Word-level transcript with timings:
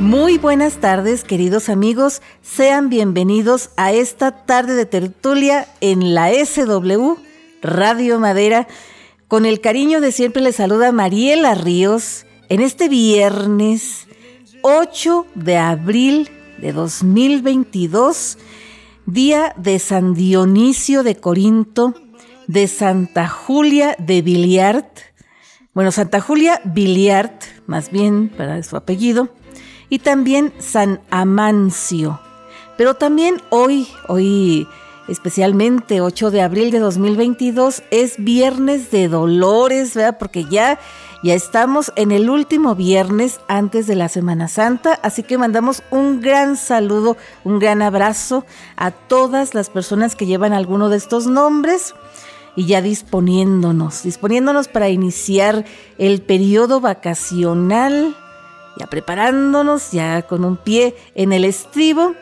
Muy 0.00 0.36
buenas 0.38 0.78
tardes, 0.78 1.22
queridos 1.22 1.68
amigos. 1.68 2.22
Sean 2.42 2.88
bienvenidos 2.88 3.70
a 3.76 3.92
esta 3.92 4.32
tarde 4.46 4.74
de 4.74 4.84
tertulia 4.84 5.68
en 5.80 6.12
la 6.12 6.32
SW 6.32 7.14
Radio 7.62 8.18
Madera. 8.18 8.66
Con 9.28 9.46
el 9.46 9.60
cariño 9.60 10.00
de 10.00 10.10
siempre 10.10 10.42
les 10.42 10.56
saluda 10.56 10.90
Mariela 10.90 11.54
Ríos 11.54 12.26
en 12.48 12.60
este 12.60 12.88
viernes 12.88 14.08
8 14.62 15.26
de 15.36 15.56
abril 15.56 16.28
de 16.60 16.72
2022, 16.72 18.38
día 19.06 19.54
de 19.56 19.78
San 19.78 20.14
Dionisio 20.14 21.04
de 21.04 21.14
Corinto, 21.14 21.94
de 22.48 22.66
Santa 22.66 23.28
Julia 23.28 23.94
de 24.00 24.20
Biliart, 24.20 25.07
bueno, 25.78 25.92
Santa 25.92 26.20
Julia 26.20 26.60
Biliart, 26.64 27.40
más 27.68 27.92
bien 27.92 28.30
para 28.36 28.60
su 28.64 28.76
apellido, 28.76 29.28
y 29.88 30.00
también 30.00 30.52
San 30.58 31.00
Amancio. 31.08 32.18
Pero 32.76 32.94
también 32.94 33.40
hoy, 33.50 33.86
hoy 34.08 34.66
especialmente 35.06 36.00
8 36.00 36.32
de 36.32 36.42
abril 36.42 36.72
de 36.72 36.80
2022, 36.80 37.84
es 37.92 38.16
Viernes 38.18 38.90
de 38.90 39.06
Dolores, 39.06 39.94
¿verdad? 39.94 40.18
Porque 40.18 40.46
ya, 40.46 40.80
ya 41.22 41.34
estamos 41.34 41.92
en 41.94 42.10
el 42.10 42.28
último 42.28 42.74
viernes 42.74 43.38
antes 43.46 43.86
de 43.86 43.94
la 43.94 44.08
Semana 44.08 44.48
Santa, 44.48 44.98
así 45.04 45.22
que 45.22 45.38
mandamos 45.38 45.84
un 45.92 46.20
gran 46.20 46.56
saludo, 46.56 47.16
un 47.44 47.60
gran 47.60 47.82
abrazo 47.82 48.44
a 48.74 48.90
todas 48.90 49.54
las 49.54 49.70
personas 49.70 50.16
que 50.16 50.26
llevan 50.26 50.54
alguno 50.54 50.88
de 50.88 50.96
estos 50.96 51.28
nombres 51.28 51.94
y 52.58 52.66
ya 52.66 52.82
disponiéndonos, 52.82 54.02
disponiéndonos 54.02 54.66
para 54.66 54.88
iniciar 54.88 55.64
el 55.96 56.22
periodo 56.22 56.80
vacacional 56.80 58.16
ya 58.76 58.86
preparándonos, 58.86 59.92
ya 59.92 60.22
con 60.22 60.44
un 60.44 60.56
pie 60.56 60.96
en 61.14 61.32
el 61.32 61.44
estribo, 61.44 62.14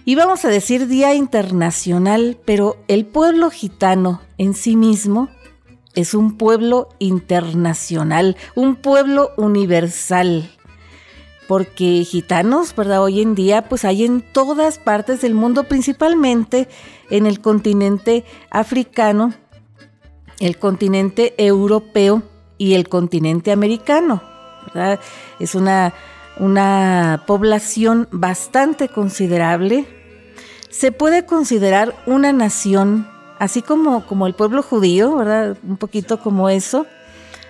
Y 0.04 0.16
vamos 0.16 0.46
a 0.46 0.50
decir 0.50 0.88
Día 0.88 1.14
Internacional, 1.14 2.38
pero 2.46 2.78
el 2.88 3.06
pueblo 3.06 3.50
gitano 3.50 4.22
en 4.38 4.54
sí 4.54 4.78
mismo 4.78 5.30
es 5.96 6.14
un 6.14 6.38
pueblo 6.38 6.88
internacional, 7.00 8.38
un 8.56 8.78
pueblo 8.78 9.32
universal. 9.36 10.50
Porque 11.48 12.04
gitanos, 12.04 12.76
¿verdad? 12.76 13.02
Hoy 13.02 13.22
en 13.22 13.36
día 13.36 13.70
pues 13.70 13.86
hay 13.86 14.04
en 14.04 14.22
todas 14.22 14.80
partes 14.80 15.22
del 15.22 15.34
mundo, 15.34 15.64
principalmente 15.64 16.68
en 17.10 17.26
el 17.26 17.40
continente 17.40 18.26
africano, 18.50 19.34
el 20.40 20.58
continente 20.58 21.34
europeo 21.38 22.24
y 22.58 22.74
el 22.74 22.90
continente 22.90 23.52
americano, 23.52 24.22
¿verdad? 24.66 25.00
Es 25.40 25.56
una, 25.56 25.94
una 26.38 27.24
población 27.26 28.08
bastante 28.12 28.90
considerable 28.90 29.88
se 30.70 30.92
puede 30.92 31.26
considerar 31.26 31.96
una 32.06 32.34
nación, 32.34 33.08
así 33.40 33.62
como, 33.62 34.06
como 34.06 34.28
el 34.28 34.36
pueblo 34.36 34.62
judío, 34.62 35.16
¿verdad? 35.16 35.58
Un 35.68 35.78
poquito 35.78 36.20
como 36.20 36.50
eso, 36.50 36.86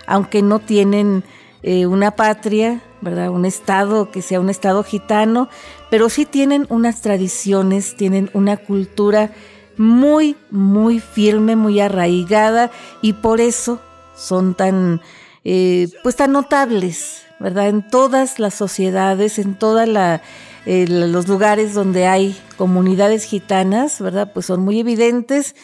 aunque 0.05 0.41
no 0.41 0.59
tienen 0.59 1.23
eh, 1.63 1.85
una 1.85 2.11
patria, 2.11 2.81
¿verdad? 3.01 3.29
Un 3.29 3.45
estado 3.45 4.11
que 4.11 4.21
sea 4.21 4.39
un 4.39 4.49
estado 4.49 4.83
gitano, 4.83 5.49
pero 5.89 6.09
sí 6.09 6.25
tienen 6.25 6.65
unas 6.69 7.01
tradiciones, 7.01 7.95
tienen 7.95 8.29
una 8.33 8.57
cultura 8.57 9.31
muy, 9.77 10.35
muy 10.49 10.99
firme, 10.99 11.55
muy 11.55 11.79
arraigada 11.79 12.71
y 13.01 13.13
por 13.13 13.41
eso 13.41 13.79
son 14.15 14.55
tan, 14.55 15.01
eh, 15.43 15.89
pues 16.03 16.15
tan 16.15 16.31
notables, 16.31 17.23
¿verdad? 17.39 17.67
En 17.67 17.87
todas 17.87 18.39
las 18.39 18.53
sociedades, 18.53 19.39
en 19.39 19.55
toda 19.55 19.85
la 19.85 20.21
los 20.67 21.29
lugares 21.29 21.73
donde 21.73 22.07
hay 22.07 22.37
comunidades 22.57 23.23
gitanas, 23.23 24.01
¿verdad? 24.01 24.33
Pues 24.33 24.45
son 24.47 24.61
muy 24.61 24.81
evidentes 24.81 25.55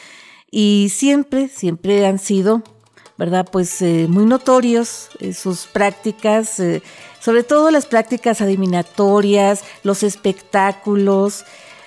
y 0.50 0.92
siempre, 0.94 1.50
siempre 1.50 2.06
han 2.06 2.20
sido, 2.20 2.64
¿verdad? 3.24 3.48
Pues 3.50 3.82
eh, 3.82 4.08
muy 4.10 4.26
notorios 4.26 5.08
eh, 5.22 5.32
sus 5.32 5.66
prácticas, 5.66 6.60
eh, 6.60 6.84
sobre 7.22 7.44
todo 7.44 7.72
las 7.72 7.86
prácticas 7.86 8.42
adivinatorias, 8.42 9.64
los 9.82 10.04
espectáculos, 10.04 11.46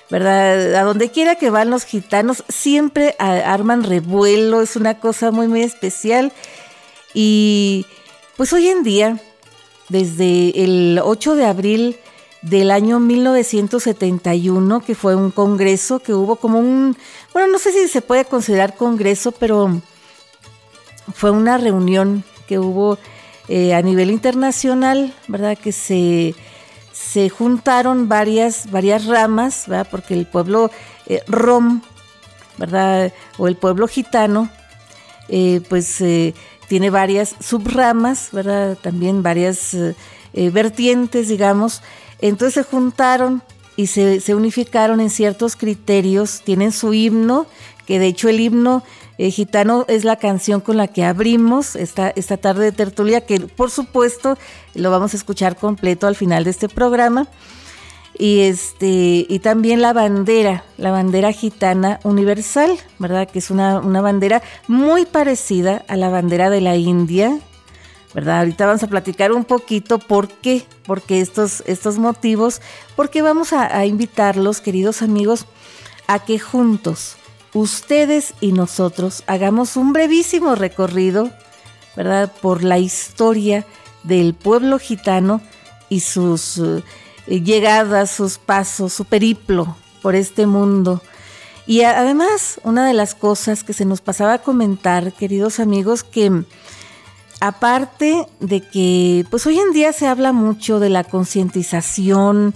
¿verdad? 0.09 0.73
A 0.73 0.81
donde 0.81 1.11
quiera 1.11 1.35
que 1.35 1.51
van 1.51 1.69
los 1.69 1.83
gitanos, 1.83 2.43
siempre 2.49 3.15
arman 3.19 3.83
revuelo, 3.83 4.63
es 4.63 4.75
una 4.75 4.99
cosa 4.99 5.29
muy, 5.29 5.47
muy 5.47 5.61
especial. 5.61 6.33
Y 7.13 7.85
pues 8.35 8.51
hoy 8.51 8.69
en 8.69 8.81
día, 8.81 9.19
desde 9.89 10.63
el 10.63 10.99
8 11.03 11.35
de 11.35 11.45
abril 11.45 11.97
del 12.41 12.71
año 12.71 12.99
1971, 12.99 14.79
que 14.79 14.95
fue 14.95 15.15
un 15.15 15.29
congreso 15.29 15.99
que 15.99 16.15
hubo 16.15 16.37
como 16.37 16.57
un, 16.57 16.97
bueno, 17.31 17.47
no 17.51 17.59
sé 17.59 17.71
si 17.71 17.87
se 17.87 18.01
puede 18.01 18.25
considerar 18.25 18.75
congreso, 18.75 19.31
pero 19.33 19.83
fue 21.13 21.31
una 21.31 21.57
reunión 21.57 22.23
que 22.47 22.59
hubo 22.59 22.97
eh, 23.47 23.73
a 23.73 23.81
nivel 23.81 24.11
internacional, 24.11 25.13
¿verdad? 25.27 25.57
Que 25.57 25.71
se, 25.71 26.35
se 26.91 27.29
juntaron 27.29 28.09
varias, 28.09 28.69
varias 28.71 29.05
ramas, 29.05 29.65
¿verdad? 29.67 29.87
Porque 29.89 30.13
el 30.13 30.25
pueblo 30.25 30.71
eh, 31.05 31.21
rom, 31.27 31.81
¿verdad? 32.57 33.13
O 33.37 33.47
el 33.47 33.55
pueblo 33.55 33.87
gitano, 33.87 34.49
eh, 35.29 35.61
pues 35.69 36.03
tiene 36.67 36.89
varias 36.89 37.35
subramas, 37.39 38.29
¿verdad? 38.31 38.77
También 38.81 39.23
varias 39.23 39.75
vertientes, 40.33 41.29
digamos. 41.29 41.81
Entonces 42.19 42.55
se 42.55 42.63
juntaron 42.63 43.41
y 43.77 43.87
se, 43.87 44.33
unificaron 44.33 44.99
en 44.99 45.11
ciertos 45.11 45.55
criterios, 45.55 46.41
tienen 46.43 46.71
su 46.71 46.93
himno, 46.93 47.45
que 47.85 47.99
de 47.99 48.07
hecho 48.07 48.27
el 48.27 48.39
himno 48.39 48.83
eh, 49.17 49.31
gitano 49.31 49.85
es 49.87 50.03
la 50.03 50.17
canción 50.17 50.61
con 50.61 50.77
la 50.77 50.87
que 50.87 51.03
abrimos 51.03 51.75
esta, 51.75 52.09
esta 52.15 52.37
tarde 52.37 52.65
de 52.65 52.71
tertulia, 52.71 53.21
que 53.21 53.39
por 53.39 53.71
supuesto 53.71 54.37
lo 54.75 54.91
vamos 54.91 55.13
a 55.13 55.17
escuchar 55.17 55.55
completo 55.55 56.07
al 56.07 56.15
final 56.15 56.43
de 56.43 56.51
este 56.51 56.69
programa. 56.69 57.27
Y, 58.19 58.41
este, 58.41 59.27
y 59.29 59.39
también 59.39 59.81
la 59.81 59.93
bandera, 59.93 60.63
la 60.77 60.89
bandera 60.91 61.31
gitana 61.31 61.99
universal, 62.03 62.75
¿verdad? 62.97 63.29
Que 63.29 63.39
es 63.39 63.51
una, 63.51 63.79
una 63.79 64.01
bandera 64.01 64.41
muy 64.67 65.05
parecida 65.05 65.83
a 65.87 65.95
la 65.97 66.09
bandera 66.09 66.49
de 66.49 66.61
la 66.61 66.75
India, 66.75 67.37
¿verdad? 68.15 68.39
Ahorita 68.39 68.65
vamos 68.65 68.81
a 68.81 68.87
platicar 68.87 69.31
un 69.31 69.45
poquito 69.45 69.99
por 69.99 70.29
qué, 70.29 70.65
porque 70.87 71.21
estos, 71.21 71.61
estos 71.67 71.99
motivos, 71.99 72.59
porque 72.95 73.21
vamos 73.21 73.53
a, 73.53 73.77
a 73.77 73.85
invitarlos, 73.85 74.61
queridos 74.61 75.03
amigos, 75.03 75.45
a 76.07 76.17
que 76.17 76.39
juntos, 76.39 77.16
ustedes 77.59 78.33
y 78.41 78.51
nosotros, 78.51 79.23
hagamos 79.27 79.77
un 79.77 79.93
brevísimo 79.93 80.55
recorrido 80.55 81.31
¿verdad? 81.97 82.31
Por 82.41 82.63
la 82.63 82.77
historia 82.77 83.65
del 84.03 84.35
pueblo 84.35 84.77
gitano 84.77 85.41
y 85.89 86.01
sus 86.01 86.59
eh, 86.59 87.41
llegadas, 87.41 88.11
sus 88.11 88.37
pasos, 88.37 88.93
su 88.93 89.03
periplo 89.03 89.75
por 90.03 90.13
este 90.15 90.45
mundo. 90.45 91.01
Y 91.65 91.81
además, 91.81 92.61
una 92.63 92.87
de 92.87 92.93
las 92.93 93.15
cosas 93.15 93.63
que 93.63 93.73
se 93.73 93.83
nos 93.83 93.99
pasaba 93.99 94.33
a 94.33 94.41
comentar, 94.43 95.11
queridos 95.11 95.59
amigos, 95.59 96.03
que 96.03 96.43
aparte 97.41 98.27
de 98.39 98.61
que, 98.61 99.25
pues 99.31 99.45
hoy 99.47 99.57
en 99.57 99.73
día 99.73 99.91
se 99.91 100.07
habla 100.07 100.31
mucho 100.31 100.79
de 100.79 100.89
la 100.89 101.03
concientización, 101.03 102.53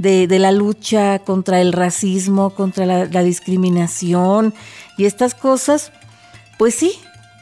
de, 0.00 0.38
la 0.38 0.50
lucha 0.50 1.18
contra 1.18 1.60
el 1.60 1.72
racismo, 1.72 2.50
contra 2.50 2.86
la, 2.86 3.22
discriminación 3.22 4.54
y 4.96 5.04
estas 5.04 5.34
cosas, 5.34 5.92
pues 6.58 6.74
sí, 6.74 6.92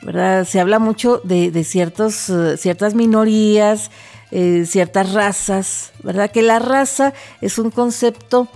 ¿verdad? 0.03 0.45
Se 0.45 0.59
habla 0.59 0.79
mucho 0.79 1.21
de, 1.23 1.65
ciertos, 1.65 2.29
eh, 2.31 2.57
ciertas 2.57 2.95
minorías, 2.95 3.91
eh, 4.33 4.65
ciertas 4.67 5.13
razas, 5.13 5.93
¿verdad? 6.03 6.31
Que 6.31 6.43
la 6.43 6.59
raza 6.59 7.15
es 7.41 7.59
un 7.59 7.71
concepto 7.71 8.49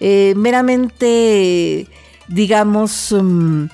eh, 0.00 0.32
meramente, 0.36 1.86
digamos, 2.28 3.12
um, 3.12 3.68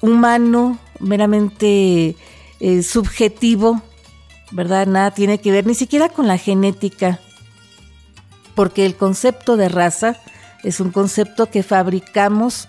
humano, 0.00 0.78
meramente 1.00 2.16
subjetivo, 2.84 3.82
¿verdad? 4.52 4.86
Nada 4.86 5.10
tiene 5.10 5.38
que 5.38 5.50
ver 5.50 5.66
ni 5.66 5.74
siquiera 5.74 6.08
con 6.08 6.28
la 6.28 6.38
genética, 6.38 7.18
porque 8.54 8.86
el 8.86 8.96
concepto 8.96 9.56
de 9.56 9.68
raza 9.68 10.16
es 10.62 10.80
un 10.80 10.90
concepto 10.90 11.46
que 11.46 11.62
fabricamos 11.62 12.68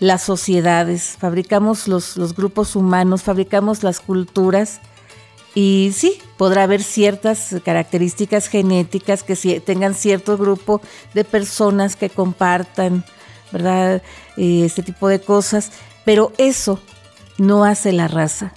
las 0.00 0.22
sociedades, 0.22 1.16
fabricamos 1.18 1.88
los, 1.88 2.36
grupos 2.36 2.76
humanos, 2.76 3.22
fabricamos 3.22 3.82
las 3.82 4.00
culturas 4.00 4.80
y 5.54 5.92
sí, 5.94 6.20
podrá 6.36 6.64
haber 6.64 6.82
ciertas 6.82 7.56
características 7.64 8.46
genéticas 8.48 9.22
que 9.22 9.60
tengan 9.60 9.94
cierto 9.94 10.38
grupo 10.38 10.80
de 11.14 11.24
personas 11.24 11.96
que 11.96 12.10
compartan, 12.10 13.04
¿verdad? 13.50 14.02
Eh, 14.36 14.64
este 14.64 14.82
tipo 14.82 15.08
de 15.08 15.20
cosas, 15.20 15.72
pero 16.04 16.32
eso 16.38 16.78
no 17.38 17.64
hace 17.64 17.92
la 17.92 18.06
raza. 18.06 18.52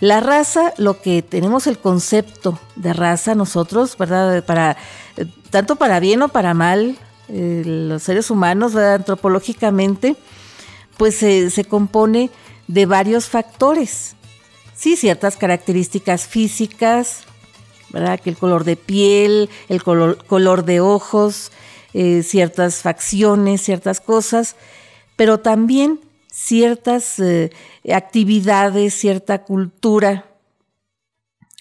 La 0.00 0.20
raza, 0.20 0.74
lo 0.76 1.00
que 1.00 1.22
tenemos 1.22 1.66
el 1.66 1.78
concepto 1.78 2.58
de 2.76 2.92
raza 2.92 3.34
nosotros, 3.34 3.96
¿verdad? 3.96 4.44
Para, 4.44 4.76
eh, 5.16 5.26
tanto 5.50 5.76
para 5.76 6.00
bien 6.00 6.22
o 6.22 6.28
para 6.28 6.52
mal, 6.52 6.98
eh, 7.28 7.62
los 7.64 8.02
seres 8.02 8.30
humanos, 8.30 8.76
antropológicamente, 8.76 10.16
pues 10.98 11.16
se 11.16 11.64
compone 11.68 12.30
de 12.68 12.86
varios 12.86 13.28
factores. 13.28 14.16
Sí, 14.74 14.96
ciertas 14.96 15.36
características 15.36 16.26
físicas, 16.26 17.24
¿verdad? 17.90 18.20
Que 18.20 18.30
el 18.30 18.36
color 18.36 18.64
de 18.64 18.76
piel, 18.76 19.48
el 19.68 19.82
color, 19.82 20.64
de 20.64 20.80
ojos, 20.80 21.50
eh, 21.94 22.22
ciertas 22.22 22.82
facciones, 22.82 23.62
ciertas 23.62 24.00
cosas, 24.00 24.56
pero 25.16 25.40
también 25.40 26.00
ciertas 26.36 27.18
eh, 27.18 27.50
actividades, 27.90 28.92
cierta 28.92 29.42
cultura, 29.42 30.26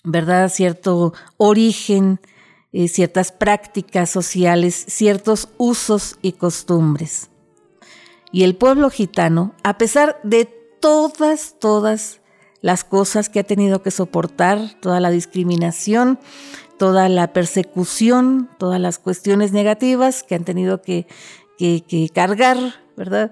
¿verdad? 0.03 0.49
Cierto 0.49 1.13
origen, 1.37 2.19
eh, 2.73 2.89
ciertas 2.89 3.31
prácticas 3.31 4.09
sociales, 4.09 4.75
ciertos 4.75 5.47
usos 5.57 6.17
y 6.21 6.33
costumbres. 6.33 7.29
Y 8.33 8.43
el 8.43 8.57
pueblo 8.57 8.89
gitano, 8.89 9.55
a 9.63 9.77
pesar 9.77 10.19
de 10.23 10.43
todas, 10.81 11.55
todas 11.57 12.19
las 12.59 12.83
cosas 12.83 13.29
que 13.29 13.39
ha 13.39 13.43
tenido 13.43 13.81
que 13.81 13.91
soportar, 13.91 14.59
toda 14.81 14.99
la 14.99 15.09
discriminación, 15.09 16.19
toda 16.77 17.07
la 17.07 17.31
persecución, 17.31 18.49
todas 18.57 18.81
las 18.81 18.99
cuestiones 18.99 19.53
negativas 19.53 20.23
que 20.23 20.35
han 20.35 20.43
tenido 20.43 20.81
que, 20.81 21.07
que 21.57 22.09
cargar, 22.13 22.57
¿verdad? 22.97 23.31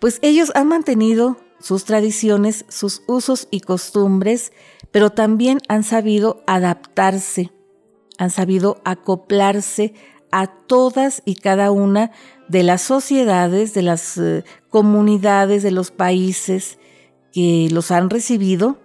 Pues 0.00 0.18
ellos 0.22 0.52
han 0.54 0.68
mantenido 0.68 1.36
sus 1.60 1.84
tradiciones, 1.84 2.64
sus 2.68 3.02
usos 3.06 3.48
y 3.50 3.60
costumbres, 3.60 4.52
pero 4.90 5.10
también 5.10 5.60
han 5.68 5.82
sabido 5.82 6.42
adaptarse, 6.46 7.52
han 8.18 8.30
sabido 8.30 8.80
acoplarse 8.84 9.94
a 10.30 10.46
todas 10.46 11.22
y 11.24 11.36
cada 11.36 11.70
una 11.70 12.10
de 12.48 12.64
las 12.64 12.82
sociedades, 12.82 13.72
de 13.72 13.82
las 13.82 14.18
eh, 14.18 14.44
comunidades, 14.68 15.62
de 15.62 15.70
los 15.70 15.90
países 15.90 16.78
que 17.32 17.68
los 17.70 17.90
han 17.90 18.10
recibido, 18.10 18.78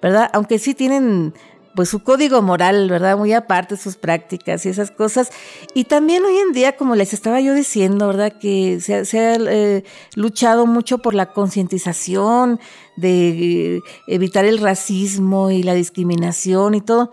¿verdad? 0.00 0.30
Aunque 0.32 0.58
sí 0.58 0.74
tienen 0.74 1.34
pues 1.76 1.90
su 1.90 2.02
código 2.02 2.42
moral, 2.42 2.88
¿verdad? 2.90 3.16
Muy 3.16 3.32
aparte 3.34 3.76
sus 3.76 3.96
prácticas 3.96 4.64
y 4.66 4.70
esas 4.70 4.90
cosas. 4.90 5.30
Y 5.74 5.84
también 5.84 6.24
hoy 6.24 6.38
en 6.38 6.52
día, 6.52 6.76
como 6.76 6.96
les 6.96 7.12
estaba 7.12 7.40
yo 7.40 7.54
diciendo, 7.54 8.08
¿verdad? 8.08 8.32
Que 8.40 8.80
se, 8.80 8.94
ha 8.94 9.34
eh, 9.36 9.84
luchado 10.16 10.66
mucho 10.66 10.98
por 10.98 11.14
la 11.14 11.32
concientización 11.32 12.58
de 12.96 13.76
eh, 13.76 13.80
evitar 14.08 14.46
el 14.46 14.58
racismo 14.58 15.50
y 15.50 15.62
la 15.62 15.74
discriminación 15.74 16.74
y 16.74 16.80
todo. 16.80 17.12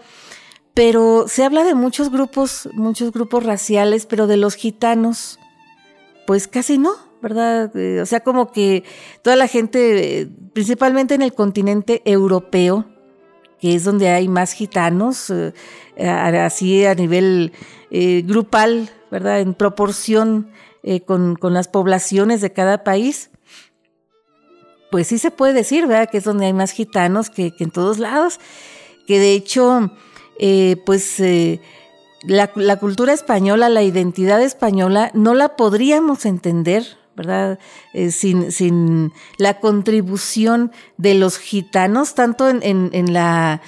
Pero 0.74 1.26
se 1.28 1.44
habla 1.44 1.66
de 1.66 1.76
muchos 1.76 2.10
grupos, 2.10 2.70
muchos 2.74 3.12
grupos 3.12 3.44
raciales, 3.44 4.06
pero 4.06 4.26
de 4.26 4.38
los 4.38 4.56
gitanos, 4.56 5.40
pues 6.26 6.48
casi 6.48 6.78
no, 6.78 6.94
¿verdad? 7.22 7.76
Eh, 7.76 8.00
o 8.02 8.06
sea, 8.06 8.22
como 8.22 8.52
que 8.52 8.86
toda 9.22 9.36
la 9.36 9.48
gente, 9.48 10.30
principalmente 10.54 11.16
en 11.16 11.22
el 11.22 11.34
continente 11.34 12.02
europeo, 12.06 12.93
que 13.64 13.76
es 13.76 13.86
donde 13.86 14.10
hay 14.10 14.28
más 14.28 14.52
gitanos, 14.52 15.30
eh, 15.30 15.54
así 16.06 16.86
a 16.86 16.96
nivel 16.96 17.54
eh, 17.92 18.22
grupal, 18.28 18.90
¿verdad? 19.10 19.40
En 19.40 19.54
proporción 19.54 20.52
eh, 20.84 21.00
con, 21.00 21.38
las 21.40 21.70
poblaciones 21.70 22.42
de 22.42 22.52
cada 22.52 22.84
país. 22.84 23.30
Pues 24.92 25.08
sí 25.08 25.18
se 25.18 25.32
puede 25.32 25.54
decir, 25.54 25.88
¿verdad? 25.88 26.10
Que 26.10 26.18
es 26.18 26.26
donde 26.26 26.48
hay 26.48 26.52
más 26.52 26.72
gitanos 26.72 27.30
que, 27.30 27.54
en 27.58 27.72
todos 27.72 28.00
lados. 28.00 28.42
Que 29.08 29.18
de 29.18 29.32
hecho, 29.34 29.94
pues 30.86 31.24
la 32.26 32.80
cultura 32.82 33.14
española, 33.14 33.70
la 33.70 33.82
identidad 33.82 34.42
española, 34.42 35.10
no 35.14 35.34
la 35.36 35.56
podríamos 35.56 36.26
entender, 36.26 36.98
¿verdad? 37.16 37.60
Eh, 37.94 38.12
sin, 38.12 39.12
la 39.38 39.60
contribución 39.60 40.72
de 40.98 41.14
los 41.16 41.38
gitanos, 41.38 42.16
tanto 42.16 42.50
en, 42.50 43.14
la, 43.14 43.62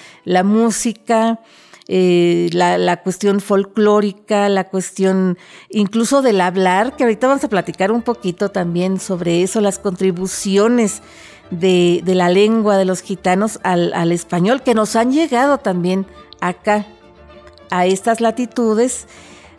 música, 0.44 1.40
eh, 1.88 2.50
la, 2.52 3.02
cuestión 3.04 3.40
folclórica, 3.40 4.50
la 4.50 4.66
cuestión 4.66 5.38
incluso 5.70 6.22
del 6.22 6.42
hablar, 6.42 6.96
que 6.96 7.04
ahorita 7.04 7.28
vamos 7.28 7.44
a 7.44 7.50
platicar 7.50 7.92
un 7.92 8.02
poquito 8.02 8.50
también 8.50 9.00
sobre 9.00 9.44
eso, 9.44 9.62
las 9.62 9.80
contribuciones 9.80 11.02
de, 11.52 12.02
la 12.06 12.30
lengua 12.30 12.78
de 12.78 12.86
los 12.86 13.02
gitanos 13.02 13.60
al, 13.64 13.94
al 13.94 14.12
español, 14.12 14.64
que 14.64 14.74
nos 14.74 14.96
han 14.96 15.12
llegado 15.12 15.60
también 15.60 16.08
acá, 16.42 16.88
a 17.72 17.86
estas 17.86 18.22
latitudes, 18.22 19.08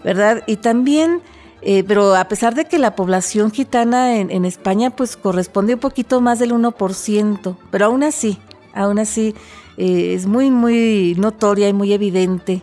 ¿verdad? 0.05 0.43
Y 0.47 0.57
también 0.57 1.23
eh, 1.63 1.85
pero 1.85 2.15
a 2.15 2.29
pesar 2.29 2.55
de 2.55 2.67
que 2.67 2.79
la 2.79 2.95
población 2.95 3.51
gitana 3.51 4.17
en, 4.17 4.45
España 4.45 4.91
pues 4.91 5.17
corresponde 5.17 5.75
un 5.75 5.81
poquito 5.81 6.21
más 6.21 6.39
del 6.39 6.53
1%, 6.53 7.57
pero 7.71 7.87
aún 7.87 8.03
así, 8.03 8.39
aún 8.75 8.99
así 8.99 9.35
eh, 9.77 10.15
es 10.15 10.27
muy, 10.27 10.51
muy 10.51 11.15
notoria 11.17 11.69
y 11.69 11.73
muy 11.73 11.93
evidente 11.93 12.63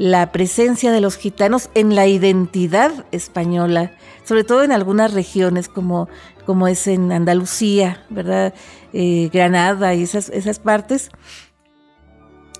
la 0.00 0.32
presencia 0.32 0.92
de 0.92 1.02
los 1.02 1.16
gitanos 1.16 1.68
en 1.74 1.94
la 1.94 2.06
identidad 2.06 3.04
española, 3.12 3.92
sobre 4.24 4.44
todo 4.44 4.62
en 4.62 4.72
algunas 4.72 5.12
regiones 5.12 5.68
como, 5.68 6.08
como 6.46 6.68
es 6.68 6.86
en 6.86 7.12
Andalucía, 7.12 8.02
¿verdad? 8.08 8.54
Eh, 8.94 9.28
Granada 9.30 9.94
y 9.94 10.02
esas, 10.02 10.30
esas 10.30 10.58
partes. 10.58 11.10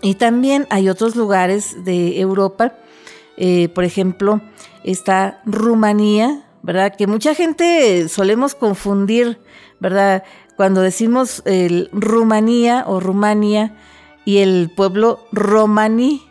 Y 0.02 0.14
también 0.14 0.66
hay 0.68 0.90
otros 0.90 1.16
lugares 1.16 1.82
de 1.84 2.20
Europa, 2.20 2.74
por 3.74 3.84
ejemplo, 3.84 4.40
está 4.84 5.40
Rumanía, 5.44 6.44
¿verdad? 6.62 6.94
Que 6.96 7.06
mucha 7.06 7.34
gente 7.34 8.08
solemos 8.08 8.54
confundir, 8.54 9.40
¿verdad? 9.78 10.24
Cuando 10.56 10.82
decimos 10.82 11.42
el 11.46 11.88
Rumanía 11.92 12.84
o 12.86 13.00
Rumania 13.00 13.76
y 14.26 14.38
el 14.38 14.70
pueblo 14.76 15.20
romaní, 15.32 16.22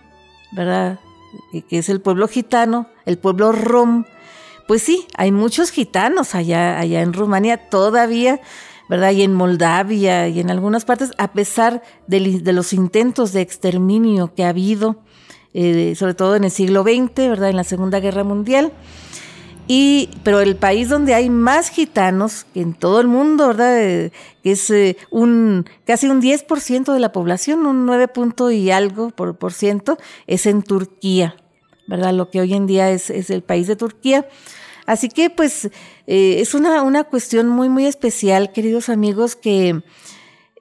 ¿verdad? 0.52 1.00
Que 1.68 1.80
es 1.80 1.90
el 1.90 2.02
pueblo 2.02 2.28
gitano, 2.28 2.88
el 3.06 3.18
pueblo 3.18 3.52
rom. 3.52 4.06
Pues 4.68 4.84
sí, 4.84 5.08
hay 5.16 5.32
muchos 5.32 5.72
gitanos 5.72 6.36
allá, 6.36 6.78
allá 6.78 7.02
en 7.02 7.14
Rumanía 7.14 7.70
todavía, 7.70 8.40
¿verdad? 8.88 9.12
Y 9.12 9.24
en 9.24 9.34
Moldavia 9.34 10.28
y 10.28 10.40
en 10.40 10.52
algunas 10.52 10.86
partes, 10.86 11.12
a 11.18 11.32
pesar 11.32 11.82
de 12.06 12.54
los 12.54 12.74
intentos 12.74 13.34
de 13.34 13.42
exterminio 13.42 14.36
que 14.36 14.44
ha 14.44 14.50
habido, 14.50 14.98
eh, 15.54 15.96
sobre 15.96 16.14
todo 16.14 16.36
en 16.36 16.44
el 16.44 16.52
siglo 16.52 16.84
XX, 16.84 17.16
¿verdad? 17.16 17.50
En 17.50 17.56
la 17.56 17.64
Segunda 17.64 18.00
Guerra 18.00 18.24
Mundial. 18.24 18.72
Y, 19.68 20.10
pero 20.24 20.42
el 20.42 20.56
país 20.56 20.90
donde 20.90 21.14
hay 21.14 21.30
más 21.30 21.70
gitanos 21.70 22.46
que 22.54 22.62
en 22.62 22.74
todo 22.74 23.00
el 23.00 23.08
mundo, 23.08 23.48
¿verdad? 23.48 23.80
Eh, 23.80 24.12
que 24.44 24.52
es 24.52 24.70
eh, 24.72 24.98
un 25.12 25.66
casi 25.86 26.08
un 26.08 26.22
10% 26.22 26.92
de 26.92 27.00
la 27.00 27.12
población, 27.12 27.66
un 27.68 27.86
9 27.86 28.08
punto 28.08 28.50
y 28.50 28.72
algo 28.72 29.12
por, 29.12 29.38
por 29.38 29.54
ciento, 29.54 29.98
es 30.26 30.46
en 30.48 30.64
Turquía, 30.64 31.36
¿verdad? 31.88 32.14
Lo 32.14 32.32
que 32.32 32.42
hoy 32.42 32.54
en 32.54 32.66
día 32.66 32.90
es, 32.90 33.10
es 33.10 33.30
el 33.30 33.44
país 33.44 33.68
de 33.68 33.76
Turquía. 33.76 34.28
Así 34.88 35.08
que 35.08 35.30
pues 35.30 35.70
es 36.08 36.56
una, 36.56 36.82
una 36.82 37.04
cuestión 37.04 37.48
muy, 37.48 37.70
muy 37.70 37.86
especial, 37.86 38.52
queridos 38.52 38.90
amigos, 38.90 39.36
que 39.36 39.84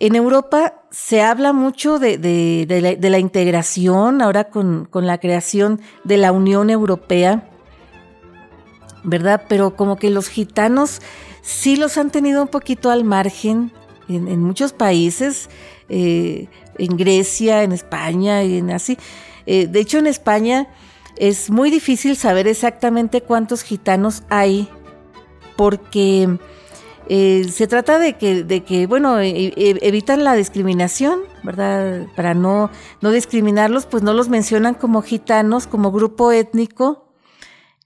en 0.00 0.14
Europa 0.16 0.74
se 0.90 1.22
habla 1.22 1.52
mucho 1.52 1.98
de, 1.98 2.18
de, 2.18 3.10
la, 3.10 3.18
integración, 3.18 4.22
ahora 4.22 4.44
con, 4.44 4.86
con 4.86 5.06
la 5.06 5.18
creación 5.18 5.80
de 6.04 6.16
la 6.16 6.32
Unión 6.32 6.70
Europea 6.70 7.48
¿verdad? 9.04 9.44
Pero 9.48 9.74
como 9.76 9.96
que 9.96 10.10
los 10.10 10.28
gitanos 10.28 11.00
sí 11.42 11.76
los 11.76 11.98
han 11.98 12.10
tenido 12.10 12.42
un 12.42 12.48
poquito 12.48 12.90
al 12.90 13.04
margen 13.04 13.72
en, 14.08 14.42
muchos 14.42 14.72
países, 14.72 15.50
eh, 15.88 16.48
en 16.78 16.96
Grecia, 16.96 17.62
en 17.62 17.72
España 17.72 18.42
y 18.42 18.58
en 18.58 18.70
así. 18.70 18.96
Eh, 19.46 19.66
de 19.66 19.80
hecho, 19.80 19.98
en 19.98 20.06
España 20.06 20.68
es 21.16 21.50
muy 21.50 21.70
difícil 21.70 22.16
saber 22.16 22.46
exactamente 22.46 23.20
cuántos 23.20 23.62
gitanos 23.62 24.22
hay, 24.30 24.68
porque 25.56 26.38
eh, 27.08 27.46
se 27.50 27.66
trata 27.66 27.98
de 27.98 28.14
que, 28.14 28.44
de 28.44 28.64
que 28.64 28.86
bueno, 28.86 29.18
e, 29.18 29.28
e, 29.28 29.78
evitan 29.82 30.24
la 30.24 30.34
discriminación, 30.34 31.20
¿verdad? 31.42 32.06
Para 32.14 32.34
no, 32.34 32.70
no 33.00 33.10
discriminarlos, 33.10 33.86
pues 33.86 34.02
no 34.02 34.12
los 34.12 34.28
mencionan 34.28 34.74
como 34.74 35.02
gitanos, 35.02 35.66
como 35.66 35.90
grupo 35.90 36.32
étnico, 36.32 37.08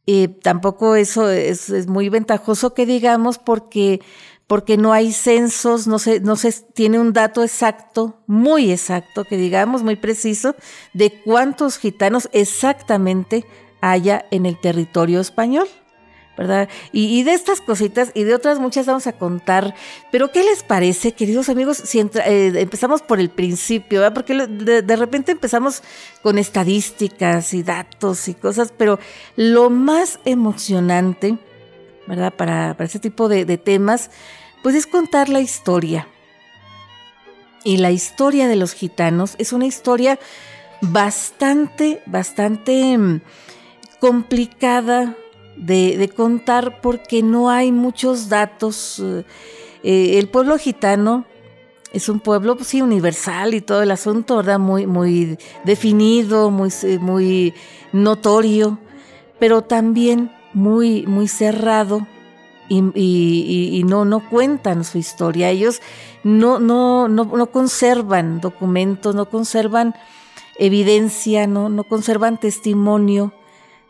y 0.04 0.28
tampoco 0.28 0.96
eso 0.96 1.30
es, 1.30 1.86
muy 1.86 2.08
ventajoso 2.08 2.74
que 2.74 2.86
digamos 2.86 3.38
porque, 3.38 4.00
porque 4.48 4.76
no 4.76 4.92
hay 4.92 5.12
censos, 5.12 5.86
no 5.86 5.98
se, 6.00 6.20
no 6.20 6.34
se 6.34 6.52
tiene 6.52 6.98
un 6.98 7.12
dato 7.12 7.44
exacto, 7.44 8.20
muy 8.26 8.72
exacto, 8.72 9.24
que 9.24 9.36
digamos, 9.36 9.84
muy 9.84 9.96
preciso, 9.96 10.56
de 10.92 11.22
cuántos 11.22 11.78
gitanos 11.78 12.28
exactamente 12.32 13.44
haya 13.80 14.26
en 14.30 14.46
el 14.46 14.60
territorio 14.60 15.20
español. 15.20 15.68
¿Verdad? 16.36 16.68
Y, 16.92 17.22
de 17.24 17.34
estas 17.34 17.60
cositas 17.60 18.10
y 18.14 18.24
de 18.24 18.34
otras 18.34 18.58
muchas 18.58 18.86
vamos 18.86 19.06
a 19.06 19.12
contar. 19.12 19.74
Pero 20.10 20.32
¿qué 20.32 20.42
les 20.42 20.62
parece, 20.62 21.12
queridos 21.12 21.48
amigos, 21.48 21.76
si 21.76 22.00
eh, 22.00 22.52
empezamos 22.56 23.02
por 23.02 23.20
el 23.20 23.30
principio? 23.30 24.00
¿verdad? 24.00 24.14
Porque 24.14 24.34
de, 24.34 24.96
repente 24.96 25.32
empezamos 25.32 25.82
con 26.22 26.38
estadísticas 26.38 27.52
y 27.54 27.62
datos 27.62 28.28
y 28.28 28.34
cosas, 28.34 28.72
pero 28.76 28.98
lo 29.36 29.70
más 29.70 30.20
emocionante, 30.24 31.38
¿verdad? 32.06 32.32
Para, 32.32 32.74
para 32.74 32.86
ese 32.86 32.98
tipo 32.98 33.28
de, 33.28 33.44
de 33.44 33.58
temas, 33.58 34.10
pues 34.62 34.74
es 34.74 34.86
contar 34.86 35.28
la 35.28 35.40
historia. 35.40 36.08
Y 37.64 37.76
la 37.76 37.90
historia 37.90 38.48
de 38.48 38.56
los 38.56 38.72
gitanos 38.72 39.36
es 39.38 39.52
una 39.52 39.66
historia 39.66 40.18
bastante, 40.80 42.02
bastante 42.06 42.98
mm, 42.98 43.20
complicada, 44.00 45.16
de, 45.64 46.10
contar 46.14 46.80
porque 46.80 47.22
no 47.22 47.50
hay 47.50 47.72
muchos 47.72 48.28
datos. 48.28 49.00
Eh, 49.00 49.24
eh, 49.82 50.18
el 50.18 50.28
pueblo 50.28 50.58
gitano 50.58 51.24
es 51.92 52.08
un 52.08 52.20
pueblo, 52.20 52.56
pues, 52.56 52.68
sí, 52.68 52.82
universal 52.82 53.54
y 53.54 53.60
todo 53.60 53.82
el 53.82 53.90
asunto, 53.90 54.36
¿verdad? 54.36 54.58
Muy, 54.58 54.86
muy 54.86 55.38
definido, 55.64 56.50
muy, 56.50 56.70
muy 57.00 57.54
notorio, 57.92 58.78
pero 59.38 59.62
también 59.62 60.32
muy, 60.54 61.06
muy 61.06 61.28
cerrado 61.28 62.06
y, 62.68 63.82
no, 63.86 64.04
no 64.06 64.28
cuentan 64.30 64.84
su 64.84 64.96
historia. 64.96 65.50
Ellos 65.50 65.80
no, 66.24 66.58
no, 66.58 67.08
no, 67.08 67.24
no 67.24 67.46
conservan 67.50 68.40
documentos, 68.40 69.14
no 69.14 69.28
conservan 69.28 69.94
evidencia, 70.58 71.46
no, 71.46 71.68
no 71.68 71.84
conservan 71.84 72.40
testimonio 72.40 73.34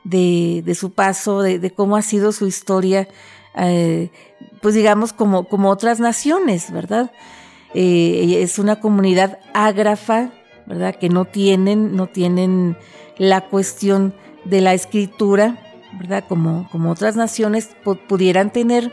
de, 0.05 0.75
su 0.75 0.93
paso, 0.93 1.43
de, 1.43 1.71
cómo 1.71 1.97
ha 1.97 2.03
sido 2.03 2.33
su 2.33 2.47
historia, 2.47 3.09
eh, 3.57 4.11
pues 4.61 4.75
digamos 4.75 5.13
como, 5.13 5.49
como 5.49 5.71
otras 5.71 6.01
naciones, 6.01 6.73
¿verdad? 6.73 7.13
Eh, 7.75 8.39
es 8.41 8.59
una 8.59 8.81
comunidad 8.81 9.39
ágrafa, 9.55 10.31
¿verdad? 10.67 10.95
Que 10.95 11.09
no 11.09 11.25
tienen, 11.25 11.97
no 11.97 12.07
tienen 12.07 12.77
la 13.19 13.43
cuestión 13.49 14.15
de 14.45 14.61
la 14.61 14.75
escritura, 14.75 15.59
¿verdad? 15.99 16.25
Como, 16.29 16.69
como 16.71 16.91
otras 16.91 17.17
naciones 17.17 17.71
pudieran 18.09 18.53
tener. 18.53 18.93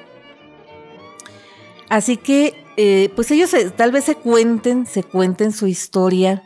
Así 1.90 2.18
que, 2.18 2.64
eh, 2.78 3.12
pues 3.16 3.32
ellos 3.32 3.54
tal 3.76 3.92
vez 3.92 4.06
se 4.06 4.16
cuenten, 4.16 4.86
se 4.86 5.04
cuenten 5.04 5.52
su 5.52 5.68
historia 5.68 6.44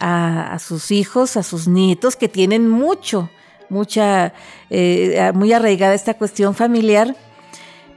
a, 0.00 0.52
a, 0.54 0.58
sus 0.58 0.90
hijos, 0.90 1.36
a 1.36 1.42
sus 1.42 1.68
nietos, 1.68 2.16
que 2.16 2.28
tienen 2.28 2.68
mucho, 2.68 3.30
mucha, 3.68 4.32
eh, 4.70 5.32
muy 5.34 5.52
arraigada 5.52 5.94
esta 5.94 6.14
cuestión 6.14 6.54
familiar, 6.54 7.16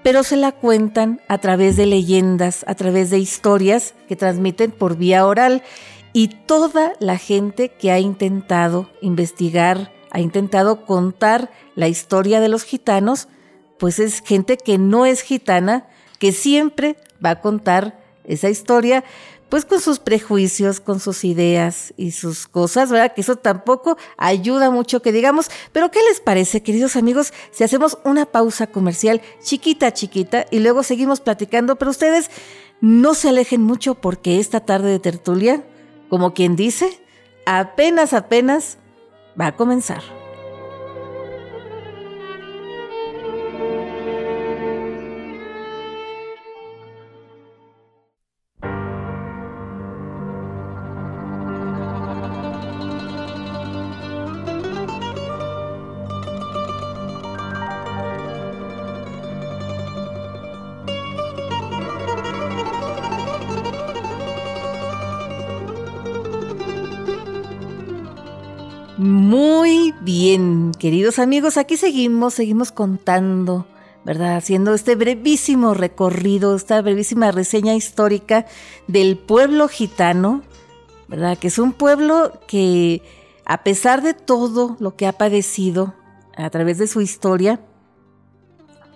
pero 0.04 0.24
se 0.24 0.38
la 0.38 0.52
cuentan 0.52 1.22
a 1.28 1.38
través 1.38 1.76
de 1.76 1.86
leyendas, 1.86 2.64
a 2.68 2.76
través 2.76 3.10
de 3.10 3.20
historias 3.20 3.94
que 4.08 4.16
transmiten 4.16 4.72
por 4.72 4.96
vía 4.96 5.26
oral. 5.26 5.64
Y 6.14 6.30
toda 6.30 6.94
la 7.00 7.18
gente 7.18 7.70
que 7.70 7.92
ha 7.92 8.00
intentado 8.00 8.90
investigar, 9.02 9.92
ha 10.12 10.20
intentado 10.20 10.86
contar 10.86 11.52
la 11.76 11.88
historia 11.88 12.40
de 12.40 12.48
los 12.48 12.64
gitanos, 12.64 13.28
pues 13.78 14.00
es 14.00 14.22
gente 14.22 14.58
que 14.58 14.78
no 14.78 15.06
es 15.06 15.22
gitana, 15.22 15.88
que 16.20 16.32
siempre 16.32 16.96
va 17.24 17.32
a 17.32 17.42
contar 17.42 18.00
esa 18.24 18.50
historia, 18.50 19.04
pues 19.50 19.66
con 19.66 19.80
sus 19.80 20.00
prejuicios, 20.00 20.80
con 20.80 21.00
sus 21.00 21.24
ideas 21.24 21.94
y 21.98 22.12
sus 22.12 22.48
cosas, 22.48 22.92
¿verdad? 22.92 23.14
Que 23.14 23.22
eso 23.22 23.36
tampoco 23.36 23.98
ayuda 24.18 24.70
mucho 24.70 25.02
que 25.02 25.12
digamos. 25.12 25.50
Pero 25.72 25.92
¿qué 25.92 26.00
les 26.10 26.20
parece, 26.20 26.62
queridos 26.62 26.96
amigos, 26.96 27.34
si 27.52 27.64
hacemos 27.64 27.98
una 28.04 28.26
pausa 28.26 28.68
comercial 28.68 29.22
chiquita, 29.42 29.94
chiquita 29.94 30.46
y 30.52 30.60
luego 30.60 30.84
seguimos 30.84 31.22
platicando? 31.22 31.78
Pero 31.78 31.92
ustedes 31.92 32.30
no 32.82 33.14
se 33.14 33.30
alejen 33.30 33.62
mucho 33.62 33.96
porque 33.96 34.40
esta 34.40 34.60
tarde 34.60 34.90
de 34.90 35.00
tertulia, 35.00 35.64
como 36.10 36.34
quien 36.34 36.56
dice, 36.56 37.00
apenas, 37.46 38.14
apenas 38.14 38.78
va 39.40 39.48
a 39.48 39.56
comenzar. 39.56 40.17
Bien, 70.08 70.72
queridos 70.80 71.20
amigos, 71.20 71.58
aquí 71.58 71.76
seguimos, 71.76 72.36
seguimos 72.36 72.72
contando, 72.72 73.68
¿verdad? 74.06 74.38
Haciendo 74.38 74.74
este 74.74 74.96
brevísimo 74.96 75.74
recorrido, 75.74 76.56
esta 76.56 76.82
brevísima 76.82 77.30
reseña 77.34 77.76
histórica 77.76 78.46
del 78.88 79.18
pueblo 79.18 79.68
gitano, 79.68 80.44
¿verdad? 81.10 81.38
Que 81.38 81.50
es 81.50 81.60
un 81.60 81.74
pueblo 81.74 82.40
que, 82.48 83.02
a 83.44 83.64
pesar 83.64 84.02
de 84.02 84.14
todo 84.14 84.78
lo 84.80 84.96
que 84.96 85.08
ha 85.08 85.12
padecido 85.12 85.94
a 86.38 86.50
través 86.52 86.78
de 86.78 86.88
su 86.88 87.02
historia, 87.02 87.60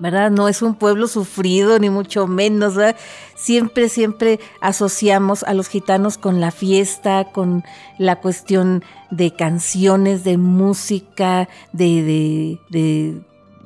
¿verdad? 0.02 0.32
No 0.32 0.48
es 0.48 0.64
un 0.64 0.74
pueblo 0.74 1.08
sufrido, 1.08 1.78
ni 1.78 1.92
mucho 1.92 2.26
menos, 2.26 2.74
¿verdad? 2.74 2.96
Siempre, 3.36 3.88
siempre 3.88 4.40
asociamos 4.60 5.44
a 5.44 5.54
los 5.54 5.68
gitanos 5.68 6.18
con 6.18 6.42
la 6.42 6.50
fiesta, 6.50 7.26
con 7.26 7.64
la 8.00 8.16
cuestión 8.16 8.84
de 9.12 9.32
canciones, 9.32 10.24
de 10.24 10.38
música, 10.38 11.48
de, 11.72 12.58
de, 12.72 13.22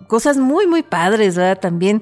cosas 0.08 0.36
muy, 0.36 0.68
muy 0.68 0.84
padres, 0.84 1.38
¿verdad? 1.38 1.58
También. 1.58 2.02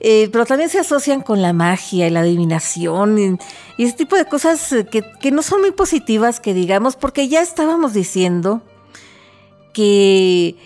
Eh, 0.00 0.30
pero 0.32 0.46
también 0.46 0.68
se 0.68 0.80
asocian 0.80 1.20
con 1.20 1.40
la 1.40 1.52
magia 1.52 2.08
y 2.08 2.10
la 2.10 2.20
adivinación 2.20 3.38
y, 3.78 3.84
ese 3.84 3.92
tipo 3.92 4.16
de 4.16 4.24
cosas 4.24 4.74
que, 4.90 5.04
que 5.20 5.30
no 5.30 5.42
son 5.42 5.60
muy 5.60 5.70
positivas, 5.70 6.40
que 6.40 6.54
digamos, 6.54 6.96
porque 6.96 7.28
ya 7.28 7.40
estábamos 7.40 7.94
diciendo 7.94 8.62
que 9.72 10.56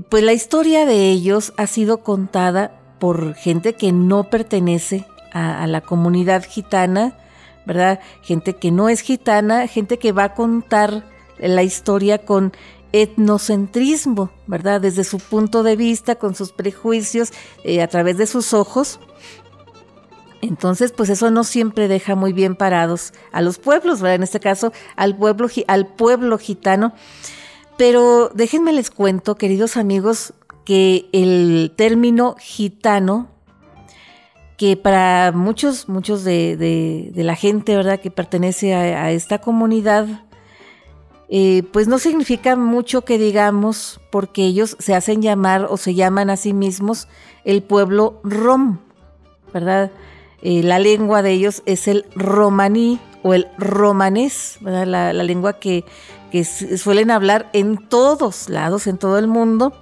pues 0.00 0.22
la 0.22 0.32
historia 0.32 0.86
de 0.86 1.10
ellos 1.10 1.52
ha 1.56 1.66
sido 1.66 1.98
contada 1.98 2.80
por 2.98 3.34
gente 3.34 3.74
que 3.74 3.92
no 3.92 4.30
pertenece 4.30 5.06
a, 5.32 5.66
la 5.66 5.80
comunidad 5.80 6.44
gitana, 6.48 7.16
¿verdad? 7.66 8.00
Gente 8.22 8.54
que 8.54 8.70
no 8.70 8.88
es 8.88 9.00
gitana, 9.00 9.66
gente 9.66 9.98
que 9.98 10.12
va 10.12 10.24
a 10.24 10.34
contar 10.34 11.04
la 11.38 11.62
historia 11.62 12.18
con 12.18 12.52
etnocentrismo, 12.92 14.30
¿verdad? 14.46 14.80
Desde 14.80 15.02
su 15.02 15.18
punto 15.18 15.64
de 15.64 15.74
vista, 15.74 16.14
con 16.14 16.34
sus 16.34 16.52
prejuicios, 16.52 17.32
eh, 17.64 17.82
a 17.82 17.88
través 17.88 18.16
de 18.16 18.26
sus 18.26 18.54
ojos. 18.54 19.00
Entonces, 20.40 20.92
pues 20.92 21.08
eso 21.08 21.30
no 21.30 21.42
siempre 21.42 21.88
deja 21.88 22.14
muy 22.14 22.32
bien 22.32 22.54
parados 22.54 23.12
a 23.32 23.40
los 23.40 23.58
pueblos, 23.58 24.00
¿verdad? 24.00 24.16
En 24.16 24.22
este 24.22 24.40
caso, 24.40 24.72
al 24.94 25.16
pueblo, 25.16 25.48
al 25.66 25.86
pueblo 25.88 26.38
gitano. 26.38 26.94
Pero 27.76 28.30
déjenme 28.34 28.72
les 28.72 28.90
cuento, 28.90 29.34
queridos 29.34 29.76
amigos, 29.76 30.32
que 30.64 31.08
el 31.12 31.72
término 31.76 32.36
gitano, 32.38 33.28
que 34.56 34.76
para 34.76 35.32
muchos, 35.32 35.88
muchos 35.88 36.24
de, 36.24 37.10
la 37.14 37.34
gente, 37.34 37.76
¿verdad?, 37.76 38.00
que 38.00 38.10
pertenece 38.10 38.74
a, 38.74 39.10
esta 39.10 39.40
comunidad, 39.40 40.06
eh, 41.28 41.64
pues 41.72 41.88
no 41.88 41.98
significa 41.98 42.54
mucho 42.54 43.02
que 43.02 43.18
digamos, 43.18 44.00
porque 44.10 44.44
ellos 44.44 44.76
se 44.78 44.94
hacen 44.94 45.20
llamar 45.20 45.66
o 45.68 45.76
se 45.76 45.94
llaman 45.94 46.30
a 46.30 46.36
sí 46.36 46.52
mismos 46.52 47.08
el 47.44 47.62
pueblo 47.62 48.20
rom, 48.22 48.78
¿verdad? 49.52 49.90
Eh, 50.42 50.62
la 50.62 50.78
lengua 50.78 51.22
de 51.22 51.32
ellos 51.32 51.62
es 51.66 51.88
el 51.88 52.04
romaní 52.14 53.00
o 53.24 53.34
el 53.34 53.48
romanés. 53.58 54.58
La, 54.60 54.84
la 54.84 55.22
lengua 55.24 55.58
que 55.58 55.84
suelen 56.44 57.10
hablar 57.10 57.50
en 57.52 57.88
todos 57.88 58.48
lados, 58.48 58.86
en 58.86 58.98
todo 58.98 59.18
el 59.18 59.26
mundo. 59.26 59.72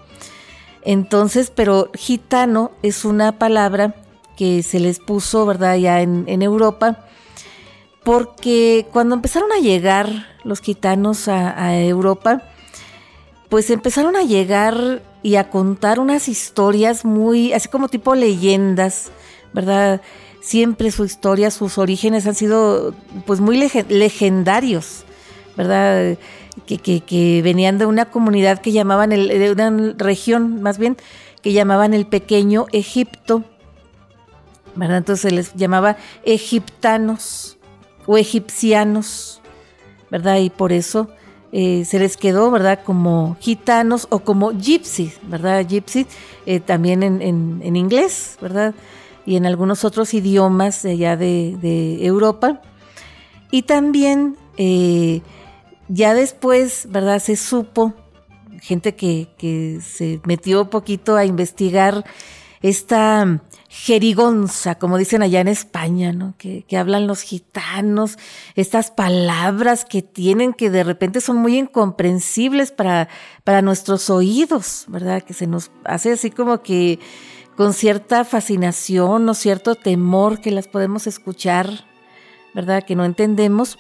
Entonces, 0.83 1.53
pero 1.55 1.91
gitano 1.95 2.73
es 2.83 3.05
una 3.05 3.39
palabra 3.39 3.95
que 4.37 4.63
se 4.63 4.81
les 4.81 4.99
puso, 4.99 5.47
¿verdad? 5.47 5.77
Ya 5.77 6.01
en, 6.01 6.43
Europa, 6.43 7.05
porque 8.03 8.87
cuando 8.93 9.15
empezaron 9.15 9.53
a 9.53 9.61
llegar 9.61 10.27
los 10.45 10.61
gitanos 10.61 11.29
a, 11.29 11.79
Europa, 11.79 12.43
pues 13.49 13.71
empezaron 13.71 14.17
a 14.17 14.23
llegar 14.23 15.03
y 15.23 15.37
a 15.37 15.51
contar 15.51 16.01
unas 16.01 16.29
historias 16.29 17.05
muy, 17.05 17.53
así 17.53 17.69
como 17.69 17.89
tipo 17.89 18.15
leyendas, 18.15 19.13
¿verdad? 19.53 20.01
Siempre 20.43 20.91
su 20.91 21.05
historia, 21.05 21.51
sus 21.51 21.79
orígenes 21.79 22.27
han 22.27 22.35
sido 22.35 22.95
pues 23.27 23.41
muy 23.41 23.57
legendarios, 23.57 25.05
¿verdad? 25.57 26.19
que, 26.67 27.41
venían 27.43 27.79
de 27.79 27.87
una 27.87 28.07
comunidad 28.07 28.61
que 28.61 28.73
llamaban, 28.73 29.13
el, 29.13 29.29
de 29.29 29.53
una 29.53 29.95
región 29.97 30.61
más 30.63 30.79
bien, 30.79 30.97
que 31.43 31.53
llamaban 31.53 31.95
el 31.95 32.07
pequeño 32.07 32.67
Egipto, 32.73 33.45
¿verdad? 34.75 34.99
Entonces 34.99 35.23
se 35.23 35.31
les 35.31 35.55
llamaba 35.55 35.97
egiptanos 36.25 37.59
o 38.07 38.19
egipcianos, 38.19 39.41
¿verdad? 40.11 40.39
Y 40.39 40.51
por 40.51 40.73
eso 40.73 41.09
eh, 41.53 41.85
se 41.85 41.99
les 41.99 42.17
quedó, 42.17 42.51
¿verdad? 42.51 42.81
Como 42.85 43.37
gitanos 43.41 44.07
o 44.11 44.21
como 44.21 44.53
gypsies, 44.53 45.19
¿verdad? 45.23 45.67
Gypsy 45.67 46.07
eh, 46.47 46.61
también 46.61 47.03
en, 47.03 47.77
inglés, 47.77 48.39
¿verdad? 48.41 48.75
Y 49.25 49.37
en 49.37 49.47
algunos 49.47 49.85
otros 49.85 50.15
idiomas 50.15 50.85
allá 50.85 51.17
de, 51.17 51.57
de 51.61 52.05
Europa. 52.05 52.61
Y 53.51 53.63
también 53.63 54.37
eh, 54.57 55.23
ya 55.89 56.15
después, 56.15 56.87
¿verdad? 56.91 57.21
Se 57.21 57.37
supo, 57.37 57.95
gente 58.61 58.95
que, 58.95 59.81
se 59.83 60.21
metió 60.25 60.63
un 60.63 60.69
poquito 60.69 61.17
a 61.17 61.25
investigar 61.25 62.05
esta 62.63 63.43
jerigonza, 63.69 64.77
como 64.77 64.99
dicen 64.99 65.23
allá 65.23 65.41
en 65.41 65.49
España, 65.49 66.13
¿no? 66.13 66.35
Que, 66.39 66.65
hablan 66.77 67.07
los 67.07 67.23
gitanos, 67.23 68.19
estas 68.55 68.91
palabras 68.91 69.85
que 69.85 70.03
tienen 70.03 70.53
que 70.53 70.71
de 70.71 70.85
repente 70.85 71.21
son 71.21 71.39
muy 71.39 71.59
incomprensibles 71.59 72.71
para, 72.71 73.09
para 73.45 73.63
nuestros 73.63 74.11
oídos, 74.11 74.85
¿verdad? 74.89 75.23
Que 75.23 75.35
se 75.35 75.47
nos 75.47 75.71
hace 75.85 76.13
así 76.13 76.31
como 76.31 76.63
que 76.63 77.01
con 77.57 77.73
cierta 77.75 78.25
fascinación 78.25 79.29
o 79.29 79.35
cierto 79.35 79.75
temor 79.75 80.41
que 80.41 80.51
las 80.51 80.69
podemos 80.69 81.07
escuchar, 81.07 81.87
¿verdad? 82.55 82.85
Que 82.85 82.97
no 82.97 83.05
entendemos. 83.05 83.79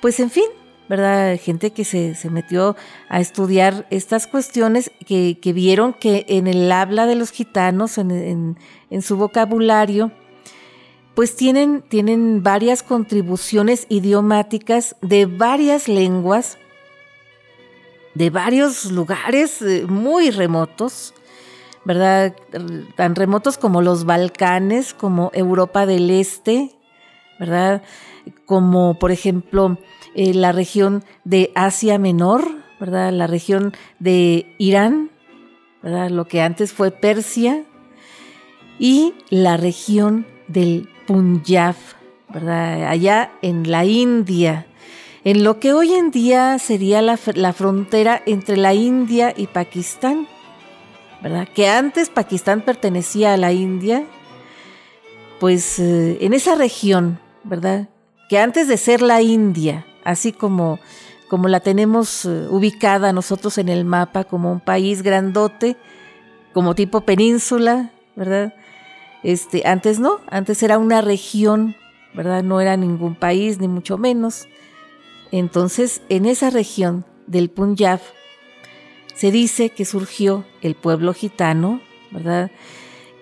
Pues 0.00 0.20
en 0.20 0.30
fin, 0.30 0.44
¿verdad? 0.88 1.38
Gente 1.40 1.72
que 1.72 1.84
se, 1.84 2.14
metió 2.30 2.76
a 3.08 3.20
estudiar 3.20 3.86
estas 3.90 4.26
cuestiones, 4.26 4.90
que, 5.06 5.36
vieron 5.54 5.92
que 5.94 6.26
en 6.28 6.46
el 6.46 6.70
habla 6.70 7.06
de 7.06 7.14
los 7.14 7.30
gitanos, 7.30 7.98
en, 7.98 8.56
su 9.00 9.16
vocabulario, 9.16 10.12
pues 11.14 11.36
tienen, 11.36 11.82
tienen 11.82 12.42
varias 12.42 12.82
contribuciones 12.82 13.86
idiomáticas 13.88 14.96
de 15.02 15.26
varias 15.26 15.88
lenguas, 15.88 16.58
de 18.14 18.30
varios 18.30 18.90
lugares 18.90 19.62
eh, 19.62 19.84
muy 19.86 20.30
remotos, 20.30 21.14
¿verdad? 21.84 22.34
Tan 22.96 23.14
remotos 23.14 23.58
como 23.58 23.82
los 23.82 24.04
Balcanes, 24.04 24.94
como 24.94 25.30
Europa 25.34 25.86
del 25.86 26.10
Este, 26.10 26.70
¿verdad? 27.38 27.82
Como 28.46 28.98
por 28.98 29.10
ejemplo 29.12 29.78
eh, 30.14 30.34
la 30.34 30.52
región 30.52 31.04
de 31.24 31.50
Asia 31.54 31.98
Menor, 31.98 32.48
¿verdad? 32.78 33.12
La 33.12 33.26
región 33.26 33.72
de 33.98 34.54
Irán, 34.58 35.10
¿verdad? 35.82 36.10
Lo 36.10 36.26
que 36.28 36.42
antes 36.42 36.72
fue 36.72 36.90
Persia, 36.90 37.64
y 38.78 39.14
la 39.30 39.56
región 39.56 40.26
del 40.48 40.88
Punjab, 41.06 41.76
¿verdad? 42.28 42.88
Allá 42.88 43.30
en 43.40 43.70
la 43.70 43.84
India, 43.84 44.66
en 45.24 45.44
lo 45.44 45.60
que 45.60 45.72
hoy 45.72 45.92
en 45.94 46.10
día 46.10 46.58
sería 46.58 47.00
la, 47.00 47.16
frontera 47.16 48.20
entre 48.26 48.56
la 48.56 48.74
India 48.74 49.32
y 49.36 49.46
Pakistán, 49.46 50.26
Que 51.54 51.68
antes 51.68 52.10
Pakistán 52.10 52.62
pertenecía 52.62 53.34
a 53.34 53.36
la 53.36 53.52
India, 53.52 54.04
pues 55.38 55.78
eh, 55.78 56.18
en 56.20 56.32
esa 56.32 56.56
región, 56.56 57.20
¿verdad? 57.44 57.88
Que 58.28 58.38
antes 58.38 58.66
de 58.66 58.76
ser 58.76 59.02
la 59.02 59.22
India, 59.22 59.86
así 60.04 60.32
como, 60.32 60.80
como 61.28 61.48
la 61.48 61.60
tenemos 61.60 62.24
eh, 62.24 62.48
ubicada 62.50 63.12
nosotros 63.12 63.58
en 63.58 63.68
el 63.68 63.84
mapa 63.84 64.24
como 64.24 64.50
un 64.50 64.60
país 64.60 65.02
grandote, 65.02 65.76
como 66.52 66.74
tipo 66.74 67.02
península, 67.02 67.92
¿verdad? 68.16 68.54
Este, 69.22 69.62
antes 69.66 70.00
no, 70.00 70.20
antes 70.28 70.62
era 70.62 70.78
una 70.78 71.02
región, 71.02 71.76
¿verdad? 72.14 72.42
No 72.42 72.60
era 72.60 72.76
ningún 72.76 73.14
país, 73.14 73.60
ni 73.60 73.68
mucho 73.68 73.96
menos. 73.96 74.48
Entonces, 75.30 76.02
en 76.08 76.26
esa 76.26 76.50
región 76.50 77.04
del 77.26 77.48
Punjab 77.48 78.00
se 79.14 79.30
dice 79.30 79.70
que 79.70 79.84
surgió 79.84 80.44
el 80.62 80.74
pueblo 80.74 81.14
gitano, 81.14 81.80
¿verdad? 82.10 82.50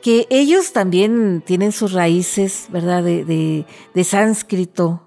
Que 0.02 0.26
ellos 0.30 0.72
también 0.72 1.42
tienen 1.44 1.72
sus 1.72 1.92
raíces, 1.92 2.66
¿verdad? 2.70 3.02
De, 3.02 3.66
sánscrito, 4.04 5.02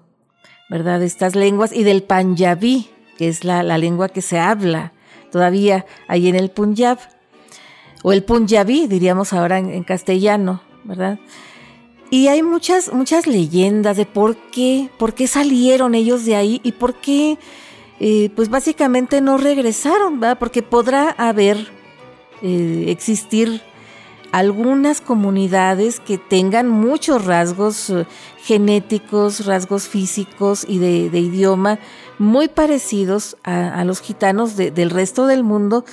¿verdad? 0.68 1.00
De 1.00 1.06
estas 1.06 1.34
lenguas 1.34 1.72
y 1.72 1.84
del 1.84 2.02
panjabí, 2.02 2.88
que 3.18 3.28
es 3.28 3.44
la, 3.44 3.62
lengua 3.78 4.08
que 4.08 4.22
se 4.22 4.38
habla 4.38 4.92
todavía 5.30 5.84
ahí 6.06 6.28
en 6.28 6.36
el 6.36 6.50
Punjab, 6.50 6.98
o 8.04 8.12
el 8.12 8.22
punjabí, 8.22 8.86
diríamos 8.86 9.32
ahora 9.32 9.58
en, 9.58 9.82
castellano, 9.82 10.60
¿verdad? 10.84 11.18
Y 12.10 12.28
hay 12.28 12.42
muchas, 12.42 12.92
muchas 12.92 13.26
leyendas 13.26 13.96
de 13.96 14.04
por 14.04 14.36
qué, 14.36 14.90
por 14.98 15.14
qué 15.14 15.26
salieron 15.26 15.94
ellos 15.94 16.24
de 16.24 16.36
ahí 16.36 16.60
y 16.62 16.72
por 16.72 16.94
qué, 16.94 17.38
pues 18.34 18.48
básicamente 18.48 19.20
no 19.20 19.38
regresaron, 19.38 20.20
¿verdad? 20.20 20.38
Porque 20.38 20.62
podrá 20.62 21.10
haber, 21.10 21.68
eh, 22.42 22.86
existir 22.88 23.62
algunas 24.30 25.00
comunidades 25.00 25.98
que 25.98 26.18
tengan 26.18 26.68
muchos 26.68 27.24
rasgos 27.24 27.88
eh, 27.88 28.06
genéticos, 28.42 29.46
rasgos 29.46 29.88
físicos 29.88 30.66
y 30.68 30.78
de, 30.78 31.18
idioma 31.18 31.78
muy 32.18 32.48
parecidos 32.48 33.38
a, 33.44 33.82
los 33.84 34.00
gitanos 34.00 34.56
del 34.56 34.90
resto 34.90 35.26
del 35.26 35.42
mundo, 35.42 35.86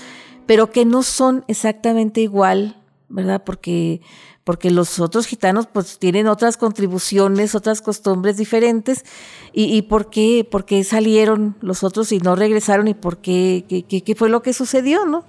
pero 0.45 0.71
que 0.71 0.83
no 0.83 1.03
son 1.03 1.45
exactamente 1.47 2.19
igual, 2.19 2.80
¿verdad? 3.11 3.43
Porque, 3.45 4.01
porque 4.43 4.71
los 4.71 4.99
otros 4.99 5.27
gitanos 5.27 5.67
pues 5.71 5.99
tienen 5.99 6.27
otras 6.27 6.57
contribuciones, 6.57 7.55
otras 7.55 7.81
costumbres 7.81 8.37
diferentes. 8.37 9.05
¿Y, 9.53 9.81
por, 9.83 10.09
qué, 10.09 10.47
por 10.49 10.65
qué 10.65 10.83
salieron 10.83 11.55
los 11.61 11.83
otros 11.83 12.11
y 12.11 12.19
no 12.19 12.35
regresaron 12.35 12.87
y 12.87 12.93
por 12.93 13.17
qué, 13.17 13.65
qué, 13.67 14.01
qué 14.01 14.15
fue 14.15 14.29
lo 14.29 14.41
que 14.41 14.53
sucedió, 14.53 15.05
¿no? 15.05 15.25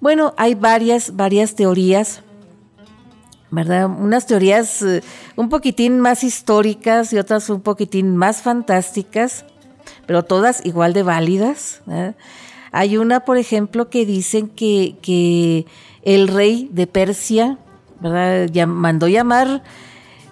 Bueno, 0.00 0.34
hay 0.36 0.54
varias, 0.54 1.14
varias 1.14 1.54
teorías, 1.54 2.22
¿verdad? 3.50 3.86
Unas 3.86 4.26
teorías 4.26 4.82
eh, 4.82 5.02
un 5.36 5.48
poquitín 5.48 6.00
más 6.00 6.24
históricas 6.24 7.12
y 7.12 7.18
otras 7.18 7.50
un 7.50 7.60
poquitín 7.60 8.16
más 8.16 8.42
fantásticas, 8.42 9.44
pero 10.06 10.24
todas 10.24 10.64
igual 10.64 10.92
de 10.92 11.02
válidas. 11.02 11.82
Hay 12.72 12.96
una, 12.96 13.20
por 13.24 13.36
ejemplo, 13.36 13.90
que 13.90 14.06
dicen 14.06 14.48
que, 14.48 14.96
que 15.02 15.66
el 16.02 16.28
rey 16.28 16.68
de 16.72 16.86
Persia, 16.86 17.58
¿verdad? 18.00 18.66
mandó 18.66 19.08
llamar 19.08 19.62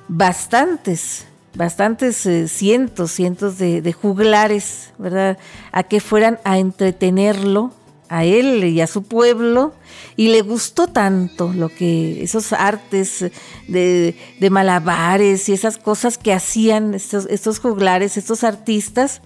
bastantes, 0.09 1.27
bastantes 1.55 2.25
eh, 2.27 2.49
cientos, 2.49 3.13
cientos 3.13 3.59
de, 3.59 3.93
juglares, 3.93 4.93
¿verdad? 4.99 5.39
A 5.73 5.83
que 5.83 6.01
fueran 6.01 6.39
a 6.45 6.59
entretenerlo, 6.59 7.73
a 8.09 8.25
él 8.25 8.65
y 8.65 8.81
a 8.81 8.87
su 8.87 9.03
pueblo, 9.03 9.75
y 10.17 10.29
le 10.29 10.41
gustó 10.41 10.87
tanto 10.87 11.53
lo 11.53 11.69
que 11.69 12.23
esos 12.23 12.55
artes 12.55 13.31
de, 13.67 14.15
malabares 14.51 15.49
y 15.51 15.53
esas 15.53 15.77
cosas 15.77 16.17
que 16.17 16.33
hacían 16.33 16.95
estos, 16.95 17.27
estos 17.27 17.59
juglares, 17.61 18.17
estos 18.17 18.45
artistas, 18.45 19.21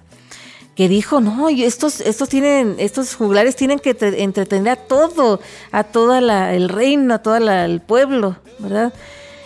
que 0.75 0.89
dijo, 0.89 1.21
no, 1.21 1.49
estos, 1.49 2.01
estos 2.01 2.29
tienen, 2.29 2.77
estos 2.79 3.15
juglares 3.15 3.57
tienen 3.57 3.79
que 3.79 3.97
entretener 4.01 4.73
a 4.73 4.77
todo, 4.77 5.41
a 5.71 5.85
todo 5.85 6.17
el 6.17 6.69
reino, 6.69 7.15
a 7.15 7.19
todo 7.19 7.37
el 7.37 7.81
pueblo, 7.81 8.37
¿verdad? 8.59 8.93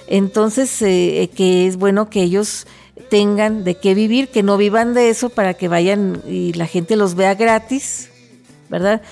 Entonces, 0.07 0.81
eh, 0.83 1.29
que 1.35 1.67
es 1.67 1.77
bueno 1.77 2.09
que 2.11 2.23
ellos 2.23 2.67
tengan 3.11 3.65
de 3.65 3.77
qué 3.77 3.95
vivir, 3.95 4.29
que 4.29 4.43
no 4.43 4.57
vivan 4.57 4.95
de 4.95 5.11
eso 5.11 5.29
para 5.29 5.55
que 5.55 5.69
vayan 5.69 6.23
y 6.27 6.53
la 6.53 6.67
gente 6.67 6.97
los 6.97 7.15
vea 7.15 7.35
gratis, 7.35 8.11
¿verdad? 8.69 9.03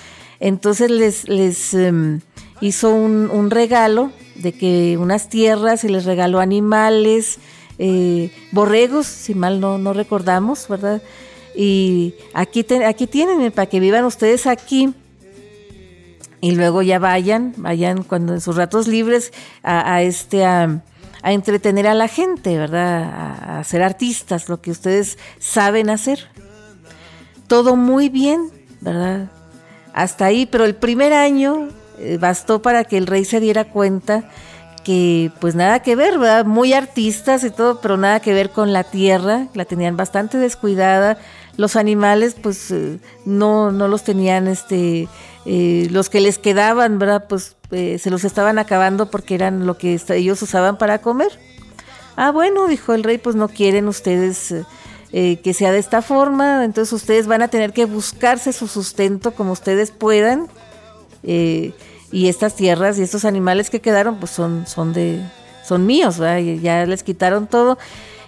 Entonces 0.41 0.91
les, 0.91 1.29
les 1.29 1.75
em, 1.75 2.21
hizo 2.61 2.91
un, 2.91 3.51
regalo 3.51 4.11
de 4.37 4.53
que 4.53 4.97
unas 4.99 5.29
tierras 5.29 5.85
y 5.85 5.89
les 5.89 6.05
regaló 6.05 6.41
animales, 6.41 7.39
eh, 7.79 8.31
borregos, 8.53 9.07
si 9.07 9.35
mal 9.35 9.61
no, 9.61 9.79
no 9.79 9.93
recordamos, 9.93 10.69
¿verdad? 10.69 11.03
Y 11.55 12.15
aquí, 12.33 12.67
aquí 12.85 13.07
tienen 13.07 13.53
para 13.53 13.67
que 13.67 13.81
vivan 13.81 14.05
ustedes 14.05 14.47
aquí 14.47 14.93
y 16.45 16.51
luego 16.51 16.83
ya 16.83 16.99
vayan, 16.99 17.55
vayan 17.57 18.03
cuando 18.03 18.35
en 18.35 18.41
sus 18.43 18.57
ratos 18.57 18.87
libres 18.87 19.33
a, 19.63 20.03
este 20.03 20.45
a, 20.45 20.83
entretener 21.23 21.87
a 21.87 21.95
la 21.95 22.07
gente, 22.07 22.59
¿verdad? 22.59 23.61
A, 23.61 23.65
ser 23.65 23.83
artistas, 23.83 24.51
lo 24.51 24.61
que 24.61 24.71
ustedes 24.71 25.17
saben 25.39 25.89
hacer. 25.89 26.29
Todo 27.47 27.77
muy 27.77 28.11
bien, 28.11 28.51
¿verdad? 28.83 29.31
Hasta 29.95 30.27
ahí, 30.27 30.45
pero 30.45 30.67
el 30.67 30.75
primer 30.75 31.15
año 31.15 31.71
eh, 31.99 32.19
bastó 32.21 32.61
para 32.61 32.85
que 32.85 32.99
el 32.99 33.07
rey 33.07 33.25
se 33.25 33.41
diera 33.41 33.65
cuenta 33.65 34.29
que 34.85 35.33
pues 35.41 35.55
nada 35.55 35.81
que 35.81 35.97
ver, 35.97 36.19
¿verdad? 36.19 36.45
Muy 36.45 36.75
artistas 36.75 37.43
y 37.43 37.51
todo, 37.53 37.81
pero 37.81 37.97
nada 37.97 38.21
que 38.21 38.35
ver 38.35 38.51
con 38.51 38.75
la 38.75 38.85
tierra, 38.85 39.47
la 39.55 39.65
tenían 39.65 39.97
bastante 39.97 40.37
descuidada, 40.37 41.17
los 41.57 41.77
animales 41.77 42.35
pues 42.41 42.71
eh, 42.71 42.99
no, 43.25 43.71
no 43.71 43.89
los 43.89 44.05
tenían, 44.05 44.49
este, 44.49 45.09
eh, 45.47 45.89
los 45.91 46.09
que 46.09 46.21
les 46.21 46.39
quedaban, 46.39 46.99
¿verdad? 46.99 47.27
Pues 47.29 47.57
eh, 47.71 47.99
se 47.99 48.11
los 48.11 48.25
estaban 48.25 48.59
acabando 48.59 49.11
porque 49.11 49.35
eran 49.35 49.67
lo 49.67 49.79
que 49.79 50.01
ellos 50.11 50.43
usaban 50.43 50.79
para 50.79 51.01
comer. 51.01 51.39
Ah, 52.17 52.31
bueno, 52.31 52.69
dijo 52.69 52.95
el 52.95 53.03
rey, 53.03 53.19
pues 53.19 53.37
no 53.37 53.49
quieren 53.49 53.89
ustedes 53.89 54.55
que 55.13 55.55
sea 55.55 55.71
de 55.71 55.79
esta 55.79 56.03
forma, 56.03 56.65
entonces 56.65 56.93
ustedes 56.93 57.29
van 57.29 57.41
a 57.41 57.47
tener 57.47 57.73
que 57.73 57.85
buscarse 57.85 58.53
su 58.53 58.67
sustento 58.67 59.33
como 59.33 59.53
ustedes 59.53 59.93
puedan. 59.93 60.49
y 61.23 61.73
estas 62.29 62.57
tierras 62.57 62.99
y 62.99 63.03
estos 63.03 63.25
animales 63.25 63.71
que 63.71 63.81
quedaron, 63.81 64.19
pues 64.19 64.33
son, 64.33 64.67
son 64.67 64.93
de, 64.93 65.21
son 65.65 65.87
míos, 65.87 66.17
ya 66.17 66.85
les 66.87 67.05
quitaron 67.05 67.47
todo. 67.47 67.79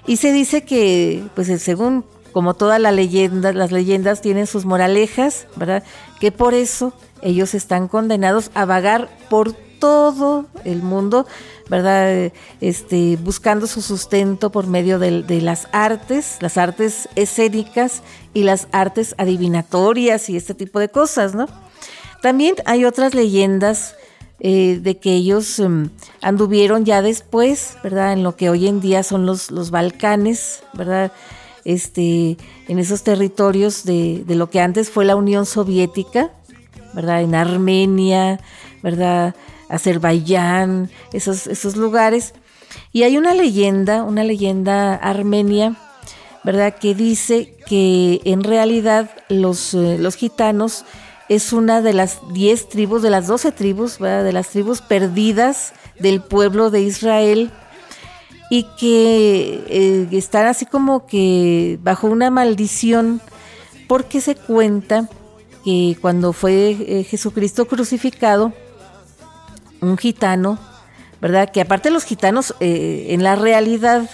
Y 0.06 0.18
se 0.18 0.32
dice 0.32 0.62
que, 0.62 1.24
pues 1.34 1.48
según 1.60 2.04
como 2.36 2.52
toda 2.52 2.78
la 2.78 2.92
leyenda, 2.92 3.54
las 3.54 3.72
leyendas 3.72 4.20
tienen 4.20 4.46
sus 4.46 4.66
moralejas, 4.66 5.46
¿verdad? 5.56 5.82
Que 6.20 6.32
por 6.32 6.52
eso 6.52 6.92
ellos 7.22 7.54
están 7.54 7.88
condenados 7.88 8.50
a 8.52 8.66
vagar 8.66 9.08
por 9.30 9.54
todo 9.54 10.44
el 10.64 10.82
mundo, 10.82 11.26
¿verdad? 11.70 12.30
Este, 12.60 13.16
buscando 13.16 13.66
su 13.66 13.80
sustento 13.80 14.52
por 14.52 14.66
medio 14.66 14.98
de, 14.98 15.22
las 15.40 15.66
artes, 15.72 16.36
las 16.40 16.58
artes 16.58 17.08
escénicas 17.16 18.02
y 18.34 18.42
las 18.42 18.68
artes 18.70 19.14
adivinatorias 19.16 20.28
y 20.28 20.36
este 20.36 20.52
tipo 20.52 20.78
de 20.78 20.90
cosas, 20.90 21.34
¿no? 21.34 21.46
También 22.20 22.56
hay 22.66 22.84
otras 22.84 23.14
leyendas 23.14 23.94
eh, 24.40 24.78
de 24.82 24.98
que 24.98 25.14
ellos 25.14 25.58
em, 25.58 25.88
anduvieron 26.20 26.84
ya 26.84 27.00
después, 27.00 27.78
¿verdad? 27.82 28.12
En 28.12 28.22
lo 28.22 28.36
que 28.36 28.50
hoy 28.50 28.66
en 28.66 28.82
día 28.82 29.02
son 29.02 29.24
los, 29.24 29.50
los 29.50 29.70
Balcanes, 29.70 30.62
¿verdad? 30.74 31.12
Este, 31.66 32.36
en 32.68 32.78
esos 32.78 33.02
territorios 33.02 33.84
de, 33.84 34.24
lo 34.28 34.48
que 34.48 34.60
antes 34.60 34.88
fue 34.88 35.04
la 35.04 35.16
Unión 35.16 35.46
Soviética, 35.46 36.30
¿verdad? 36.94 37.22
En 37.22 37.34
Armenia, 37.34 38.38
¿verdad? 38.84 39.34
Azerbaiyán, 39.68 40.90
esos, 41.12 41.48
esos 41.48 41.76
lugares. 41.76 42.34
Y 42.92 43.02
hay 43.02 43.18
una 43.18 43.34
leyenda, 43.34 44.04
una 44.04 44.22
leyenda 44.22 44.94
armenia, 44.94 45.74
¿verdad? 46.44 46.76
Que 46.78 46.94
dice 46.94 47.56
que 47.66 48.20
en 48.24 48.44
realidad 48.44 49.10
los, 49.28 49.74
eh, 49.74 49.96
los 49.98 50.14
gitanos 50.14 50.84
es 51.28 51.52
una 51.52 51.82
de 51.82 51.94
las 51.94 52.20
diez 52.32 52.68
tribus, 52.68 53.02
de 53.02 53.10
las 53.10 53.26
doce 53.26 53.50
tribus, 53.50 53.98
¿verdad? 53.98 54.22
De 54.22 54.32
las 54.32 54.50
tribus 54.50 54.82
perdidas 54.82 55.72
del 55.98 56.22
pueblo 56.22 56.70
de 56.70 56.82
Israel, 56.82 57.50
y 58.50 58.64
que 58.78 59.64
eh, 59.68 60.08
están 60.12 60.46
así 60.46 60.66
como 60.66 61.06
que 61.06 61.78
bajo 61.82 62.06
una 62.06 62.30
maldición 62.30 63.20
porque 63.88 64.20
se 64.20 64.34
cuenta 64.34 65.08
que 65.64 65.96
cuando 66.00 66.32
fue 66.32 66.70
eh, 66.70 67.04
Jesucristo 67.04 67.66
crucificado, 67.66 68.52
un 69.80 69.98
gitano, 69.98 70.58
¿verdad? 71.20 71.50
Que 71.50 71.60
aparte 71.60 71.90
los 71.90 72.04
gitanos 72.04 72.54
eh, 72.60 73.06
en 73.10 73.22
la 73.22 73.36
realidad 73.36 74.08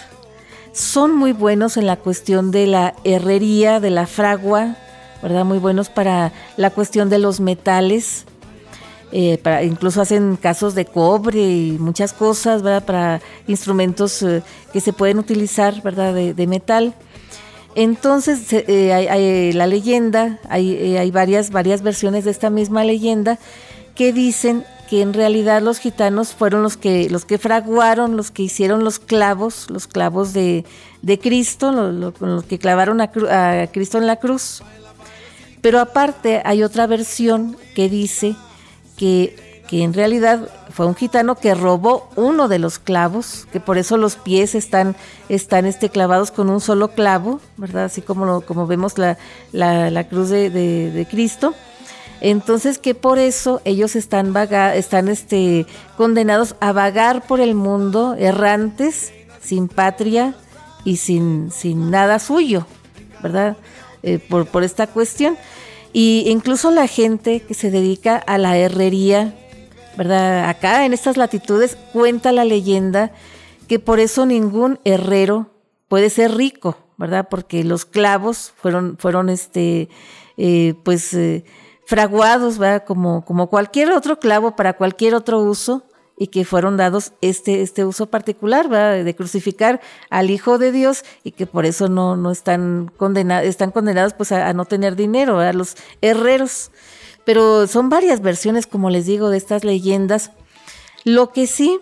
son 0.72 1.14
muy 1.14 1.32
buenos 1.32 1.76
en 1.76 1.86
la 1.86 1.96
cuestión 1.96 2.50
de 2.50 2.66
la 2.66 2.94
herrería, 3.04 3.80
de 3.80 3.90
la 3.90 4.06
fragua, 4.06 4.76
¿verdad? 5.22 5.44
Muy 5.44 5.58
buenos 5.58 5.90
para 5.90 6.32
la 6.56 6.70
cuestión 6.70 7.10
de 7.10 7.18
los 7.18 7.40
metales. 7.40 8.24
Eh, 9.14 9.38
incluso 9.64 10.00
hacen 10.00 10.36
casos 10.36 10.74
de 10.74 10.86
cobre 10.86 11.38
y 11.38 11.76
muchas 11.78 12.12
cosas. 12.14 12.62
Para 12.82 13.20
instrumentos 13.46 14.22
eh, 14.22 14.42
que 14.72 14.80
se 14.80 14.92
pueden 14.92 15.18
utilizar, 15.18 15.82
¿verdad? 15.82 16.14
De, 16.14 16.46
metal. 16.46 16.94
Entonces, 17.74 18.52
eh, 18.52 18.92
hay, 18.92 19.52
la 19.52 19.66
leyenda, 19.66 20.40
hay, 20.48 21.10
varias, 21.10 21.50
versiones 21.50 22.24
de 22.24 22.30
esta 22.30 22.50
misma 22.50 22.84
leyenda 22.84 23.38
que 23.94 24.12
dicen 24.12 24.64
que 24.88 25.02
en 25.02 25.14
realidad 25.14 25.62
los 25.62 25.78
gitanos 25.78 26.34
fueron 26.34 26.62
los 26.62 26.76
que, 26.76 27.08
los 27.08 27.24
que 27.24 27.38
fraguaron, 27.38 28.16
los 28.16 28.30
que 28.30 28.42
hicieron 28.42 28.84
los 28.84 28.98
clavos, 28.98 29.70
los 29.70 29.86
clavos 29.86 30.32
de, 30.32 30.64
Cristo, 31.22 31.72
los 31.72 32.44
que 32.44 32.58
clavaron 32.58 33.00
a 33.00 33.10
Cristo 33.72 33.98
en 33.98 34.06
la 34.06 34.16
cruz. 34.16 34.62
Pero 35.60 35.80
aparte 35.80 36.42
hay 36.44 36.62
otra 36.62 36.86
versión 36.86 37.56
que 37.74 37.88
dice 37.88 38.36
que, 39.02 39.82
en 39.82 39.94
realidad 39.94 40.48
fue 40.70 40.86
un 40.86 40.94
gitano 40.94 41.34
que 41.34 41.54
robó 41.54 42.10
uno 42.14 42.46
de 42.46 42.58
los 42.58 42.78
clavos, 42.78 43.48
que 43.52 43.58
por 43.58 43.78
eso 43.78 43.96
los 43.96 44.16
pies 44.16 44.54
están, 44.54 44.94
están 45.30 45.64
este, 45.64 45.88
clavados 45.88 46.30
con 46.30 46.50
un 46.50 46.60
solo 46.60 46.88
clavo, 46.88 47.40
¿verdad? 47.56 47.86
Así 47.86 48.02
como, 48.02 48.42
como 48.42 48.66
vemos 48.66 48.98
la, 48.98 49.16
la, 49.50 50.08
cruz 50.08 50.28
de, 50.28 51.06
Cristo. 51.10 51.54
Entonces 52.20 52.78
que 52.78 52.94
por 52.94 53.18
eso 53.18 53.62
ellos 53.64 53.96
están, 53.96 54.34
vaga, 54.34 54.76
están 54.76 55.08
este, 55.08 55.66
condenados 55.96 56.54
a 56.60 56.72
vagar 56.72 57.26
por 57.26 57.40
el 57.40 57.54
mundo, 57.54 58.14
errantes, 58.18 59.10
sin 59.40 59.68
patria 59.68 60.34
y 60.84 60.98
sin, 60.98 61.50
sin 61.50 61.90
nada 61.90 62.18
suyo, 62.18 62.66
¿verdad? 63.22 63.56
Eh, 64.02 64.18
por, 64.18 64.46
por 64.46 64.64
esta 64.64 64.86
cuestión. 64.86 65.38
Y 65.92 66.24
incluso 66.26 66.70
la 66.70 66.86
gente 66.86 67.40
que 67.40 67.54
se 67.54 67.70
dedica 67.70 68.16
a 68.16 68.38
la 68.38 68.56
herrería, 68.56 69.34
¿verdad? 69.96 70.48
Acá 70.48 70.86
en 70.86 70.92
estas 70.94 71.16
latitudes 71.16 71.76
cuenta 71.92 72.32
la 72.32 72.44
leyenda 72.44 73.12
que 73.68 73.78
por 73.78 74.00
eso 74.00 74.24
ningún 74.26 74.80
herrero 74.84 75.50
puede 75.88 76.08
ser 76.08 76.34
rico, 76.34 76.78
¿verdad? 76.96 77.28
Porque 77.30 77.64
los 77.64 77.84
clavos 77.84 78.52
fueron, 78.56 78.96
fueron 78.98 79.28
este, 79.28 79.88
eh, 80.38 80.74
pues, 80.82 81.12
eh, 81.12 81.44
fraguados, 81.86 82.58
¿verdad? 82.58 82.84
Como, 82.86 83.24
como 83.24 83.48
cualquier 83.48 83.92
otro 83.92 84.18
clavo 84.18 84.56
para 84.56 84.74
cualquier 84.74 85.14
otro 85.14 85.40
uso 85.40 85.84
y 86.22 86.28
que 86.28 86.44
fueron 86.44 86.76
dados 86.76 87.14
este, 87.20 87.62
este 87.62 87.84
uso 87.84 88.06
particular, 88.06 88.68
¿verdad? 88.68 89.04
de 89.04 89.16
crucificar 89.16 89.80
al 90.08 90.30
Hijo 90.30 90.56
de 90.56 90.70
Dios 90.70 91.04
y 91.24 91.32
que 91.32 91.46
por 91.46 91.66
eso 91.66 91.88
no, 91.88 92.14
no 92.14 92.30
están, 92.30 92.92
condenados, 92.96 93.48
están 93.48 93.72
condenados 93.72 94.14
pues 94.14 94.30
a, 94.30 94.52
no 94.52 94.64
tener 94.64 94.94
dinero, 94.94 95.40
a 95.40 95.52
los 95.52 95.74
herreros. 96.00 96.70
Pero 97.24 97.66
son 97.66 97.88
varias 97.88 98.22
versiones, 98.22 98.68
como 98.68 98.88
les 98.88 99.04
digo, 99.04 99.30
de 99.30 99.36
estas 99.36 99.64
leyendas. 99.64 100.30
Lo 101.02 101.32
que 101.32 101.48
sí 101.48 101.80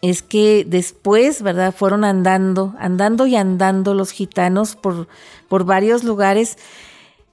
es 0.00 0.22
que 0.22 0.64
después, 0.66 1.42
¿verdad? 1.42 1.74
Fueron 1.76 2.04
andando, 2.04 2.74
andando 2.78 3.26
y 3.26 3.36
andando 3.36 3.92
los 3.92 4.12
gitanos 4.12 4.76
por, 4.76 5.08
por 5.50 5.66
varios 5.66 6.04
lugares 6.04 6.56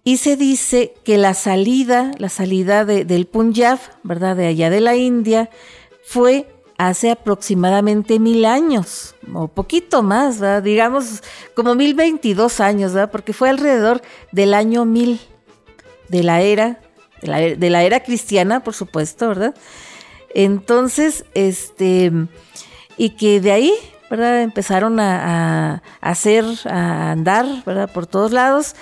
y 0.04 0.18
se 0.18 0.36
dice 0.36 0.94
que 1.04 1.18
la 1.18 1.34
salida, 1.34 2.12
la 2.18 2.30
salida 2.30 2.86
del 2.86 3.28
Punjab, 3.28 3.80
¿verdad? 4.04 4.36
De 4.36 4.48
allá 4.48 4.70
de 4.70 4.82
la 4.82 4.96
India, 4.96 5.50
fue 6.04 6.48
hace 6.78 7.12
aproximadamente 7.12 8.18
mil 8.18 8.46
años, 8.46 9.14
o 9.32 9.48
poquito 9.48 10.02
más, 10.02 10.42
digamos 10.64 11.22
como 11.56 11.76
mil 11.76 11.94
veintidós 11.94 12.60
años, 12.60 12.94
¿verdad? 12.94 13.12
porque 13.12 13.34
fue 13.34 13.50
alrededor 13.50 14.02
del 14.32 14.56
año 14.56 14.86
mil 14.86 15.20
de 16.08 16.24
la 16.24 16.42
era, 16.42 16.80
de 17.22 17.70
la, 17.70 17.84
era 17.84 18.00
cristiana, 18.00 18.64
por 18.64 18.74
supuesto, 18.74 19.28
¿verdad? 19.28 19.54
Entonces, 20.34 21.26
este, 21.36 22.12
y 22.98 23.12
que 23.12 23.40
de 23.40 23.52
ahí, 23.52 23.74
¿verdad? 24.10 24.42
Empezaron 24.42 25.00
a, 25.00 25.76
a 25.76 25.82
hacer, 26.02 26.46
a 26.66 27.12
andar, 27.12 27.46
¿verdad? 27.64 27.92
Por 27.94 28.08
todos 28.08 28.32
lados. 28.32 28.76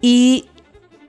Y 0.00 0.46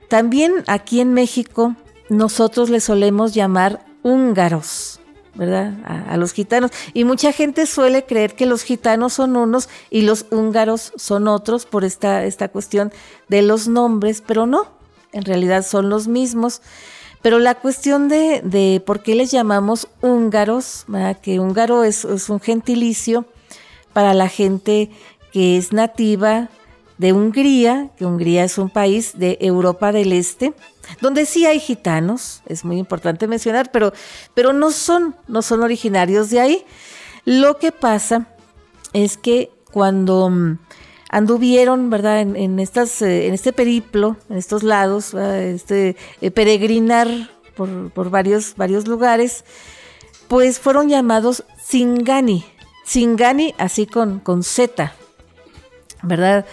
también 0.08 0.64
aquí 0.66 1.00
en 1.00 1.12
México, 1.12 1.74
nosotros 2.08 2.70
le 2.70 2.80
solemos 2.80 3.34
llamar 3.34 3.84
húngaros. 4.02 5.00
¿verdad? 5.34 5.74
A, 5.84 6.16
los 6.16 6.32
gitanos. 6.32 6.70
Y 6.94 7.04
mucha 7.04 7.30
gente 7.30 7.66
suele 7.66 8.06
creer 8.06 8.34
que 8.34 8.46
los 8.46 8.62
gitanos 8.62 9.12
son 9.12 9.36
unos 9.36 9.68
y 9.90 10.00
los 10.00 10.24
húngaros 10.30 10.94
son 10.96 11.28
otros 11.28 11.66
por 11.66 11.84
esta, 11.84 12.24
esta 12.24 12.48
cuestión 12.48 12.90
de 13.28 13.42
los 13.42 13.68
nombres, 13.68 14.22
pero 14.26 14.46
no, 14.46 14.66
en 15.12 15.26
realidad 15.26 15.62
son 15.62 15.90
los 15.90 16.08
mismos. 16.08 16.62
Pero 17.20 17.38
la 17.38 17.54
cuestión 17.54 18.08
de, 18.08 18.40
de 18.44 18.82
por 18.84 19.02
qué 19.02 19.14
les 19.14 19.30
llamamos 19.30 19.88
húngaros, 20.00 20.86
que 21.20 21.38
húngaro 21.38 21.84
es 21.84 22.04
un 22.04 22.40
gentilicio 22.40 23.26
para 23.92 24.14
la 24.14 24.28
gente 24.28 24.90
que 25.32 25.58
es 25.58 25.72
nativa 25.72 26.48
de 26.98 27.12
Hungría, 27.12 27.90
que 27.96 28.06
Hungría 28.06 28.44
es 28.44 28.58
un 28.58 28.70
país 28.70 29.18
de 29.18 29.38
Europa 29.40 29.92
del 29.92 30.12
Este, 30.12 30.54
donde 31.00 31.26
sí 31.26 31.46
hay 31.46 31.60
gitanos, 31.60 32.42
es 32.46 32.64
muy 32.64 32.78
importante 32.78 33.26
mencionar, 33.26 33.70
pero, 33.70 33.92
pero 34.34 34.52
no, 34.52 34.70
son, 34.70 35.14
no 35.28 35.42
son 35.42 35.62
originarios 35.62 36.30
de 36.30 36.40
ahí. 36.40 36.64
Lo 37.24 37.58
que 37.58 37.72
pasa 37.72 38.28
es 38.92 39.16
que 39.16 39.50
cuando 39.72 40.30
mm, 40.30 40.58
anduvieron, 41.10 41.90
¿verdad? 41.90 42.20
En, 42.20 42.58
estas, 42.58 43.02
eh, 43.02 43.26
en 43.26 43.34
este 43.34 43.52
periplo, 43.52 44.16
en 44.30 44.36
estos 44.36 44.62
lados, 44.62 45.12
este 45.14 45.96
eh, 46.20 46.30
peregrinar 46.30 47.08
por, 47.56 47.90
por, 47.90 48.10
varios, 48.10 48.54
varios 48.56 48.86
lugares, 48.86 49.44
pues 50.28 50.58
fueron 50.58 50.88
llamados 50.88 51.44
Singani. 51.62 52.44
Singani 52.84 53.54
así 53.58 53.86
con, 53.86 54.20
con 54.20 54.44
Z, 54.44 54.92
¿verdad? 56.02 56.46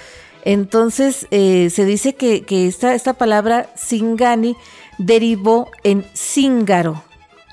Entonces 0.43 1.27
eh, 1.31 1.69
se 1.69 1.85
dice 1.85 2.15
que, 2.15 2.43
esta, 2.67 2.93
esta, 2.93 3.13
palabra 3.13 3.69
Singani 3.75 4.55
derivó 4.97 5.71
en 5.83 6.05
Cíngaro, 6.13 7.01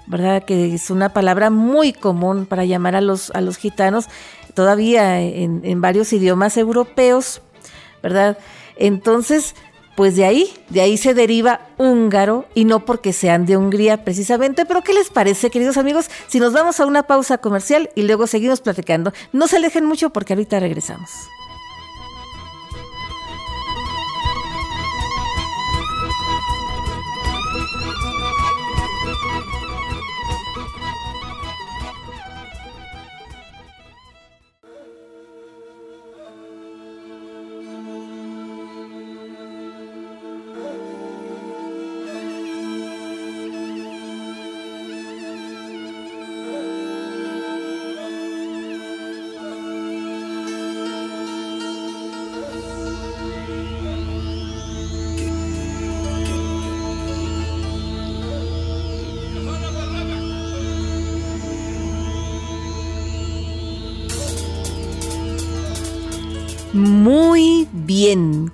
¿verdad? 0.06 0.44
Que 0.44 0.74
es 0.74 0.90
una 0.90 1.12
palabra 1.12 1.50
muy 1.50 1.92
común 1.92 2.46
para 2.46 2.64
llamar 2.64 2.96
a 2.96 3.00
los, 3.00 3.30
a 3.30 3.40
los 3.40 3.56
gitanos, 3.56 4.06
todavía 4.54 5.20
en, 5.20 5.60
en 5.64 5.80
varios 5.80 6.12
idiomas 6.12 6.56
europeos, 6.56 7.42
¿verdad? 8.02 8.38
Entonces, 8.76 9.54
pues 9.94 10.16
de 10.16 10.24
ahí, 10.24 10.52
de 10.70 10.80
ahí 10.80 10.96
se 10.96 11.14
deriva 11.14 11.60
húngaro 11.78 12.46
y 12.54 12.64
no 12.64 12.84
porque 12.84 13.12
sean 13.12 13.46
de 13.46 13.56
Hungría 13.56 14.04
precisamente. 14.04 14.64
Pero 14.64 14.82
¿qué 14.82 14.94
les 14.94 15.10
parece, 15.10 15.50
queridos 15.50 15.76
amigos? 15.76 16.10
Si 16.26 16.40
nos 16.40 16.52
vamos 16.52 16.80
a 16.80 16.86
una 16.86 17.04
pausa 17.04 17.38
comercial 17.38 17.90
y 17.94 18.02
luego 18.02 18.26
seguimos 18.26 18.60
platicando. 18.60 19.12
No 19.32 19.46
se 19.46 19.58
alejen 19.58 19.84
mucho 19.84 20.10
porque 20.10 20.32
ahorita 20.32 20.58
regresamos. 20.58 21.10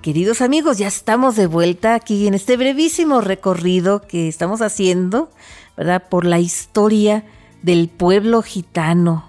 Queridos 0.07 0.41
amigos, 0.41 0.79
ya 0.79 0.87
estamos 0.87 1.35
de 1.35 1.49
vuelta 1.49 1.97
aquí 1.97 2.29
en 2.29 2.35
este 2.35 2.57
brevísimo 2.57 3.21
recorrido 3.21 4.03
que 4.03 4.29
estamos 4.29 4.63
haciendo, 4.63 5.33
¿verdad? 5.77 6.05
Por 6.09 6.27
la 6.27 6.39
historia 6.39 7.25
del 7.63 7.89
pueblo 7.89 8.41
gitano, 8.43 9.25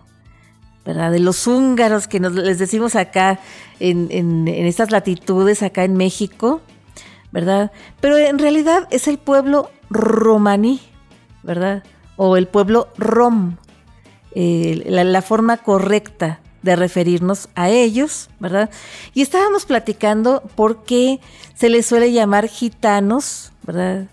¿verdad? 0.85 1.11
De 1.11 1.17
los 1.17 1.47
húngaros 1.47 2.07
que 2.07 2.19
nos, 2.19 2.33
les 2.33 2.59
decimos 2.59 2.95
acá 2.95 3.39
en, 3.79 4.09
en 4.11 4.47
estas 4.47 4.91
latitudes, 4.91 5.63
acá 5.63 5.83
en 5.83 5.97
México, 5.97 6.61
¿verdad? 7.31 7.71
Pero 7.99 8.15
en 8.15 8.37
realidad 8.37 8.87
es 8.91 9.07
el 9.07 9.17
pueblo 9.17 9.71
romaní, 9.89 10.79
¿verdad? 11.41 11.83
O 12.17 12.37
el 12.37 12.47
pueblo 12.47 12.89
rom, 12.99 13.55
eh, 14.35 14.83
la, 14.85 15.03
la 15.03 15.23
forma 15.23 15.57
correcta 15.57 16.39
de 16.61 16.75
referirnos 16.75 17.49
a 17.55 17.69
ellos, 17.69 18.29
¿verdad? 18.39 18.69
Y 19.13 19.21
estábamos 19.21 19.65
platicando 19.65 20.43
por 20.55 20.83
qué 20.83 21.19
se 21.55 21.69
les 21.69 21.85
suele 21.85 22.11
llamar 22.11 22.47
gitanos, 22.47 23.51
¿verdad? 23.63 24.07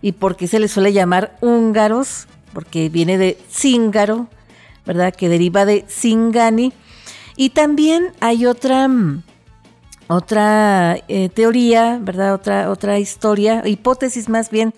Y 0.00 0.12
por 0.12 0.36
qué 0.36 0.48
se 0.48 0.58
les 0.58 0.72
suele 0.72 0.92
llamar 0.92 1.36
húngaros, 1.40 2.26
porque 2.52 2.88
viene 2.88 3.18
de 3.18 3.38
cíngaro, 3.50 4.28
¿verdad? 4.84 5.14
Que 5.14 5.28
deriva 5.28 5.64
de 5.64 5.84
cingani. 5.88 6.72
Y 7.36 7.50
también 7.50 8.12
hay 8.20 8.46
otra, 8.46 8.88
mm, 8.88 9.22
otra 10.08 10.98
eh, 11.08 11.28
teoría, 11.28 11.98
¿verdad? 12.02 12.34
Otra, 12.34 12.70
otra 12.70 12.98
historia, 12.98 13.62
hipótesis 13.66 14.28
más 14.28 14.50
bien, 14.50 14.74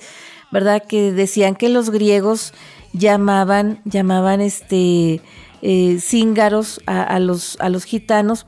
¿verdad? 0.53 0.83
Que 0.87 1.13
decían 1.13 1.57
que 1.57 1.69
los 1.69 1.91
griegos 1.91 2.53
llamaban, 2.93 3.81
llamaban 3.85 4.41
este 4.41 5.21
eh, 5.67 5.99
cíngaros 5.99 6.83
a, 6.85 7.19
los, 7.21 7.57
a 7.59 7.71
los 7.71 7.85
gitanos, 7.85 8.45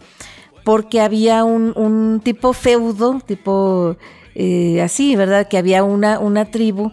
porque 0.64 1.00
había 1.00 1.44
un, 1.44 2.20
tipo 2.22 2.52
feudo, 2.52 3.22
tipo 3.24 3.96
eh, 4.35 4.83
así, 4.83 5.16
¿verdad? 5.16 5.48
Que 5.48 5.57
había 5.57 5.83
una, 5.83 6.18
una 6.18 6.44
tribu 6.44 6.92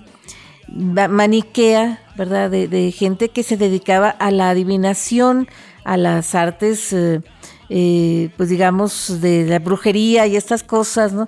maniquea, 0.69 1.99
¿verdad? 2.15 2.49
De, 2.49 2.91
gente 2.91 3.31
que 3.31 3.43
se 3.43 3.57
dedicaba 3.57 4.11
a 4.11 4.31
la 4.31 4.49
adivinación, 4.51 5.49
a 5.83 5.97
las 5.97 6.35
artes, 6.35 6.93
eh, 6.93 8.29
pues 8.37 8.47
digamos, 8.47 9.19
de 9.19 9.45
la 9.45 9.59
brujería 9.59 10.25
y 10.25 10.37
estas 10.37 10.63
cosas, 10.63 11.11
¿no? 11.11 11.27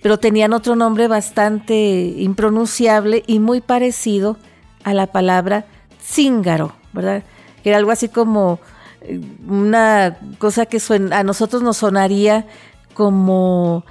Pero 0.00 0.18
tenían 0.18 0.54
otro 0.54 0.76
nombre 0.76 1.08
bastante 1.08 2.14
impronunciable 2.16 3.22
y 3.26 3.38
muy 3.38 3.60
parecido 3.60 4.38
a 4.82 4.94
la 4.94 5.08
palabra 5.08 5.66
cíngaro, 6.00 6.72
¿verdad? 6.94 7.22
Era 7.64 7.76
algo 7.76 7.90
así 7.90 8.08
como 8.08 8.60
eh, 9.02 9.20
una 9.46 10.18
cosa 10.38 10.66
que 10.66 10.78
a 11.12 11.24
nosotros 11.24 11.62
nos 11.62 11.78
sonaría 11.78 12.46
como, 12.94 13.84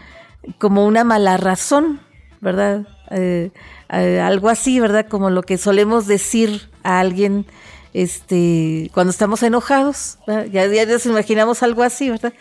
como 0.58 0.86
una 0.86 1.04
mala 1.04 1.38
razón, 1.38 2.00
¿verdad? 2.42 2.88
Eh, 3.12 3.52
eh, 3.90 4.20
algo 4.20 4.50
así, 4.50 4.80
¿verdad? 4.80 5.08
Como 5.08 5.30
lo 5.30 5.44
que 5.44 5.58
solemos 5.58 6.06
decir 6.06 6.70
a 6.84 7.00
alguien 7.00 7.46
este, 7.94 8.92
cuando 8.94 9.10
estamos 9.10 9.42
enojados, 9.42 10.20
ya, 10.28 10.46
ya, 10.46 10.86
nos 10.86 11.06
imaginamos 11.08 11.64
algo 11.64 11.82
así, 11.82 12.12
¿verdad? 12.12 12.34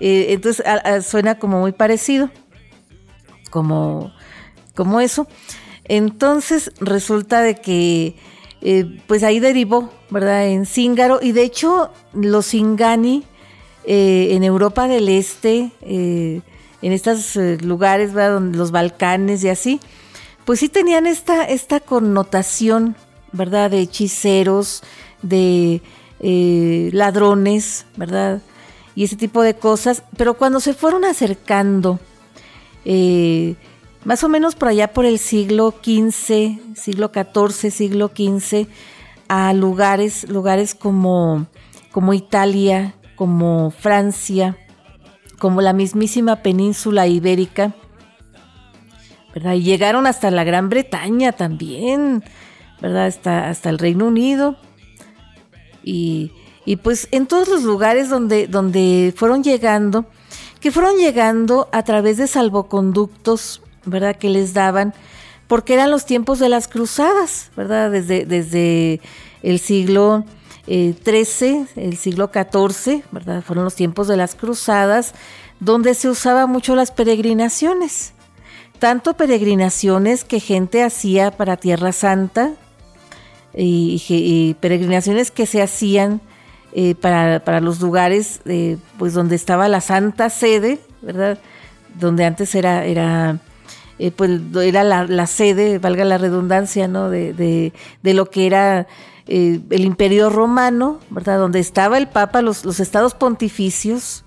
entonces 0.00 0.64
suena 1.06 1.38
como 1.38 1.60
muy 1.60 1.72
parecido, 1.72 2.28
como, 3.50 4.12
como 4.74 5.00
eso. 5.00 5.28
Entonces 5.84 6.72
resulta 6.80 7.40
de 7.40 7.54
que 7.54 8.16
eh, 8.62 9.00
pues 9.06 9.22
ahí 9.22 9.40
derivó, 9.40 9.90
¿verdad? 10.10 10.46
En 10.48 10.66
Cíngaro. 10.66 11.20
Y 11.22 11.32
de 11.32 11.42
hecho, 11.42 11.90
los 12.12 12.50
Cingani 12.50 13.24
eh, 13.84 14.28
en 14.32 14.44
Europa 14.44 14.88
del 14.88 15.08
Este, 15.08 15.70
eh, 15.82 16.40
en 16.82 16.92
estos 16.92 17.36
lugares, 17.62 18.12
¿verdad? 18.12 18.34
Donde 18.34 18.58
los 18.58 18.70
Balcanes 18.70 19.44
y 19.44 19.48
así, 19.48 19.80
pues 20.44 20.60
sí 20.60 20.68
tenían 20.68 21.06
esta, 21.06 21.44
esta 21.44 21.80
connotación, 21.80 22.96
¿verdad? 23.32 23.70
De 23.70 23.80
hechiceros, 23.80 24.82
de 25.22 25.82
ladrones, 26.92 27.86
¿verdad? 27.96 28.42
Y 28.94 29.04
ese 29.04 29.16
tipo 29.16 29.42
de 29.42 29.54
cosas. 29.54 30.02
Pero 30.16 30.34
cuando 30.34 30.60
se 30.60 30.74
fueron 30.74 31.04
acercando, 31.04 32.00
más 34.06 34.22
o 34.22 34.28
menos 34.28 34.54
por 34.54 34.68
allá 34.68 34.92
por 34.92 35.04
el 35.04 35.18
siglo 35.18 35.74
XV, 35.82 36.76
siglo 36.76 37.10
XIV, 37.12 37.72
siglo 37.72 38.12
XV, 38.14 38.68
a 39.26 39.52
lugares, 39.52 40.28
lugares 40.28 40.76
como, 40.76 41.48
como 41.90 42.14
Italia, 42.14 42.94
como 43.16 43.72
Francia, 43.72 44.56
como 45.40 45.60
la 45.60 45.72
mismísima 45.72 46.36
península 46.36 47.08
ibérica, 47.08 47.74
¿verdad? 49.34 49.54
Y 49.54 49.64
llegaron 49.64 50.06
hasta 50.06 50.30
la 50.30 50.44
Gran 50.44 50.68
Bretaña 50.68 51.32
también, 51.32 52.22
¿verdad? 52.80 53.06
Hasta, 53.06 53.48
hasta 53.48 53.70
el 53.70 53.78
Reino 53.80 54.06
Unido. 54.06 54.56
Y, 55.82 56.30
y 56.64 56.76
pues 56.76 57.08
en 57.10 57.26
todos 57.26 57.48
los 57.48 57.64
lugares 57.64 58.08
donde, 58.08 58.46
donde 58.46 59.12
fueron 59.16 59.42
llegando, 59.42 60.06
que 60.60 60.70
fueron 60.70 60.96
llegando 60.96 61.68
a 61.72 61.82
través 61.82 62.18
de 62.18 62.28
salvoconductos, 62.28 63.62
¿verdad? 63.86 64.16
Que 64.16 64.28
les 64.28 64.52
daban, 64.52 64.94
porque 65.46 65.74
eran 65.74 65.90
los 65.90 66.04
tiempos 66.04 66.38
de 66.38 66.48
las 66.48 66.68
cruzadas, 66.68 67.50
¿verdad? 67.56 67.90
Desde, 67.90 68.26
desde 68.26 69.00
el 69.42 69.58
siglo 69.58 70.24
XIII, 70.66 70.96
eh, 71.48 71.66
el 71.76 71.96
siglo 71.96 72.30
XIV, 72.32 73.02
¿verdad? 73.12 73.42
Fueron 73.42 73.64
los 73.64 73.74
tiempos 73.74 74.08
de 74.08 74.16
las 74.16 74.34
cruzadas, 74.34 75.14
donde 75.60 75.94
se 75.94 76.08
usaba 76.08 76.46
mucho 76.46 76.74
las 76.74 76.90
peregrinaciones. 76.90 78.12
Tanto 78.78 79.14
peregrinaciones 79.14 80.24
que 80.24 80.40
gente 80.40 80.82
hacía 80.82 81.30
para 81.30 81.56
Tierra 81.56 81.92
Santa 81.92 82.52
y 83.58 84.54
peregrinaciones 84.60 85.30
que 85.30 85.46
se 85.46 85.62
hacían 85.62 86.20
eh, 86.78 86.94
para, 86.94 87.60
los 87.62 87.80
lugares 87.80 88.42
eh, 88.44 88.76
pues 88.98 89.14
donde 89.14 89.34
estaba 89.34 89.66
la 89.66 89.80
Santa 89.80 90.28
Sede, 90.28 90.78
¿verdad? 91.00 91.38
Donde 91.98 92.26
antes 92.26 92.54
era, 92.54 92.84
era, 92.84 93.38
eh, 93.98 94.10
pues, 94.10 94.40
era 94.62 94.84
la, 94.84 95.26
sede, 95.26 95.78
valga 95.78 96.04
la 96.04 96.18
redundancia, 96.18 96.88
¿no? 96.88 97.10
De, 97.10 97.72
lo 98.02 98.30
que 98.30 98.46
era 98.46 98.86
el 99.26 99.84
Imperio 99.84 100.30
Romano, 100.30 101.00
¿verdad? 101.10 101.38
Donde 101.38 101.60
estaba 101.60 101.98
el 101.98 102.08
Papa, 102.08 102.42
los, 102.42 102.64
los 102.64 102.80
estados 102.80 103.14
pontificios, 103.14 104.24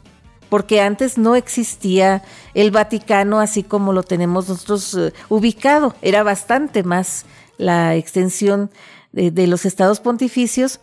porque 0.49 0.82
antes 0.82 1.17
no 1.17 1.36
existía 1.36 2.23
el 2.53 2.71
Vaticano 2.71 3.39
así 3.39 3.63
como 3.63 3.93
lo 3.93 4.03
tenemos 4.03 4.49
nosotros 4.49 4.97
ubicado, 5.29 5.95
era 6.01 6.23
bastante 6.23 6.84
más 6.84 7.25
la 7.58 7.95
extensión 7.95 8.71
de, 9.12 9.32
de 9.32 9.47
los 9.47 9.65
estados 9.65 9.99
pontificios 9.99 10.82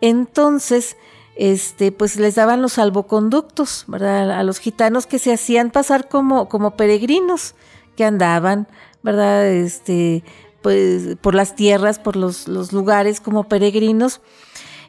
entonces, 0.00 0.96
este, 1.36 1.92
pues 1.92 2.16
les 2.16 2.34
daban 2.34 2.62
los 2.62 2.74
salvoconductos, 2.74 3.84
¿verdad? 3.88 4.30
A 4.32 4.42
los 4.42 4.58
gitanos 4.58 5.06
que 5.06 5.18
se 5.18 5.32
hacían 5.32 5.70
pasar 5.70 6.08
como, 6.08 6.48
como 6.48 6.76
peregrinos, 6.76 7.54
que 7.96 8.04
andaban, 8.04 8.68
¿verdad? 9.02 9.46
Este, 9.46 10.22
pues 10.62 11.16
por 11.20 11.34
las 11.34 11.54
tierras, 11.54 11.98
por 11.98 12.16
los, 12.16 12.48
los 12.48 12.72
lugares 12.72 13.20
como 13.20 13.44
peregrinos. 13.44 14.20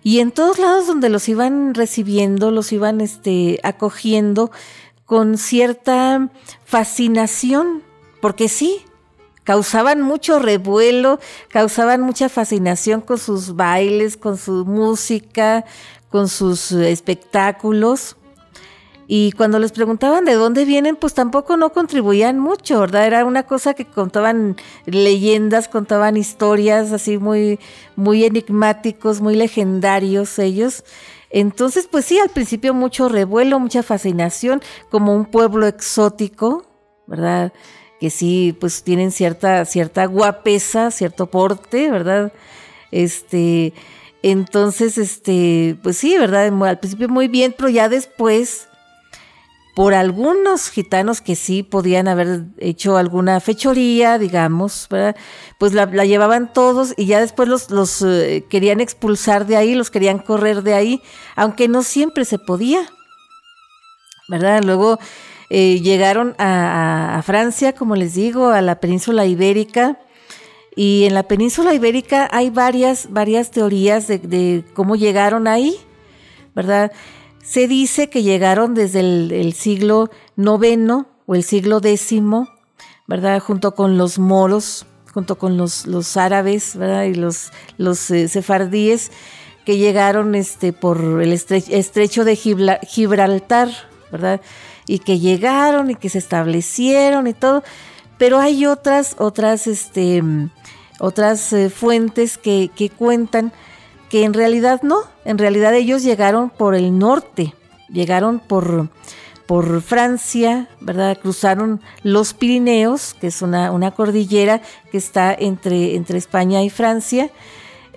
Y 0.03 0.19
en 0.19 0.31
todos 0.31 0.59
lados 0.59 0.87
donde 0.87 1.09
los 1.09 1.27
iban 1.27 1.73
recibiendo, 1.73 2.51
los 2.51 2.71
iban 2.71 3.01
este, 3.01 3.59
acogiendo 3.63 4.51
con 5.05 5.37
cierta 5.37 6.29
fascinación, 6.65 7.83
porque 8.21 8.49
sí, 8.49 8.81
causaban 9.43 10.01
mucho 10.01 10.39
revuelo, 10.39 11.19
causaban 11.47 12.01
mucha 12.01 12.27
fascinación 12.27 13.01
con 13.01 13.17
sus 13.17 13.55
bailes, 13.55 14.17
con 14.17 14.37
su 14.37 14.65
música, 14.65 15.63
con 16.09 16.27
sus 16.27 16.71
espectáculos. 16.73 18.17
Y 19.07 19.31
cuando 19.31 19.57
les 19.57 19.71
preguntaban 19.71 20.25
de 20.25 20.33
dónde 20.33 20.65
vienen, 20.65 20.97
pues 20.97 21.13
tampoco 21.13 21.55
no 21.55 21.71
contribuían 21.71 22.39
mucho, 22.39 22.81
¿verdad? 22.81 23.07
Era 23.07 23.25
una 23.25 23.43
cosa 23.43 23.73
que 23.73 23.85
contaban 23.85 24.57
leyendas, 24.85 25.69
contaban 25.69 26.17
historias 26.17 26.91
así 26.91 27.17
muy, 27.17 27.59
muy 27.95 28.25
enigmáticos, 28.25 29.21
muy 29.21 29.35
legendarios 29.35 30.37
ellos. 30.39 30.83
Entonces, 31.29 31.87
pues 31.89 32.05
sí, 32.05 32.19
al 32.19 32.29
principio 32.29 32.73
mucho 32.73 33.07
revuelo, 33.07 33.59
mucha 33.59 33.81
fascinación, 33.81 34.61
como 34.89 35.15
un 35.15 35.25
pueblo 35.25 35.67
exótico, 35.67 36.65
¿verdad? 37.07 37.53
que 37.99 38.09
sí, 38.09 38.55
pues 38.59 38.83
tienen 38.83 39.11
cierta, 39.11 39.65
cierta 39.65 40.05
guapesa, 40.05 40.91
cierto 40.91 41.27
porte, 41.27 41.89
¿verdad? 41.89 42.31
Este, 42.91 43.73
entonces, 44.21 44.97
este, 44.97 45.77
pues 45.81 45.97
sí, 45.97 46.17
¿verdad? 46.17 46.47
Al 46.63 46.79
principio 46.79 47.09
muy 47.09 47.27
bien, 47.27 47.55
pero 47.57 47.69
ya 47.69 47.89
después, 47.89 48.67
por 49.77 49.93
algunos 49.93 50.71
gitanos 50.71 51.21
que 51.21 51.35
sí 51.35 51.61
podían 51.61 52.07
haber 52.07 52.45
hecho 52.57 52.97
alguna 52.97 53.39
fechoría, 53.39 54.17
digamos, 54.17 54.87
¿verdad? 54.89 55.15
Pues 55.59 55.73
la, 55.73 55.85
llevaban 56.03 56.51
todos 56.51 56.95
y 56.97 57.05
ya 57.05 57.19
después 57.21 57.47
los, 57.47 58.01
eh, 58.01 58.43
querían 58.49 58.79
expulsar 58.79 59.45
de 59.45 59.55
ahí, 59.55 59.75
los 59.75 59.91
querían 59.91 60.17
correr 60.17 60.63
de 60.63 60.73
ahí, 60.73 61.03
aunque 61.35 61.67
no 61.67 61.83
siempre 61.83 62.25
se 62.25 62.39
podía, 62.39 62.89
¿verdad? 64.29 64.63
Luego 64.63 64.97
eh, 65.51 65.79
llegaron 65.79 66.33
a, 66.39 67.21
Francia, 67.23 67.73
como 67.73 67.95
les 67.95 68.15
digo, 68.15 68.47
a 68.47 68.63
la 68.63 68.79
península 68.79 69.27
ibérica. 69.27 69.99
Y 70.75 71.05
en 71.05 71.13
la 71.13 71.21
península 71.21 71.75
ibérica 71.75 72.27
hay 72.31 72.49
varias, 72.49 73.11
varias 73.11 73.51
teorías 73.51 74.07
de, 74.07 74.63
cómo 74.73 74.95
llegaron 74.95 75.47
ahí, 75.47 75.77
¿verdad? 76.55 76.91
Se 77.47 77.67
dice 77.69 78.09
que 78.09 78.23
llegaron 78.23 78.73
desde 78.73 78.99
el, 78.99 79.53
siglo 79.53 80.09
IX 80.35 81.05
o 81.25 81.35
el 81.35 81.43
siglo 81.43 81.77
X, 81.77 82.21
¿verdad? 83.07 83.39
Junto 83.39 83.73
con 83.73 83.97
los 83.97 84.19
moros, 84.19 84.85
junto 85.13 85.37
con 85.37 85.55
los, 85.55 85.87
los 85.87 86.17
árabes, 86.17 86.75
¿verdad? 86.75 87.03
Y 87.05 87.13
los, 87.13 87.51
los 87.77 88.11
eh, 88.11 88.27
sefardíes 88.27 89.11
que 89.65 89.77
llegaron 89.77 90.35
este, 90.35 90.73
por 90.73 91.21
el 91.21 91.31
estrecho 91.31 92.25
de 92.25 92.35
Gibraltar, 92.35 93.69
¿verdad? 94.11 94.41
y 94.87 94.99
que 94.99 95.19
llegaron 95.19 95.91
y 95.91 95.95
que 95.95 96.09
se 96.09 96.17
establecieron 96.17 97.27
y 97.27 97.33
todo, 97.33 97.63
pero 98.17 98.39
hay 98.39 98.65
otras, 98.65 99.15
otras, 99.19 99.67
este, 99.67 100.23
otras 100.99 101.53
eh, 101.53 101.69
fuentes 101.69 102.37
que, 102.37 102.71
que 102.75 102.89
cuentan 102.89 103.51
que 104.09 104.23
en 104.23 104.33
realidad 104.33 104.81
no, 104.83 104.99
en 105.25 105.37
realidad 105.37 105.73
ellos 105.73 106.03
llegaron 106.03 106.49
por 106.49 106.75
el 106.75 106.97
norte, 106.97 107.53
llegaron 107.89 108.39
por, 108.39 108.89
por 109.45 109.81
Francia, 109.81 110.69
¿verdad? 110.79 111.17
Cruzaron 111.19 111.81
los 112.03 112.33
Pirineos, 112.33 113.13
que 113.13 113.27
es 113.27 113.41
una, 113.41 113.71
una 113.71 113.91
cordillera 113.91 114.61
que 114.91 114.97
está 114.97 115.33
entre, 115.33 115.95
entre 115.95 116.17
España 116.17 116.63
y 116.63 116.69
Francia. 116.69 117.29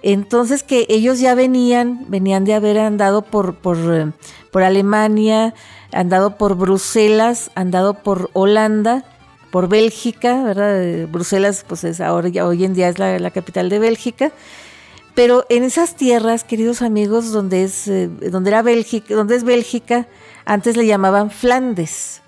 Entonces 0.02 0.62
que 0.62 0.86
ellos 0.88 1.20
ya 1.20 1.34
venían, 1.34 2.06
venían 2.08 2.44
de 2.44 2.54
haber 2.54 2.78
andado 2.78 3.22
por, 3.22 3.54
por, 3.54 3.76
eh, 3.76 4.10
por 4.50 4.62
Alemania, 4.62 5.54
andado 5.92 6.38
por 6.38 6.56
Bruselas, 6.56 7.50
andado 7.54 7.94
por 7.94 8.30
Holanda, 8.32 9.04
por 9.50 9.68
Bélgica, 9.68 10.42
¿verdad? 10.42 11.08
Bruselas, 11.08 11.64
pues 11.66 11.84
es 11.84 12.00
ahora 12.00 12.30
hoy 12.46 12.64
en 12.64 12.74
día 12.74 12.88
es 12.88 12.98
la, 12.98 13.30
capital 13.30 13.68
de 13.68 13.78
Bélgica. 13.78 14.32
Pero 15.14 15.44
en 15.48 15.64
esas 15.64 15.96
tierras, 15.96 16.44
queridos 16.44 16.82
amigos, 16.82 17.32
donde 17.32 17.64
es, 17.64 17.88
eh, 17.88 18.08
donde 18.08 18.50
era 18.50 18.62
Bélgica, 18.62 19.14
donde 19.14 19.36
es 19.36 19.44
Bélgica, 19.44 20.06
antes 20.44 20.76
le 20.76 20.86
llamaban 20.86 21.30
Flandes, 21.30 22.22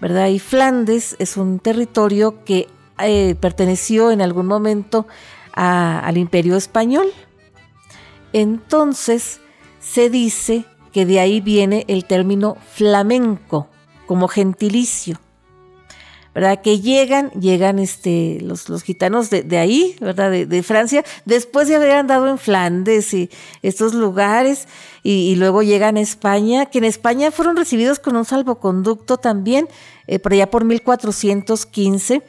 ¿verdad? 0.00 0.28
Y 0.28 0.38
Flandes 0.38 1.16
es 1.18 1.36
un 1.36 1.58
territorio 1.58 2.44
que 2.44 2.68
eh, 2.98 3.34
perteneció 3.40 4.10
en 4.10 4.22
algún 4.22 4.46
momento 4.46 5.06
al 5.52 6.18
Imperio 6.18 6.56
Español. 6.56 7.06
Entonces 8.34 9.40
se 9.80 10.10
dice 10.10 10.66
que 10.92 11.06
de 11.06 11.20
ahí 11.20 11.40
viene 11.40 11.84
el 11.88 12.04
término 12.04 12.58
flamenco 12.74 13.68
como 14.06 14.28
gentilicio. 14.28 15.18
¿Verdad? 16.36 16.60
Que 16.60 16.80
llegan, 16.80 17.30
llegan 17.30 17.78
este, 17.78 18.40
los, 18.42 18.68
los 18.68 18.82
gitanos 18.82 19.30
de, 19.30 19.56
ahí, 19.56 19.96
¿verdad? 20.02 20.30
De, 20.30 20.62
Francia, 20.62 21.02
después 21.24 21.66
de 21.66 21.76
haber 21.76 21.92
andado 21.92 22.28
en 22.28 22.36
Flandes 22.36 23.14
y 23.14 23.30
estos 23.62 23.94
lugares, 23.94 24.68
y, 25.02 25.34
luego 25.36 25.62
llegan 25.62 25.96
a 25.96 26.02
España, 26.02 26.66
que 26.66 26.76
en 26.76 26.84
España 26.84 27.30
fueron 27.30 27.56
recibidos 27.56 28.00
con 28.00 28.16
un 28.16 28.26
salvoconducto 28.26 29.16
también, 29.16 29.66
eh, 30.08 30.18
por 30.18 30.34
allá 30.34 30.50
por 30.50 30.66
1415, 30.66 32.22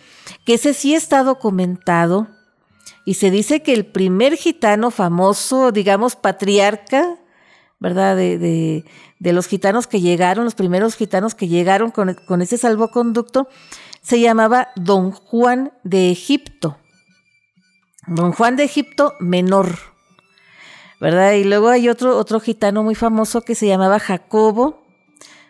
que 0.46 0.54
ese 0.54 0.74
sí 0.74 0.96
está 0.96 1.24
documentado, 1.24 2.28
y 3.04 3.16
se 3.16 3.30
dice 3.30 3.62
que 3.62 3.74
el 3.74 3.86
primer 3.86 4.38
gitano 4.38 4.90
famoso, 4.90 5.74
digamos, 5.74 6.16
patriarca, 6.16 7.18
¿verdad? 7.80 8.16
De, 8.16 8.86
los 9.20 9.48
gitanos 9.48 9.86
que 9.86 10.00
llegaron, 10.00 10.46
los 10.46 10.56
primeros 10.56 10.96
gitanos 10.96 11.36
que 11.36 11.50
llegaron 11.50 11.92
con, 11.92 12.14
con 12.26 12.42
ese 12.42 12.58
salvoconducto, 12.58 13.50
se 14.08 14.22
llamaba 14.22 14.70
Don 14.78 15.12
Juan 15.12 15.74
de 15.84 16.12
Egipto. 16.12 16.78
Don 18.08 18.32
Juan 18.32 18.56
de 18.56 18.64
Egipto 18.64 19.16
menor, 19.20 19.80
¿verdad? 21.02 21.34
Y 21.34 21.44
luego 21.44 21.68
hay 21.68 21.90
otro, 21.90 22.18
otro 22.18 22.40
gitano 22.40 22.84
muy 22.84 22.96
famoso 22.96 23.42
que 23.42 23.54
se 23.54 23.68
llamaba 23.68 24.00
Jacobo, 24.00 24.82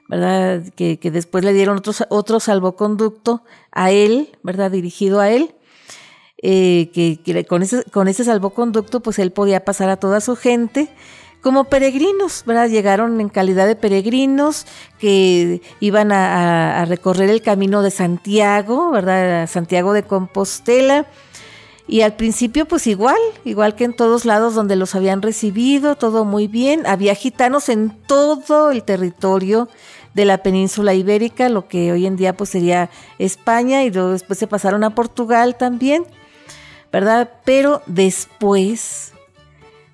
¿verdad? 0.10 0.64
Que, 0.76 0.98
después 1.04 1.44
le 1.44 1.54
dieron 1.54 1.78
otro, 1.78 1.94
otro 2.10 2.40
salvoconducto 2.40 3.44
a 3.72 3.92
él, 3.92 4.36
¿verdad? 4.42 4.72
Dirigido 4.72 5.20
a 5.20 5.30
él. 5.30 5.54
eh, 6.42 6.90
que, 6.96 7.46
con, 7.46 7.62
ese, 7.62 7.84
con 7.92 8.08
ese 8.08 8.24
salvoconducto 8.24 9.02
pues 9.02 9.20
él 9.20 9.32
podía 9.32 9.66
pasar 9.66 9.90
a 9.90 9.98
toda 9.98 10.20
su 10.20 10.36
gente 10.36 10.90
como 11.42 11.66
peregrinos, 11.66 12.44
¿verdad? 12.46 12.68
Llegaron 12.68 13.22
en 13.22 13.30
calidad 13.30 13.68
de 13.68 13.76
peregrinos 13.76 14.66
que 15.00 15.62
iban 15.80 16.12
a, 16.12 16.86
recorrer 16.86 17.30
el 17.30 17.42
camino 17.42 17.82
de 17.82 17.92
Santiago, 17.92 18.92
¿verdad? 18.92 19.48
Santiago 19.48 19.94
de 19.94 20.04
Compostela. 20.04 21.06
Y 21.88 22.02
al 22.02 22.16
principio, 22.16 22.66
pues 22.66 22.86
igual, 22.86 23.20
igual 23.46 23.76
que 23.76 23.86
en 23.86 23.94
todos 23.94 24.26
lados 24.26 24.56
donde 24.56 24.76
los 24.76 24.94
habían 24.94 25.22
recibido, 25.22 25.96
todo 25.96 26.26
muy 26.26 26.48
bien. 26.48 26.86
Había 26.86 27.16
gitanos 27.16 27.70
en 27.70 27.92
todo 27.92 28.72
el 28.72 28.84
territorio 28.84 29.70
de 30.14 30.26
la 30.26 30.40
península 30.40 30.94
ibérica, 30.96 31.48
lo 31.48 31.68
que 31.68 31.92
hoy 31.92 32.06
en 32.06 32.18
día 32.18 32.36
pues 32.36 32.50
sería 32.50 32.90
España, 33.20 33.84
y 33.84 33.90
después 33.90 34.38
se 34.38 34.48
pasaron 34.48 34.84
a 34.84 34.96
Portugal 34.96 35.56
también, 35.56 36.06
¿verdad? 36.92 37.30
Pero 37.46 37.84
después, 37.86 39.14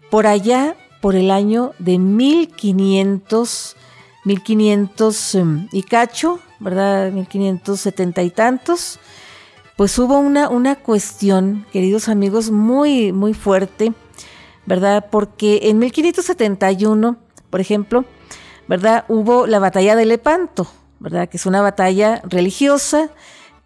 por 0.10 0.26
allá 0.26 0.78
por 1.04 1.16
el 1.18 1.32
año 1.32 1.74
de 1.80 1.98
1500, 1.98 3.76
1500 4.24 5.36
em, 5.36 5.68
y 5.74 5.84
cacho, 5.84 6.40
¿verdad? 6.62 7.12
1570 7.12 8.24
y 8.24 8.30
tantos, 8.30 9.02
pues 9.76 10.00
hubo 10.00 10.18
una, 10.18 10.48
una 10.48 10.78
cuestión, 10.78 11.66
queridos 11.74 12.08
amigos, 12.08 12.52
muy, 12.52 13.12
muy 13.12 13.34
fuerte, 13.34 13.92
¿verdad? 14.66 15.08
Porque 15.12 15.60
en 15.64 15.80
1571, 15.80 17.18
por 17.50 17.60
ejemplo, 17.60 18.06
¿verdad? 18.70 19.04
Hubo 19.10 19.46
la 19.46 19.60
batalla 19.60 19.98
de 19.98 20.06
Lepanto, 20.06 20.68
¿verdad? 21.02 21.28
Que 21.28 21.36
es 21.36 21.46
una 21.46 21.62
batalla 21.62 22.22
religiosa 22.24 23.10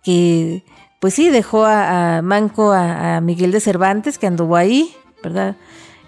que, 0.02 0.64
pues 1.00 1.14
sí, 1.14 1.30
dejó 1.30 1.66
a, 1.68 2.24
Manco 2.24 2.72
a, 2.72 3.18
a 3.18 3.22
Miguel 3.22 3.52
de 3.52 3.60
Cervantes, 3.60 4.18
que 4.18 4.26
anduvo 4.26 4.56
ahí, 4.56 4.92
¿verdad? 5.22 5.56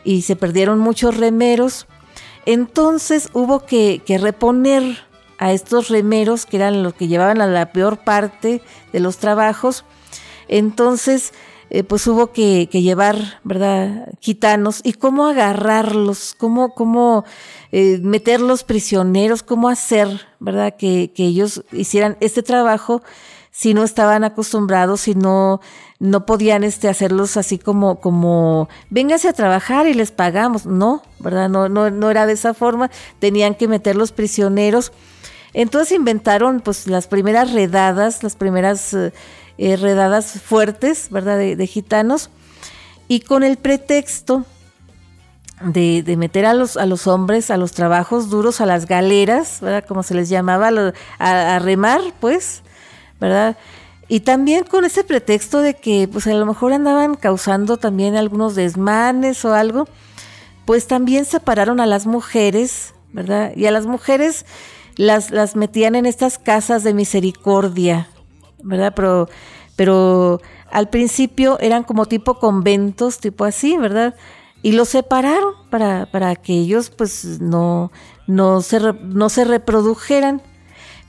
Y 0.04 0.24
se 0.24 0.36
perdieron 0.36 0.80
muchos 0.80 1.18
remeros. 1.18 1.88
Entonces 2.46 3.30
hubo 3.34 3.66
que, 3.66 4.02
reponer 4.20 4.98
a 5.38 5.54
estos 5.54 5.90
remeros, 5.90 6.46
que 6.46 6.58
eran 6.58 6.84
los 6.84 6.94
que 6.94 7.08
llevaban 7.08 7.42
a 7.42 7.48
la 7.48 7.72
peor 7.72 7.98
parte 7.98 8.62
de 8.92 9.00
los 9.00 9.18
trabajos. 9.18 9.86
Entonces, 10.48 11.34
eh, 11.70 11.84
pues 11.84 12.08
hubo 12.08 12.32
que, 12.32 12.66
llevar, 12.66 13.40
¿verdad?, 13.44 14.10
gitanos 14.20 14.82
y 14.84 14.94
cómo 14.94 15.28
agarrarlos, 15.28 16.36
cómo, 16.38 16.74
cómo 16.74 17.24
eh, 17.72 18.00
meterlos 18.02 18.64
prisioneros, 18.64 19.44
cómo 19.44 19.70
hacer, 19.70 20.28
¿verdad?, 20.40 20.76
que, 20.78 21.12
que 21.14 21.26
ellos 21.26 21.64
hicieran 21.72 22.18
este 22.20 22.42
trabajo 22.42 23.04
si 23.60 23.74
no 23.74 23.84
estaban 23.84 24.24
acostumbrados, 24.24 25.02
si 25.02 25.16
no, 25.16 25.60
no 26.00 26.26
podían 26.26 26.64
este, 26.64 26.88
hacerlos 26.88 27.36
así 27.36 27.58
como, 27.58 28.00
como, 28.00 28.70
véngase 28.90 29.28
a 29.28 29.34
trabajar 29.34 29.86
y 29.86 29.94
les 29.94 30.12
pagamos. 30.12 30.66
No, 30.66 31.04
¿verdad? 31.20 31.50
No, 31.50 31.68
no, 31.68 31.90
no 31.90 32.10
era 32.10 32.26
de 32.26 32.32
esa 32.32 32.54
forma. 32.54 32.90
Tenían 33.20 33.56
que 33.56 33.68
meterlos 33.68 34.14
prisioneros. 34.14 34.94
Entonces 35.52 35.92
inventaron 35.92 36.62
pues 36.62 36.88
las 36.88 37.08
primeras 37.08 37.52
redadas, 37.52 38.24
las 38.24 38.38
primeras 38.38 38.94
eh, 38.94 39.12
eh, 39.58 39.76
redadas 39.76 40.40
fuertes, 40.42 41.10
¿verdad? 41.10 41.38
De, 41.38 41.68
gitanos. 41.68 42.30
Y 43.10 43.20
con 43.20 43.44
el 43.44 43.58
pretexto 43.58 44.46
de, 45.60 46.02
de, 46.02 46.16
meter 46.16 46.46
a 46.46 46.54
los, 46.54 46.78
a 46.78 46.86
los 46.86 47.08
hombres 47.08 47.52
a 47.52 47.58
los 47.58 47.74
trabajos 47.74 48.30
duros, 48.30 48.62
a 48.62 48.66
las 48.66 48.86
galeras, 48.86 49.58
¿verdad? 49.60 49.84
Como 49.86 50.02
se 50.04 50.14
les 50.14 50.30
llamaba, 50.30 50.72
a 51.18 51.60
remar, 51.60 52.00
pues, 52.22 52.64
¿verdad? 53.20 53.58
Y 54.08 54.22
también 54.22 54.64
con 54.64 54.86
ese 54.86 55.04
pretexto 55.04 55.62
de 55.62 55.76
que 55.76 56.08
pues 56.12 56.26
a 56.26 56.34
lo 56.34 56.46
mejor 56.46 56.74
andaban 56.74 57.16
causando 57.16 57.78
también 57.78 58.16
algunos 58.16 58.56
desmanes 58.56 59.46
o 59.46 59.54
algo, 59.54 59.88
pues 60.66 60.88
también 60.88 61.26
separaron 61.26 61.80
a 61.80 61.86
las 61.86 62.08
mujeres, 62.08 62.96
¿verdad? 63.14 63.52
Y 63.56 63.68
a 63.68 63.72
las 63.72 63.86
mujeres 63.86 64.46
las, 64.96 65.30
las 65.32 65.56
metían 65.56 65.96
en 65.96 66.06
estas 66.06 66.40
casas 66.40 66.84
de 66.84 66.94
misericordia, 66.94 68.10
¿verdad? 68.64 68.94
Pero, 68.96 69.30
pero 69.76 70.42
al 70.72 70.90
principio 70.90 71.60
eran 71.60 71.84
como 71.84 72.08
tipo 72.08 72.40
conventos, 72.40 73.20
tipo 73.20 73.46
así, 73.46 73.78
¿verdad? 73.78 74.16
Y 74.62 74.74
los 74.74 74.90
separaron 74.90 75.54
para, 75.70 76.08
para 76.12 76.36
que 76.36 76.54
ellos 76.54 76.90
pues 76.90 77.40
no, 77.40 77.92
no, 78.28 78.62
se, 78.62 78.80
no 78.80 79.30
se 79.30 79.46
reprodujeran. 79.46 80.42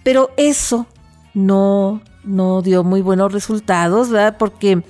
Pero 0.02 0.30
eso 0.36 0.86
no, 1.34 2.00
no 2.24 2.62
dio 2.62 2.84
muy 2.84 3.02
buenos 3.02 3.32
resultados, 3.32 4.10
¿verdad? 4.10 4.36
Porque 4.38 4.82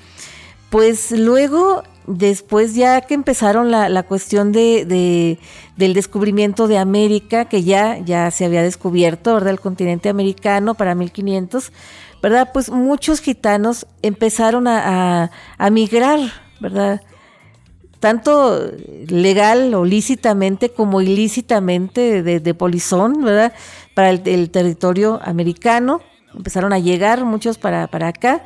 pues 0.71 1.11
luego, 1.11 1.83
después 2.07 2.75
ya 2.75 3.01
que 3.01 3.15
empezaron 3.15 3.73
la, 3.73 3.89
la 3.89 4.05
cuestión 4.05 4.53
de, 4.53 5.39
del 5.77 5.95
descubrimiento 5.95 6.69
de 6.69 6.79
América, 6.79 7.47
que 7.47 7.65
ya, 7.65 7.99
ya 7.99 8.31
se 8.31 8.45
había 8.45 8.63
descubierto, 8.63 9.35
¿verdad? 9.35 9.51
El 9.51 9.61
continente 9.61 10.09
americano 10.09 10.75
para 10.75 10.95
1500, 10.95 11.73
¿verdad? 12.23 12.51
Pues 12.53 12.71
muchos 12.71 13.21
gitanos 13.21 13.87
empezaron 14.03 14.69
a, 14.69 15.33
a, 15.59 15.71
migrar, 15.71 16.21
¿verdad? 16.61 17.01
tanto 17.99 18.59
legal 19.09 19.75
o 19.75 19.85
lícitamente 19.85 20.71
como 20.71 21.03
ilícitamente 21.03 22.23
de, 22.23 22.41
de 22.41 22.55
polizón, 22.55 23.23
¿verdad? 23.23 23.53
Para 23.93 24.11
el, 24.11 24.51
territorio 24.51 25.21
americano 25.23 26.01
empezaron 26.35 26.73
a 26.73 26.79
llegar 26.79 27.25
muchos 27.25 27.59
para, 27.59 27.87
para 27.87 28.09
acá. 28.09 28.43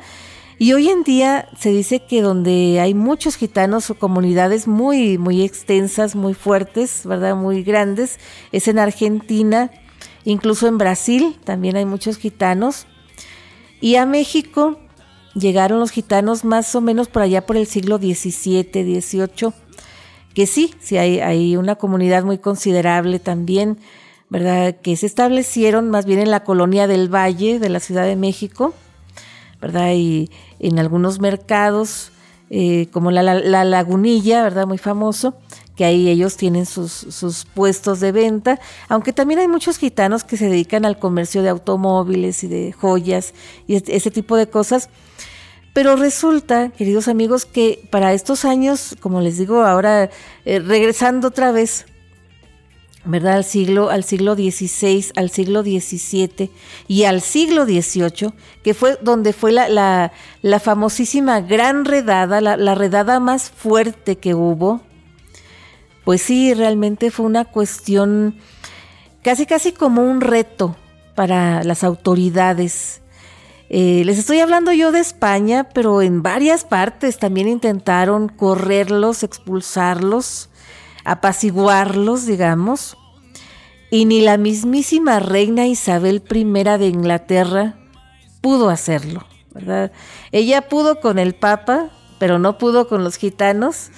Y 0.57 0.71
hoy 0.71 0.89
en 0.89 1.03
día 1.03 1.49
se 1.59 1.69
dice 1.69 1.99
que 1.99 2.21
donde 2.21 2.79
hay 2.79 2.93
muchos 2.93 3.35
gitanos 3.35 3.89
o 3.89 3.95
comunidades 3.95 4.67
muy, 4.67 5.17
muy 5.17 5.43
extensas, 5.43 6.15
muy 6.15 6.33
fuertes, 6.33 7.01
¿verdad? 7.05 7.35
Muy 7.35 7.61
grandes, 7.63 8.19
es 8.53 8.69
en 8.69 8.79
Argentina, 8.79 9.69
incluso 10.23 10.67
en 10.67 10.77
Brasil 10.77 11.37
también 11.43 11.75
hay 11.75 11.85
muchos 11.85 12.17
gitanos. 12.17 12.87
Y 13.81 13.95
a 13.95 14.05
México 14.05 14.79
llegaron 15.33 15.79
los 15.79 15.91
gitanos 15.91 16.45
más 16.45 16.73
o 16.73 16.79
menos 16.79 17.09
por 17.09 17.21
allá 17.21 17.45
por 17.45 17.57
el 17.57 17.67
siglo 17.67 17.97
XVII, 17.97 18.63
XVIII, 18.71 19.53
que 20.33 20.47
sí, 20.47 20.73
sí 20.79 20.97
hay, 20.97 21.19
hay 21.19 21.57
una 21.57 21.75
comunidad 21.75 22.23
muy 22.23 22.37
considerable 22.37 23.19
también 23.19 23.77
¿verdad? 24.35 24.75
Que 24.81 24.97
se 24.97 25.05
establecieron 25.05 25.89
más 25.89 26.05
bien 26.05 26.19
en 26.19 26.29
la 26.29 26.41
colonia 26.41 26.87
del 26.87 27.07
Valle 27.07 27.57
de 27.57 27.69
la 27.69 27.79
Ciudad 27.79 28.03
de 28.03 28.17
México, 28.17 28.73
¿verdad? 29.61 29.93
Y 29.93 30.29
en 30.59 30.77
algunos 30.77 31.21
mercados, 31.21 32.11
eh, 32.49 32.87
como 32.91 33.11
la, 33.11 33.23
Lagunilla, 33.23 34.43
¿verdad? 34.43 34.67
Muy 34.67 34.77
famoso, 34.77 35.35
que 35.77 35.85
ahí 35.85 36.09
ellos 36.09 36.35
tienen 36.35 36.65
sus, 36.65 37.47
puestos 37.53 38.01
de 38.01 38.11
venta, 38.11 38.59
aunque 38.89 39.13
también 39.13 39.39
hay 39.39 39.47
muchos 39.47 39.77
gitanos 39.77 40.25
que 40.25 40.35
se 40.35 40.49
dedican 40.49 40.83
al 40.83 40.99
comercio 40.99 41.41
de 41.41 41.47
automóviles 41.47 42.43
y 42.43 42.49
de 42.49 42.73
joyas 42.73 43.33
y 43.67 43.75
ese 43.75 44.11
tipo 44.11 44.35
de 44.35 44.49
cosas. 44.49 44.89
Pero 45.73 45.95
resulta, 45.95 46.71
queridos 46.71 47.07
amigos, 47.07 47.45
que 47.45 47.87
para 47.89 48.11
estos 48.11 48.43
años, 48.43 48.97
como 48.99 49.21
les 49.21 49.37
digo 49.37 49.61
ahora, 49.61 50.09
eh, 50.43 50.59
regresando 50.59 51.29
otra 51.29 51.53
vez 51.53 51.85
¿verdad? 53.05 53.35
Al 53.35 53.43
siglo, 53.43 53.89
al 53.89 54.03
siglo 54.03 54.35
XVI, 54.35 55.05
al 55.15 55.29
siglo 55.29 55.61
XVII 55.61 56.51
y 56.87 57.03
al 57.03 57.21
siglo 57.21 57.65
XVIII, 57.65 58.33
que 58.63 58.73
fue 58.73 58.97
donde 59.01 59.33
fue 59.33 59.51
la, 59.51 60.11
la, 60.41 60.59
famosísima 60.59 61.41
gran 61.41 61.85
redada, 61.85 62.41
la, 62.41 62.57
la, 62.57 62.75
redada 62.75 63.19
más 63.19 63.51
fuerte 63.51 64.17
que 64.17 64.33
hubo. 64.33 64.81
Pues 66.03 66.21
sí, 66.21 66.53
realmente 66.53 67.11
fue 67.11 67.25
una 67.25 67.45
cuestión 67.45 68.35
casi 69.23 69.45
casi 69.45 69.71
como 69.71 70.03
un 70.03 70.21
reto 70.21 70.75
para 71.15 71.63
las 71.63 71.83
autoridades. 71.83 73.01
Eh, 73.69 74.03
les 74.05 74.19
estoy 74.19 74.39
hablando 74.39 74.71
yo 74.71 74.91
de 74.91 74.99
España, 74.99 75.69
pero 75.73 76.01
en 76.01 76.21
varias 76.21 76.63
partes 76.63 77.17
también 77.17 77.47
intentaron 77.47 78.29
correrlos, 78.29 79.23
expulsarlos 79.23 80.49
apaciguarlos, 81.05 82.25
digamos, 82.25 82.97
y 83.89 84.05
ni 84.05 84.21
la 84.21 84.37
mismísima 84.37 85.19
reina 85.19 85.67
Isabel 85.67 86.23
I 86.29 86.43
de 86.43 86.87
Inglaterra 86.87 87.75
pudo 88.41 88.69
hacerlo, 88.69 89.25
¿verdad? 89.53 89.91
Ella 90.31 90.67
pudo 90.67 90.99
con 90.99 91.19
el 91.19 91.33
Papa, 91.33 91.89
pero 92.19 92.39
no 92.39 92.57
pudo 92.57 92.87
con 92.87 93.03
los 93.03 93.15
gitanos, 93.15 93.91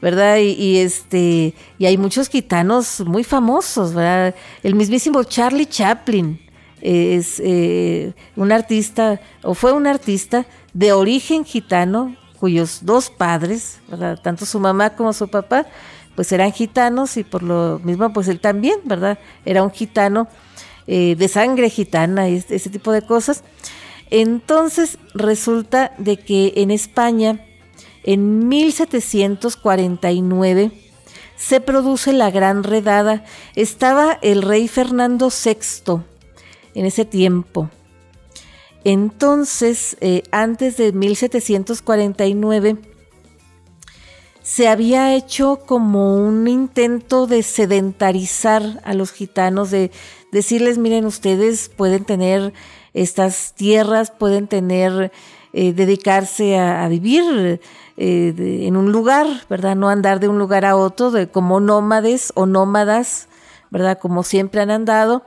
¿verdad? 0.00 0.38
Y, 0.38 0.78
este 0.78 1.54
y 1.78 1.86
hay 1.86 1.98
muchos 1.98 2.28
gitanos 2.28 3.00
muy 3.00 3.24
famosos, 3.24 3.92
¿verdad? 3.92 4.34
El 4.62 4.74
mismísimo 4.74 5.24
Charlie 5.24 5.66
Chaplin 5.66 6.40
es 6.80 7.40
eh, 7.44 8.12
un 8.36 8.52
artista 8.52 9.20
o 9.42 9.54
fue 9.54 9.72
un 9.72 9.86
artista 9.86 10.46
de 10.72 10.92
origen 10.92 11.44
gitano 11.44 12.16
cuyos 12.40 12.80
dos 12.82 13.08
padres, 13.08 13.78
¿verdad? 13.88 14.18
tanto 14.20 14.46
su 14.46 14.58
mamá 14.58 14.90
como 14.90 15.12
su 15.12 15.28
papá 15.28 15.66
pues 16.14 16.30
eran 16.32 16.52
gitanos 16.52 17.16
y 17.16 17.24
por 17.24 17.42
lo 17.42 17.80
mismo 17.82 18.12
pues 18.12 18.28
él 18.28 18.40
también, 18.40 18.80
¿verdad? 18.84 19.18
Era 19.44 19.62
un 19.62 19.70
gitano 19.70 20.28
eh, 20.86 21.16
de 21.16 21.28
sangre 21.28 21.70
gitana 21.70 22.28
y 22.28 22.36
ese 22.36 22.70
tipo 22.70 22.92
de 22.92 23.02
cosas. 23.02 23.42
Entonces 24.10 24.98
resulta 25.14 25.92
de 25.98 26.18
que 26.18 26.52
en 26.56 26.70
España 26.70 27.40
en 28.04 28.48
1749 28.48 30.70
se 31.36 31.60
produce 31.60 32.12
la 32.12 32.30
gran 32.30 32.62
redada. 32.62 33.24
Estaba 33.56 34.18
el 34.22 34.42
rey 34.42 34.68
Fernando 34.68 35.30
VI 35.30 36.02
en 36.74 36.86
ese 36.86 37.04
tiempo. 37.04 37.68
Entonces, 38.84 39.96
eh, 40.00 40.22
antes 40.32 40.76
de 40.76 40.92
1749, 40.92 42.76
se 44.54 44.68
había 44.68 45.14
hecho 45.14 45.60
como 45.64 46.14
un 46.14 46.46
intento 46.46 47.26
de 47.26 47.42
sedentarizar 47.42 48.82
a 48.84 48.92
los 48.92 49.10
gitanos, 49.10 49.70
de 49.70 49.90
decirles, 50.30 50.76
miren, 50.76 51.06
ustedes 51.06 51.70
pueden 51.70 52.04
tener 52.04 52.52
estas 52.92 53.54
tierras, 53.54 54.10
pueden 54.10 54.48
tener, 54.48 55.10
eh, 55.54 55.72
dedicarse 55.72 56.58
a, 56.58 56.86
vivir 56.88 57.62
eh, 57.96 58.34
en 58.66 58.76
un 58.76 58.92
lugar, 58.92 59.26
¿verdad? 59.48 59.74
No 59.74 59.88
andar 59.88 60.20
de 60.20 60.28
un 60.28 60.38
lugar 60.38 60.66
a 60.66 60.76
otro 60.76 61.10
de, 61.10 61.28
como 61.28 61.58
nómades 61.58 62.30
o 62.34 62.44
nómadas, 62.44 63.28
¿verdad? 63.70 63.98
Como 63.98 64.22
siempre 64.22 64.60
han 64.60 64.70
andado 64.70 65.22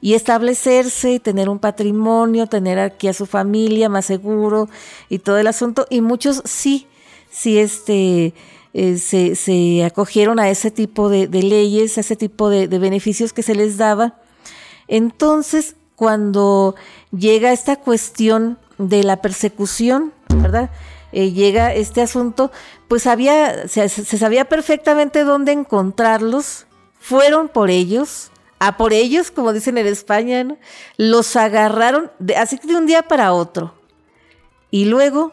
y 0.00 0.14
establecerse 0.14 1.12
y 1.12 1.18
tener 1.18 1.50
un 1.50 1.58
patrimonio, 1.58 2.46
tener 2.46 2.78
aquí 2.78 3.08
a 3.08 3.12
su 3.12 3.26
familia 3.26 3.90
más 3.90 4.06
seguro 4.06 4.70
y 5.10 5.18
todo 5.18 5.36
el 5.36 5.46
asunto. 5.46 5.86
Y 5.90 6.00
muchos 6.00 6.40
sí, 6.46 6.86
sí, 7.30 7.58
este, 7.58 8.32
eh, 8.74 8.96
se, 8.96 9.84
acogieron 9.84 10.38
a 10.38 10.48
ese 10.48 10.70
tipo 10.70 11.08
de, 11.08 11.28
leyes, 11.28 11.98
a 11.98 12.00
ese 12.00 12.16
tipo 12.16 12.48
de, 12.48 12.66
beneficios 12.66 13.32
que 13.32 13.42
se 13.42 13.54
les 13.54 13.76
daba. 13.76 14.14
Entonces, 14.88 15.76
cuando 15.96 16.74
llega 17.10 17.52
esta 17.52 17.76
cuestión 17.76 18.58
de 18.78 19.04
la 19.04 19.20
persecución, 19.20 20.12
¿verdad? 20.28 20.70
Eh, 21.12 21.32
llega 21.32 21.74
este 21.74 22.00
asunto, 22.00 22.50
pues 22.88 23.06
había, 23.06 23.68
se, 23.68 23.88
sabía 23.88 24.46
perfectamente 24.46 25.24
dónde 25.24 25.52
encontrarlos, 25.52 26.66
fueron 26.98 27.48
por 27.48 27.68
ellos, 27.68 28.30
a 28.58 28.78
por 28.78 28.92
ellos, 28.94 29.30
como 29.30 29.52
dicen 29.52 29.76
en 29.76 29.86
España, 29.86 30.56
los 30.96 31.36
agarraron 31.36 32.10
de, 32.18 32.36
así 32.36 32.58
de 32.62 32.76
un 32.76 32.86
día 32.86 33.02
para 33.02 33.34
otro. 33.34 33.74
Y 34.70 34.86
luego, 34.86 35.32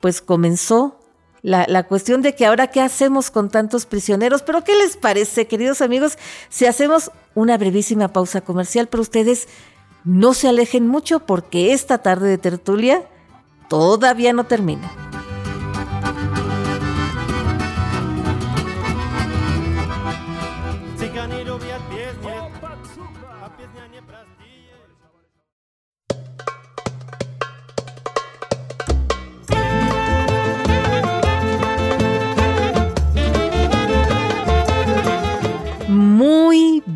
pues 0.00 0.20
comenzó 0.20 1.01
la, 1.42 1.66
la, 1.68 1.82
cuestión 1.82 2.22
de 2.22 2.34
que 2.34 2.46
ahora 2.46 2.68
qué 2.68 2.80
hacemos 2.80 3.30
con 3.30 3.50
tantos 3.50 3.84
prisioneros. 3.86 4.42
Pero 4.42 4.64
¿qué 4.64 4.74
les 4.76 4.96
parece, 4.96 5.46
queridos 5.46 5.80
amigos, 5.82 6.16
si 6.48 6.66
hacemos 6.66 7.10
una 7.34 7.58
brevísima 7.58 8.08
pausa 8.08 8.40
comercial? 8.40 8.88
Pero 8.88 9.02
ustedes 9.02 9.48
no 10.04 10.34
se 10.34 10.48
alejen 10.48 10.86
mucho 10.86 11.20
porque 11.20 11.72
esta 11.72 11.98
tarde 11.98 12.28
de 12.28 12.38
tertulia 12.38 13.04
todavía 13.68 14.32
no 14.32 14.44
termina. 14.44 14.90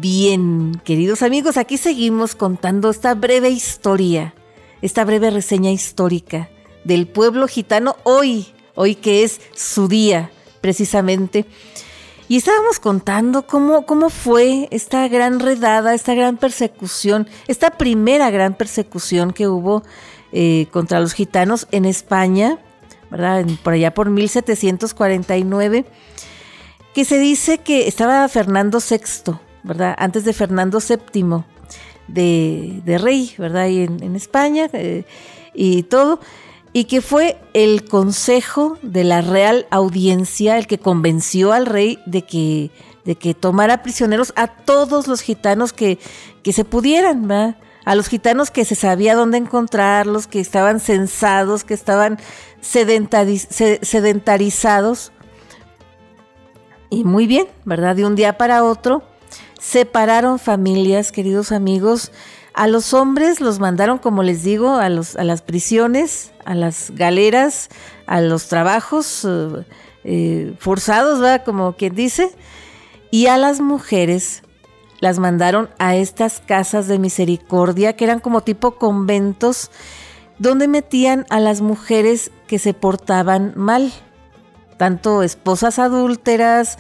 Bien, 0.01 0.80
queridos 0.84 1.22
amigos, 1.22 1.57
aquí 1.57 1.76
seguimos 1.76 2.34
contando 2.34 2.90
esta 2.90 3.14
breve 3.14 3.51
historia, 3.51 4.34
esta 4.82 5.05
breve 5.05 5.30
reseña 5.30 5.70
histórica 5.70 6.51
del 6.84 7.07
pueblo 7.07 7.49
gitano 7.49 7.97
hoy, 8.05 8.47
hoy 8.74 8.94
que 8.94 9.24
es 9.24 9.40
su 9.55 9.88
día 9.88 10.30
precisamente. 10.61 11.47
Y 12.28 12.36
estábamos 12.36 12.80
contando 12.80 13.47
cómo, 13.47 13.86
cómo 13.86 14.11
fue 14.11 14.68
esta 14.70 15.07
gran 15.09 15.38
redada, 15.40 15.94
esta 15.94 16.14
gran 16.14 16.36
persecución, 16.36 17.28
esta 17.47 17.70
primera 17.70 18.30
gran 18.30 18.55
persecución 18.55 19.32
que 19.32 19.47
hubo 19.47 19.82
eh, 20.32 20.66
contra 20.72 21.01
los 21.01 21.12
gitanos 21.12 21.68
en 21.70 21.84
España, 21.84 22.59
¿verdad? 23.11 23.47
por 23.62 23.74
allá 23.74 23.94
por 23.94 24.11
1749 24.11 25.84
que 26.97 27.05
se 27.05 27.18
dice 27.18 27.59
que 27.59 27.88
estaba 27.88 28.26
Fernando 28.26 28.78
VI, 28.78 29.38
Antes 29.98 30.24
de 30.24 30.32
Fernando 30.32 30.78
VII 30.80 31.44
de, 32.08 32.98
rey, 33.00 33.32
¿verdad? 33.38 33.68
Y 33.68 33.82
en, 33.82 34.16
España 34.16 34.68
eh, 34.72 35.04
y 35.54 35.84
todo. 35.84 36.18
Y 36.72 36.84
que 36.84 37.00
fue 37.00 37.38
el 37.54 37.88
consejo 37.88 38.76
de 38.82 39.04
la 39.04 39.22
Real 39.22 39.66
Audiencia 39.70 40.58
el 40.58 40.66
que 40.66 40.78
convenció 40.78 41.52
al 41.52 41.66
rey 41.66 42.00
de 42.04 42.22
que, 42.22 42.72
de 43.04 43.14
que 43.16 43.34
tomara 43.34 43.82
prisioneros 43.82 44.32
a 44.36 44.48
todos 44.48 45.08
los 45.08 45.22
gitanos 45.22 45.72
que, 45.72 45.98
que 46.42 46.52
se 46.52 46.64
pudieran, 46.64 47.56
a 47.84 47.94
los 47.94 48.08
gitanos 48.08 48.50
que 48.50 48.66
se 48.66 48.74
sabía 48.74 49.14
dónde 49.14 49.38
encontrarlos, 49.38 50.26
que 50.26 50.40
estaban 50.40 50.80
censados, 50.80 51.64
que 51.64 51.72
estaban 51.72 52.18
sedentarizados 52.60 55.12
y 56.90 57.04
muy 57.04 57.26
bien, 57.26 57.46
¿verdad? 57.64 57.96
De 57.96 58.04
un 58.04 58.16
día 58.16 58.36
para 58.36 58.64
otro 58.64 59.02
separaron 59.66 60.38
familias, 60.38 61.10
queridos 61.10 61.50
amigos. 61.50 62.12
A 62.54 62.68
los 62.68 62.94
hombres 62.94 63.40
los 63.40 63.58
mandaron, 63.58 63.98
como 63.98 64.22
les 64.22 64.44
digo, 64.44 64.76
a, 64.76 64.88
los, 64.88 65.16
a 65.16 65.24
las 65.24 65.42
prisiones, 65.42 66.32
a 66.44 66.54
las 66.54 66.92
galeras, 66.94 67.68
a 68.06 68.20
los 68.20 68.46
trabajos 68.46 69.24
eh, 69.24 69.64
eh, 70.04 70.54
forzados, 70.60 71.20
¿verdad? 71.20 71.44
Como 71.44 71.72
quien 71.72 71.96
dice. 71.96 72.30
Y 73.10 73.26
a 73.26 73.38
las 73.38 73.60
mujeres 73.60 74.44
las 75.00 75.18
mandaron 75.18 75.68
a 75.78 75.96
estas 75.96 76.40
casas 76.46 76.86
de 76.86 77.00
misericordia, 77.00 77.96
que 77.96 78.04
eran 78.04 78.20
como 78.20 78.42
tipo 78.42 78.76
conventos, 78.76 79.72
donde 80.38 80.68
metían 80.68 81.26
a 81.28 81.40
las 81.40 81.60
mujeres 81.60 82.30
que 82.46 82.60
se 82.60 82.72
portaban 82.72 83.52
mal 83.56 83.92
tanto 84.76 85.22
esposas 85.22 85.78
adúlteras 85.78 86.78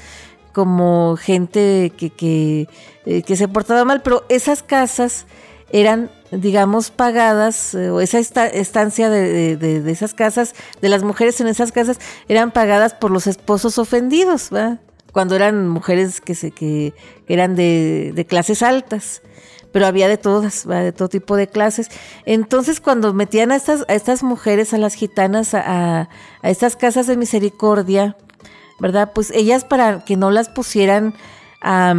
como 0.56 1.18
gente 1.18 1.92
que, 1.98 2.66
eh, 3.04 3.20
que, 3.20 3.36
se 3.36 3.46
portaba 3.46 3.84
mal, 3.84 4.00
pero 4.00 4.24
esas 4.30 4.62
casas 4.62 5.26
eran, 5.70 6.10
digamos, 6.30 6.90
pagadas, 6.90 7.74
eh, 7.74 7.90
o 7.90 8.00
esa 8.00 8.18
estancia 8.20 9.10
de, 9.10 9.58
de, 9.58 9.92
esas 9.92 10.14
casas, 10.14 10.54
de 10.80 10.88
las 10.88 11.02
mujeres 11.02 11.42
en 11.42 11.48
esas 11.48 11.72
casas, 11.72 11.98
eran 12.26 12.52
pagadas 12.52 12.94
por 12.94 13.10
los 13.10 13.26
esposos 13.26 13.76
ofendidos, 13.76 14.48
¿va? 14.50 14.78
cuando 15.12 15.36
eran 15.36 15.68
mujeres 15.68 16.22
que, 16.22 16.34
se, 16.34 16.52
que, 16.52 16.94
eran 17.28 17.54
de, 17.54 18.12
de 18.14 18.24
clases 18.24 18.62
altas 18.62 19.20
pero 19.76 19.86
había 19.86 20.08
de 20.08 20.16
todas, 20.16 20.66
de 20.66 20.92
todo 20.92 21.10
tipo 21.10 21.36
de 21.36 21.48
clases. 21.48 21.90
Entonces, 22.24 22.80
cuando 22.80 23.12
metían 23.12 23.52
a 23.52 23.56
estas, 23.56 23.84
a 23.88 23.94
estas 23.94 24.22
mujeres, 24.22 24.72
a 24.72 24.78
las 24.78 24.94
gitanas, 24.94 25.52
a, 25.52 26.08
estas 26.42 26.76
casas 26.76 27.06
de 27.06 27.18
misericordia, 27.18 28.16
¿verdad? 28.78 29.12
Pues 29.14 29.30
ellas 29.30 29.64
para 29.64 30.04
que 30.04 30.16
no 30.16 30.30
las 30.30 30.48
pusieran 30.48 31.14
a, 31.60 31.94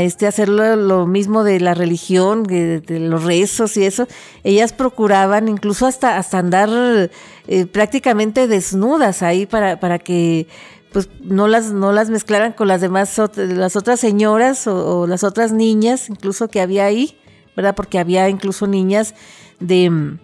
este, 0.00 0.26
hacer 0.26 0.48
lo, 0.48 1.06
mismo 1.06 1.42
de 1.42 1.60
la 1.60 1.74
religión, 1.74 2.44
de, 2.44 2.82
los 3.00 3.24
rezos 3.24 3.76
y 3.76 3.84
eso, 3.84 4.06
ellas 4.44 4.72
procuraban 4.72 5.48
incluso 5.48 5.86
hasta, 5.86 6.18
hasta 6.18 6.38
andar 6.38 7.10
eh, 7.48 7.66
prácticamente 7.66 8.46
desnudas 8.46 9.22
ahí 9.22 9.46
para, 9.46 9.80
para 9.80 9.98
que 9.98 10.46
pues 10.92 11.08
no 11.22 11.48
las, 11.48 11.72
no 11.72 11.92
las 11.92 12.10
mezclaran 12.10 12.52
con 12.52 12.68
las 12.68 12.80
demás, 12.80 13.18
las 13.36 13.76
otras 13.76 13.98
señoras 13.98 14.66
o, 14.66 15.06
las 15.06 15.24
otras 15.24 15.52
niñas, 15.52 16.08
incluso 16.10 16.48
que 16.48 16.60
había 16.60 16.84
ahí, 16.84 17.18
¿verdad? 17.56 17.74
Porque 17.74 17.98
había 17.98 18.28
incluso 18.28 18.66
niñas 18.66 19.14
de, 19.58 20.18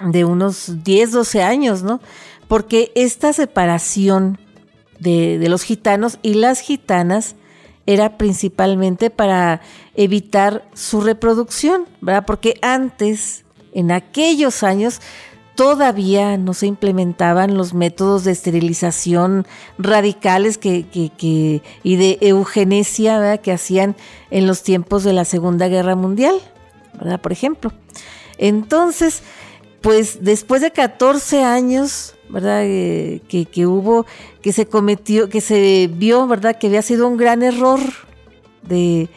de 0.00 0.24
unos 0.24 0.84
10, 0.84 1.12
12 1.12 1.42
años, 1.42 1.82
¿no? 1.82 2.00
Porque 2.48 2.92
esta 2.94 3.32
separación 3.32 4.38
de, 5.00 5.44
los 5.48 5.62
gitanos 5.62 6.18
y 6.22 6.34
las 6.34 6.60
gitanas 6.60 7.36
era 7.86 8.18
principalmente 8.18 9.10
para 9.10 9.60
evitar 9.94 10.68
su 10.74 11.00
reproducción, 11.00 11.86
¿verdad? 12.00 12.24
Porque 12.26 12.58
antes, 12.60 13.44
en 13.72 13.90
aquellos 13.90 14.62
años, 14.62 15.00
todavía 15.54 16.36
no 16.36 16.52
se 16.54 16.66
implementaban 16.66 17.56
los 17.56 17.74
métodos 17.74 18.24
de 18.24 18.32
esterilización 18.32 19.46
radicales 19.78 20.58
que, 20.58 20.86
y 21.82 21.96
de 21.96 22.18
eugenesia 22.20 23.38
que 23.38 23.52
hacían 23.52 23.96
en 24.30 24.46
los 24.46 24.62
tiempos 24.62 25.02
de 25.02 25.14
la 25.14 25.24
Segunda 25.24 25.68
Guerra 25.68 25.96
Mundial, 25.96 26.34
¿verdad? 26.92 27.20
Por 27.20 27.32
ejemplo. 27.32 27.72
Entonces, 28.36 29.22
pues 29.80 30.18
después 30.22 30.60
de 30.62 30.70
14 30.70 31.42
años, 31.42 32.14
¿verdad? 32.28 32.62
Eh, 32.64 33.20
que, 33.28 33.66
hubo, 33.66 34.06
que 34.42 34.52
se 34.52 34.66
cometió, 34.66 35.28
que 35.28 35.40
se 35.40 35.90
vio, 35.92 36.26
¿verdad? 36.26 36.56
Que 36.58 36.68
había 36.68 36.82
sido 36.82 37.08
un 37.08 37.16
gran 37.16 37.42
error 37.42 37.80
de, 38.62 39.08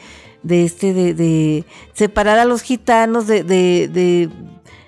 este, 0.47 0.93
de, 0.93 1.65
separar 1.93 2.39
a 2.39 2.45
los 2.45 2.61
gitanos 2.61 3.27
de 3.27 4.29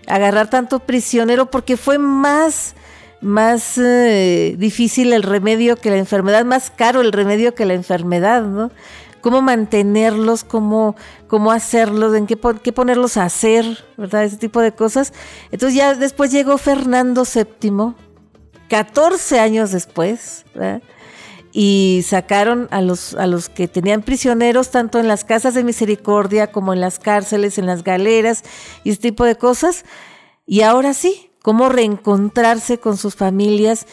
agarrar 0.08 0.50
tanto 0.50 0.80
prisionero 0.80 1.50
porque 1.50 1.78
fue 1.78 1.98
más 1.98 2.76
más 3.24 3.78
eh, 3.78 4.56
difícil 4.60 5.14
el 5.14 5.24
remedio 5.24 5.78
que 5.78 5.90
la 5.90 5.98
enfermedad, 5.98 6.46
más 6.46 6.70
caro 6.70 7.02
el 7.02 7.12
remedio 7.12 7.56
que 7.56 7.66
la 7.66 7.74
enfermedad, 7.74 8.44
¿no? 8.44 8.70
Cómo 9.22 9.42
mantenerlos, 9.42 10.44
cómo, 10.44 10.98
cómo 11.28 11.52
hacerlos, 11.52 12.14
en 12.16 12.28
qué, 12.28 12.38
qué 12.62 12.74
ponerlos 12.74 13.16
a 13.16 13.24
hacer, 13.24 13.86
¿verdad? 13.96 14.26
Ese 14.26 14.36
tipo 14.36 14.60
de 14.60 14.74
cosas. 14.74 15.14
Entonces 15.52 15.78
ya 15.78 15.96
después 15.96 16.32
llegó 16.32 16.58
Fernando 16.58 17.24
VII, 17.24 17.94
14 18.74 19.40
años 19.40 19.72
después, 19.72 20.46
y 21.52 22.04
sacaron 22.08 22.68
a 22.72 22.82
los, 22.82 23.14
a 23.14 23.28
los 23.28 23.48
que 23.48 23.68
tenían 23.68 24.02
prisioneros 24.02 24.72
tanto 24.72 25.00
en 25.00 25.08
las 25.08 25.24
casas 25.24 25.54
de 25.54 25.64
misericordia 25.64 26.52
como 26.52 26.74
en 26.74 26.82
las 26.82 26.98
cárceles, 26.98 27.60
en 27.60 27.68
las 27.68 27.84
galeras 27.84 28.44
y 28.84 28.90
ese 28.90 29.00
tipo 29.00 29.26
de 29.26 29.36
cosas. 29.36 29.86
Y 30.48 30.62
ahora 30.62 30.96
sí, 30.96 31.30
cómo 31.44 31.70
reencontrarse 31.70 32.80
con 32.80 32.98
sus 32.98 33.14
familias 33.14 33.86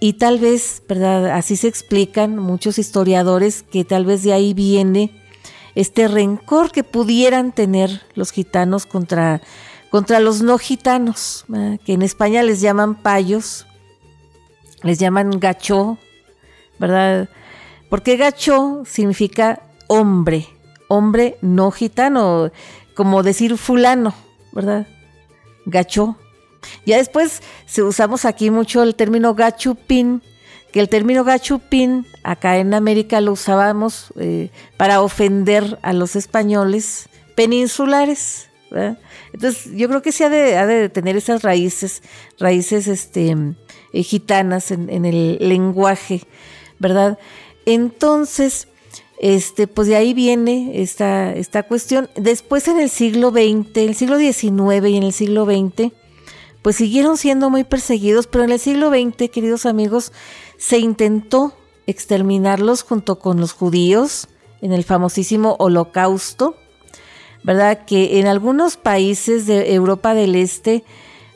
y 0.00 0.14
tal 0.14 0.38
vez, 0.38 0.82
¿verdad? 0.88 1.32
Así 1.32 1.56
se 1.56 1.68
explican 1.68 2.38
muchos 2.38 2.78
historiadores 2.78 3.62
que 3.62 3.84
tal 3.84 4.06
vez 4.06 4.22
de 4.22 4.32
ahí 4.32 4.54
viene 4.54 5.10
este 5.74 6.08
rencor 6.08 6.72
que 6.72 6.84
pudieran 6.84 7.52
tener 7.52 8.00
los 8.14 8.30
gitanos 8.30 8.86
contra, 8.86 9.42
contra 9.90 10.20
los 10.20 10.40
no 10.40 10.56
gitanos, 10.56 11.44
que 11.84 11.92
en 11.92 12.00
España 12.00 12.42
les 12.42 12.62
llaman 12.62 12.94
payos, 12.94 13.66
les 14.82 14.98
llaman 14.98 15.38
gacho, 15.38 15.98
¿verdad? 16.78 17.28
Porque 17.88 18.16
gacho 18.16 18.82
significa 18.86 19.60
hombre, 19.86 20.48
hombre 20.88 21.36
no 21.42 21.70
gitano, 21.70 22.50
como 22.94 23.22
decir 23.22 23.56
fulano, 23.58 24.14
¿verdad? 24.52 24.86
Gacho. 25.66 26.16
Ya 26.86 26.96
después 26.96 27.42
se 27.66 27.82
usamos 27.82 28.24
aquí 28.24 28.50
mucho 28.50 28.82
el 28.82 28.94
término 28.94 29.34
gachupín, 29.34 30.22
que 30.72 30.80
el 30.80 30.88
término 30.88 31.24
gachupín 31.24 32.06
acá 32.22 32.56
en 32.58 32.72
América 32.72 33.20
lo 33.20 33.32
usábamos 33.32 34.12
eh, 34.18 34.50
para 34.76 35.02
ofender 35.02 35.78
a 35.82 35.92
los 35.92 36.16
españoles 36.16 37.08
peninsulares. 37.34 38.48
¿verdad? 38.70 38.98
Entonces 39.32 39.70
yo 39.74 39.88
creo 39.88 40.02
que 40.02 40.12
sí 40.12 40.24
ha 40.24 40.30
de, 40.30 40.88
tener 40.88 41.16
esas 41.16 41.42
raíces, 41.42 42.02
raíces 42.38 42.86
este, 42.88 43.36
eh, 43.92 44.02
gitanas 44.02 44.70
en, 44.70 45.04
el 45.04 45.38
lenguaje. 45.40 46.22
¿verdad? 46.78 47.18
Entonces, 47.64 48.68
este, 49.20 49.68
pues 49.68 49.86
de 49.86 49.96
ahí 49.96 50.14
viene 50.14 50.82
esta, 50.82 51.32
esta 51.32 51.62
cuestión. 51.62 52.10
Después 52.16 52.66
en 52.68 52.80
el 52.80 52.90
siglo 52.90 53.30
XX, 53.30 53.76
el 53.76 53.94
siglo 53.94 54.18
XIX 54.18 54.88
y 54.88 54.96
en 54.96 55.04
el 55.04 55.12
siglo 55.12 55.46
XX, 55.46 55.92
pues 56.60 56.76
siguieron 56.76 57.16
siendo 57.16 57.50
muy 57.50 57.64
perseguidos, 57.64 58.26
pero 58.26 58.44
en 58.44 58.50
el 58.50 58.58
siglo 58.58 58.90
XX, 58.90 59.30
queridos 59.30 59.64
amigos, 59.64 60.12
se 60.58 60.78
intentó 60.78 61.54
exterminarlos 61.86 62.82
junto 62.82 63.18
con 63.18 63.40
los 63.40 63.52
judíos 63.52 64.28
en 64.60 64.72
el 64.72 64.84
famosísimo 64.84 65.56
holocausto, 65.58 66.56
¿verdad? 67.42 67.84
Que 67.84 68.20
en 68.20 68.26
algunos 68.28 68.76
países 68.76 69.46
de 69.46 69.74
Europa 69.74 70.14
del 70.14 70.36
Este, 70.36 70.84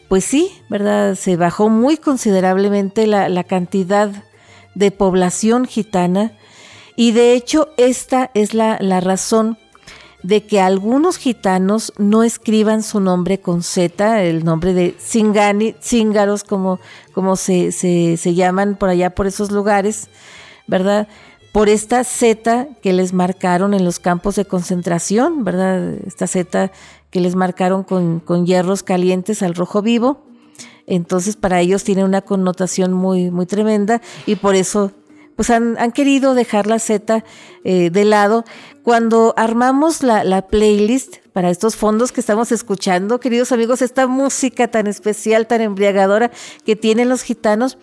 pues 0.08 0.24
sí, 0.24 0.50
¿verdad? 0.68 1.14
Se 1.14 1.36
bajó 1.36 1.68
muy 1.68 1.96
considerablemente 1.96 3.06
la, 3.06 3.28
la 3.28 3.44
cantidad 3.44 4.10
de 4.74 4.90
población 4.90 5.64
gitana 5.64 6.32
y 6.96 7.12
de 7.12 7.34
hecho 7.34 7.68
esta 7.76 8.30
es 8.34 8.54
la, 8.54 8.78
razón 9.00 9.58
de 10.22 10.44
que 10.44 10.60
algunos 10.60 11.18
gitanos 11.18 11.92
no 11.98 12.22
escriban 12.22 12.82
su 12.82 13.00
nombre 13.00 13.38
con 13.38 13.62
Z, 13.62 14.22
el 14.22 14.44
nombre 14.44 14.72
de 14.72 14.96
Zingani, 14.98 15.76
como, 16.48 16.80
como 17.12 17.36
se, 17.36 17.70
se, 17.70 18.34
llaman 18.34 18.76
por 18.76 18.88
allá 18.88 19.10
por 19.10 19.26
esos 19.26 19.50
lugares, 19.50 20.08
¿verdad? 20.66 21.06
Por 21.52 21.68
esta 21.68 22.02
Z 22.02 22.66
que 22.82 22.92
les 22.92 23.12
marcaron 23.12 23.72
en 23.74 23.84
los 23.84 23.98
campos 23.98 24.36
de 24.36 24.46
concentración, 24.46 25.44
¿verdad? 25.44 25.94
Esta 26.06 26.26
Z 26.26 26.72
que 27.10 27.20
les 27.20 27.34
marcaron 27.34 27.82
con, 27.82 28.20
con 28.20 28.46
hierros 28.46 28.82
calientes 28.82 29.42
al 29.42 29.54
rojo 29.54 29.82
vivo. 29.82 30.24
Entonces 30.86 31.36
para 31.36 31.60
ellos 31.60 31.84
tiene 31.84 32.04
una 32.04 32.22
connotación 32.22 32.92
muy, 32.92 33.30
muy 33.30 33.46
tremenda 33.46 34.00
y 34.26 34.36
por 34.36 34.54
eso 34.54 34.92
pues 35.36 35.50
han, 35.50 35.76
querido 35.92 36.34
dejar 36.34 36.66
la 36.66 36.78
Z 36.78 37.22
eh, 37.62 37.90
de 37.90 38.04
lado. 38.04 38.44
Cuando 38.82 39.34
armamos 39.36 40.02
la, 40.02 40.24
la, 40.24 40.48
playlist 40.48 41.18
para 41.32 41.50
estos 41.50 41.76
fondos 41.76 42.10
que 42.10 42.20
estamos 42.20 42.52
escuchando, 42.52 43.20
queridos 43.20 43.52
amigos, 43.52 43.82
esta 43.82 44.06
música 44.06 44.68
tan 44.68 44.86
especial, 44.86 45.46
tan 45.46 45.60
embriagadora 45.60 46.30
que 46.64 46.74
tienen 46.74 47.10
los 47.10 47.22
gitanos, 47.22 47.76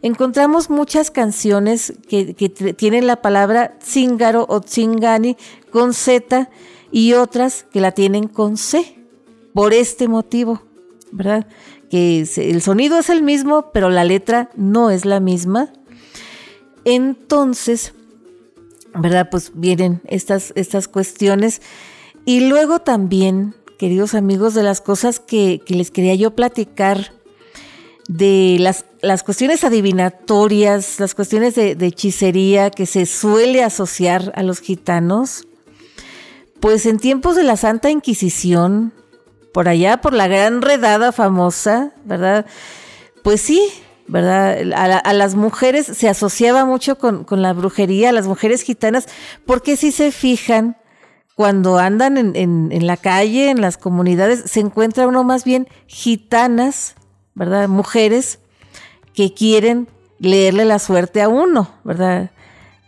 encontramos 0.00 0.70
muchas 0.70 1.10
canciones 1.10 1.92
que, 2.08 2.34
que 2.34 2.48
tienen 2.48 3.06
la 3.06 3.20
palabra 3.20 3.76
zingaro 3.82 4.46
o 4.48 4.62
zingani 4.62 5.36
con 5.70 5.92
Z 5.92 6.48
y 6.94 7.14
otras 7.14 7.66
que 7.72 7.80
la 7.80 7.90
tienen 7.90 8.28
con 8.28 8.56
C, 8.56 8.96
por 9.52 9.74
este 9.74 10.06
motivo, 10.06 10.62
¿verdad? 11.10 11.48
que 11.90 12.24
el 12.36 12.62
sonido 12.62 13.00
es 13.00 13.10
el 13.10 13.24
mismo, 13.24 13.72
pero 13.72 13.90
la 13.90 14.04
letra 14.04 14.48
no 14.54 14.90
es 14.90 15.04
la 15.04 15.18
misma. 15.18 15.72
Entonces, 16.84 17.94
¿verdad? 18.94 19.28
Pues 19.28 19.50
vienen 19.54 20.02
estas, 20.06 20.52
estas 20.54 20.86
cuestiones. 20.86 21.62
Y 22.24 22.46
luego 22.48 22.78
también, 22.78 23.56
queridos 23.76 24.14
amigos, 24.14 24.54
de 24.54 24.62
las 24.62 24.80
cosas 24.80 25.18
que, 25.18 25.62
les 25.66 25.90
quería 25.90 26.14
yo 26.14 26.36
platicar, 26.36 27.12
de 28.06 28.56
las, 28.60 28.84
las 29.02 29.24
cuestiones 29.24 29.64
adivinatorias, 29.64 31.00
las 31.00 31.16
cuestiones 31.16 31.56
de, 31.56 31.74
de, 31.74 31.86
hechicería 31.86 32.70
que 32.70 32.86
se 32.86 33.04
suele 33.04 33.64
asociar 33.64 34.32
a 34.36 34.44
los 34.44 34.60
gitanos, 34.60 35.48
pues 36.64 36.86
en 36.86 36.98
tiempos 36.98 37.36
de 37.36 37.42
la 37.42 37.58
Santa 37.58 37.90
Inquisición, 37.90 38.94
por 39.52 39.68
allá, 39.68 39.98
por 39.98 40.14
la 40.14 40.28
gran 40.28 40.62
redada 40.62 41.12
famosa, 41.12 41.92
¿verdad? 42.06 42.46
Pues 43.22 43.42
sí, 43.42 43.68
¿verdad? 44.06 44.72
A, 44.74 45.12
las 45.12 45.34
mujeres 45.34 45.84
se 45.84 46.08
asociaba 46.08 46.64
mucho 46.64 46.96
con, 46.96 47.26
la 47.30 47.52
brujería, 47.52 48.08
a 48.08 48.12
las 48.12 48.26
mujeres 48.26 48.62
gitanas, 48.62 49.08
porque 49.44 49.76
si 49.76 49.92
se 49.92 50.10
fijan, 50.10 50.78
cuando 51.34 51.76
andan 51.76 52.16
en, 52.16 52.34
en, 52.34 52.86
la 52.86 52.96
calle, 52.96 53.50
en 53.50 53.60
las 53.60 53.76
comunidades, 53.76 54.50
se 54.50 54.60
encuentra 54.60 55.06
uno 55.06 55.22
más 55.22 55.44
bien 55.44 55.68
gitanas, 55.86 56.94
¿verdad? 57.34 57.68
Mujeres 57.68 58.38
que 59.12 59.34
quieren 59.34 59.86
leerle 60.18 60.64
la 60.64 60.78
suerte 60.78 61.20
a 61.20 61.28
uno, 61.28 61.74
¿verdad? 61.84 62.30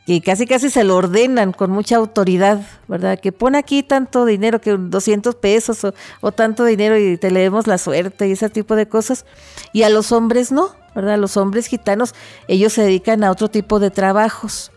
Que 0.07 0.21
casi 0.21 0.47
casi 0.47 0.71
se 0.71 0.85
lo 0.85 0.97
ordenan 0.97 1.53
con 1.53 1.73
mucha 1.73 1.97
autoridad, 1.97 2.61
¿verdad? 2.87 3.19
Que 3.19 3.33
pone 3.33 3.59
aquí 3.59 3.83
tanto 3.83 4.25
dinero, 4.25 4.61
que 4.61 4.71
200 4.71 5.35
pesos 5.35 5.85
o, 6.21 6.33
tanto 6.33 6.65
dinero 6.65 6.97
y 6.97 7.17
te 7.17 7.33
leemos 7.33 7.67
la 7.67 7.77
suerte 7.77 8.29
y 8.29 8.33
ese 8.33 8.49
tipo 8.49 8.77
de 8.77 8.89
cosas. 8.89 9.27
Y 9.73 9.83
a 9.83 9.89
los 9.89 10.13
hombres 10.13 10.53
no, 10.53 10.71
¿verdad? 10.95 11.19
Los 11.19 11.37
hombres 11.37 11.67
gitanos, 11.67 12.15
ellos 12.47 12.73
se 12.73 12.83
dedican 12.83 13.25
a 13.25 13.33
otro 13.33 13.51
tipo 13.51 13.81
de 13.81 13.91
trabajos. 13.91 14.71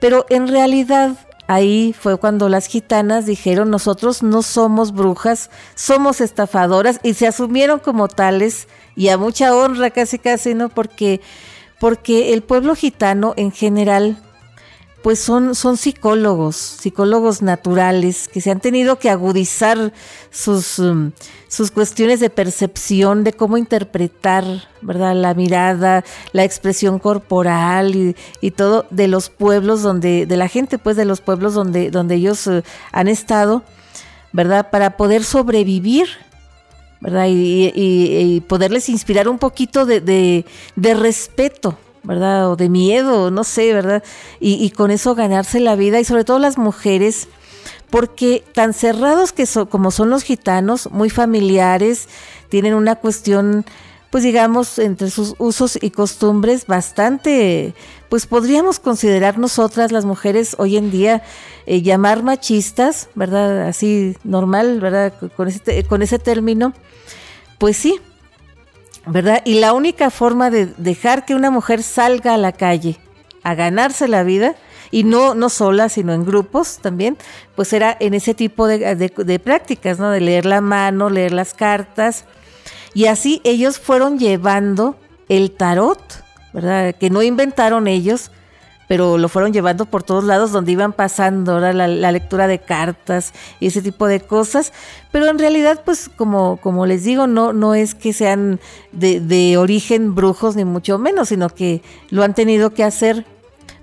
Pero 0.00 0.26
en 0.30 0.48
realidad 0.48 1.16
ahí 1.46 1.94
fue 1.96 2.16
cuando 2.16 2.48
las 2.48 2.66
gitanas 2.66 3.26
dijeron, 3.26 3.70
nosotros 3.70 4.24
no 4.24 4.42
somos 4.42 4.92
brujas, 4.92 5.48
somos 5.76 6.20
estafadoras 6.20 6.98
y 7.04 7.14
se 7.14 7.28
asumieron 7.28 7.78
como 7.78 8.08
tales 8.08 8.66
y 8.96 9.10
a 9.10 9.18
mucha 9.18 9.54
honra 9.54 9.90
casi 9.90 10.18
casi, 10.18 10.54
¿no? 10.54 10.70
Porque, 10.70 11.20
porque 11.78 12.32
el 12.32 12.42
pueblo 12.42 12.74
gitano 12.74 13.34
en 13.36 13.52
general 13.52 14.18
pues 15.02 15.18
son, 15.18 15.54
son 15.54 15.76
psicólogos, 15.76 16.56
psicólogos 16.56 17.40
naturales 17.42 18.28
que 18.28 18.40
se 18.40 18.50
han 18.50 18.60
tenido 18.60 18.98
que 18.98 19.08
agudizar 19.08 19.92
sus, 20.30 20.78
um, 20.78 21.12
sus 21.48 21.70
cuestiones 21.70 22.20
de 22.20 22.28
percepción, 22.28 23.24
de 23.24 23.32
cómo 23.32 23.56
interpretar, 23.56 24.44
¿verdad? 24.82 25.14
La 25.14 25.32
mirada, 25.34 26.04
la 26.32 26.44
expresión 26.44 26.98
corporal 26.98 27.96
y, 27.96 28.16
y, 28.40 28.50
todo 28.50 28.86
de 28.90 29.08
los 29.08 29.30
pueblos 29.30 29.82
donde, 29.82 30.26
de 30.26 30.36
la 30.36 30.48
gente, 30.48 30.78
pues 30.78 30.96
de 30.96 31.06
los 31.06 31.20
pueblos 31.20 31.54
donde, 31.54 31.90
donde 31.90 32.16
ellos 32.16 32.46
uh, 32.46 32.62
han 32.92 33.08
estado, 33.08 33.62
¿verdad? 34.32 34.70
Para 34.70 34.98
poder 34.98 35.24
sobrevivir, 35.24 36.08
¿verdad? 37.00 37.26
Y, 37.28 37.72
y, 37.74 38.40
poderles 38.42 38.90
inspirar 38.90 39.28
un 39.28 39.38
poquito 39.38 39.86
de, 39.86 40.00
de 40.76 40.94
respeto, 40.94 41.78
¿verdad? 42.02 42.50
O 42.50 42.56
de 42.56 42.68
miedo, 42.68 43.30
no 43.30 43.44
sé, 43.44 43.72
¿verdad? 43.72 44.02
Y, 44.40 44.70
con 44.70 44.90
eso 44.90 45.14
ganarse 45.14 45.60
la 45.60 45.76
vida 45.76 46.00
y 46.00 46.04
sobre 46.04 46.24
todo 46.24 46.38
las 46.38 46.58
mujeres, 46.58 47.28
porque 47.90 48.44
tan 48.54 48.72
cerrados 48.72 49.32
que 49.32 49.46
son, 49.46 49.66
como 49.66 49.90
son 49.90 50.10
los 50.10 50.22
gitanos, 50.22 50.90
muy 50.90 51.10
familiares, 51.10 52.08
tienen 52.48 52.74
una 52.74 52.96
cuestión, 52.96 53.64
pues 54.10 54.24
digamos, 54.24 54.78
entre 54.78 55.10
sus 55.10 55.34
usos 55.38 55.78
y 55.80 55.90
costumbres 55.90 56.66
bastante, 56.66 57.74
pues 58.08 58.26
podríamos 58.26 58.80
considerar 58.80 59.38
nosotras 59.38 59.92
las 59.92 60.04
mujeres 60.04 60.56
hoy 60.58 60.76
en 60.76 60.90
día 60.90 61.22
eh, 61.66 61.82
llamar 61.82 62.22
machistas, 62.22 63.08
¿verdad? 63.14 63.68
Así 63.68 64.16
normal, 64.24 64.80
¿verdad? 64.80 65.12
Con 65.36 65.48
ese, 65.48 65.84
con 65.84 66.02
ese 66.02 66.18
término, 66.18 66.72
pues 67.58 67.76
sí, 67.76 68.00
¿verdad? 69.06 69.42
Y 69.44 69.60
la 69.60 69.72
única 69.72 70.10
forma 70.10 70.50
de 70.50 70.66
dejar 70.66 71.24
que 71.24 71.34
una 71.34 71.50
mujer 71.50 71.82
salga 71.82 72.34
a 72.34 72.38
la 72.38 72.52
calle 72.52 72.98
a 73.42 73.54
ganarse 73.54 74.06
la 74.06 74.22
vida, 74.22 74.54
y 74.90 75.04
no, 75.04 75.34
no 75.34 75.48
sola, 75.48 75.88
sino 75.88 76.12
en 76.12 76.24
grupos 76.24 76.78
también, 76.78 77.16
pues 77.54 77.72
era 77.72 77.96
en 78.00 78.14
ese 78.14 78.34
tipo 78.34 78.66
de, 78.66 79.40
prácticas, 79.42 79.98
¿no? 79.98 80.10
De 80.10 80.20
leer 80.20 80.46
la 80.46 80.60
mano, 80.60 81.10
leer 81.10 81.32
las 81.32 81.54
cartas. 81.54 82.24
Y 82.92 83.06
así 83.06 83.40
ellos 83.44 83.78
fueron 83.78 84.18
llevando 84.18 84.96
el 85.28 85.52
tarot, 85.52 86.02
¿verdad? 86.52 86.94
Que 86.94 87.08
no 87.08 87.22
inventaron 87.22 87.86
ellos, 87.86 88.32
pero 88.90 89.18
lo 89.18 89.28
fueron 89.28 89.52
llevando 89.52 89.86
por 89.86 90.02
todos 90.02 90.24
lados 90.24 90.50
donde 90.50 90.72
iban 90.72 90.92
pasando 90.92 91.60
la, 91.60 91.72
la, 91.72 92.10
lectura 92.10 92.48
de 92.48 92.58
cartas 92.58 93.32
y 93.60 93.68
ese 93.68 93.82
tipo 93.82 94.08
de 94.08 94.18
cosas. 94.18 94.72
Pero 95.12 95.28
en 95.28 95.38
realidad, 95.38 95.82
pues 95.84 96.08
como, 96.08 96.56
como 96.56 96.86
les 96.86 97.04
digo, 97.04 97.28
no, 97.28 97.52
no 97.52 97.76
es 97.76 97.94
que 97.94 98.12
sean 98.12 98.58
de, 98.90 99.20
de 99.20 99.56
origen 99.58 100.16
brujos 100.16 100.56
ni 100.56 100.64
mucho 100.64 100.98
menos, 100.98 101.28
sino 101.28 101.50
que 101.50 101.82
lo 102.08 102.24
han 102.24 102.34
tenido 102.34 102.70
que 102.74 102.82
hacer 102.82 103.24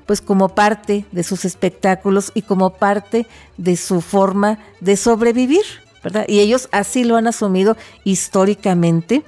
pues 0.05 0.19
como 0.19 0.49
parte 0.49 1.05
de 1.13 1.23
sus 1.23 1.45
espectáculos 1.45 2.33
y 2.33 2.41
como 2.41 2.71
parte 2.71 3.27
de 3.55 3.77
su 3.77 4.01
forma 4.01 4.59
de 4.81 4.97
sobrevivir, 4.97 5.63
¿verdad? 6.03 6.25
Y 6.27 6.39
ellos 6.41 6.67
así 6.73 7.05
lo 7.05 7.15
han 7.15 7.27
asumido 7.27 7.77
históricamente. 8.03 9.23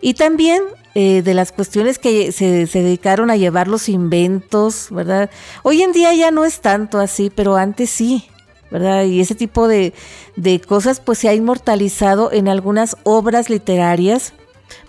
Y 0.00 0.14
también 0.14 0.60
eh, 0.94 1.22
de 1.22 1.34
las 1.34 1.52
cuestiones 1.52 1.98
que 1.98 2.32
se, 2.32 2.66
dedicaron 2.66 3.30
a 3.30 3.36
llevar 3.36 3.68
los 3.68 3.88
inventos, 3.88 4.88
¿verdad? 4.90 5.30
Hoy 5.62 5.82
en 5.82 5.92
día 5.92 6.14
ya 6.14 6.30
no 6.30 6.44
es 6.44 6.60
tanto 6.60 6.98
así, 6.98 7.30
pero 7.34 7.56
antes 7.56 7.90
sí, 7.90 8.26
¿verdad? 8.70 9.04
Y 9.04 9.20
ese 9.20 9.34
tipo 9.34 9.68
de, 9.68 9.92
de 10.36 10.60
cosas 10.60 11.00
pues 11.00 11.18
se 11.18 11.28
ha 11.28 11.34
inmortalizado 11.34 12.32
en 12.32 12.48
algunas 12.48 12.96
obras 13.04 13.50
literarias, 13.50 14.32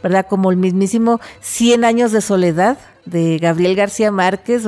¿verdad? 0.01 0.25
Como 0.27 0.51
el 0.51 0.57
mismísimo 0.57 1.19
Cien 1.41 1.83
años 1.83 2.11
de 2.11 2.21
soledad, 2.21 2.77
de 3.05 3.37
Gabriel 3.37 3.75
García 3.75 4.11
Márquez, 4.11 4.63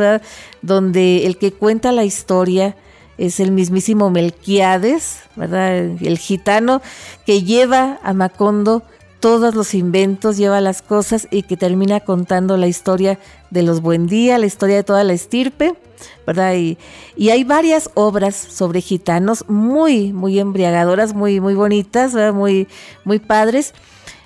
donde 0.61 1.25
el 1.25 1.37
que 1.37 1.51
cuenta 1.51 1.91
la 1.91 2.03
historia 2.03 2.75
es 3.17 3.39
el 3.39 3.51
mismísimo 3.51 4.09
Melquiades, 4.09 5.19
¿verdad? 5.35 5.75
El 5.77 6.17
gitano 6.17 6.81
que 7.25 7.43
lleva 7.43 7.99
a 8.03 8.13
Macondo 8.13 8.83
todos 9.21 9.55
los 9.55 9.73
inventos, 9.75 10.35
lleva 10.35 10.59
las 10.59 10.81
cosas 10.81 11.27
y 11.31 11.43
que 11.43 11.55
termina 11.55 12.01
contando 12.01 12.57
la 12.57 12.67
historia 12.67 13.19
de 13.51 13.61
los 13.61 13.81
Buendía, 13.81 14.37
la 14.39 14.47
historia 14.47 14.75
de 14.77 14.83
toda 14.83 15.03
la 15.03 15.13
estirpe, 15.13 15.75
¿verdad? 16.25 16.55
Y, 16.55 16.77
y 17.15 17.29
hay 17.29 17.43
varias 17.43 17.91
obras 17.93 18.35
sobre 18.35 18.81
gitanos 18.81 19.45
muy, 19.47 20.11
muy 20.11 20.39
embriagadoras, 20.39 21.13
muy, 21.13 21.39
muy 21.39 21.53
bonitas, 21.53 22.13
muy, 22.33 22.67
muy 23.05 23.19
padres 23.19 23.73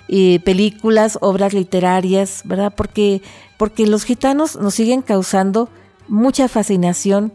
y 0.08 0.38
películas, 0.40 1.18
obras 1.20 1.52
literarias, 1.52 2.40
¿verdad? 2.44 2.72
Porque, 2.74 3.20
porque 3.58 3.86
los 3.86 4.04
gitanos 4.04 4.56
nos 4.56 4.74
siguen 4.74 5.02
causando 5.02 5.68
mucha 6.08 6.48
fascinación, 6.48 7.32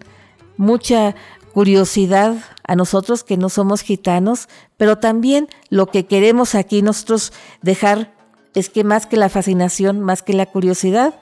mucha 0.57 1.15
curiosidad 1.51 2.35
a 2.63 2.75
nosotros 2.75 3.23
que 3.23 3.37
no 3.37 3.49
somos 3.49 3.81
gitanos, 3.81 4.47
pero 4.77 4.97
también 4.97 5.47
lo 5.69 5.87
que 5.87 6.05
queremos 6.05 6.55
aquí 6.55 6.81
nosotros 6.81 7.33
dejar 7.61 8.13
es 8.53 8.69
que 8.69 8.83
más 8.83 9.05
que 9.05 9.17
la 9.17 9.29
fascinación, 9.29 10.01
más 10.01 10.23
que 10.23 10.33
la 10.33 10.45
curiosidad, 10.45 11.15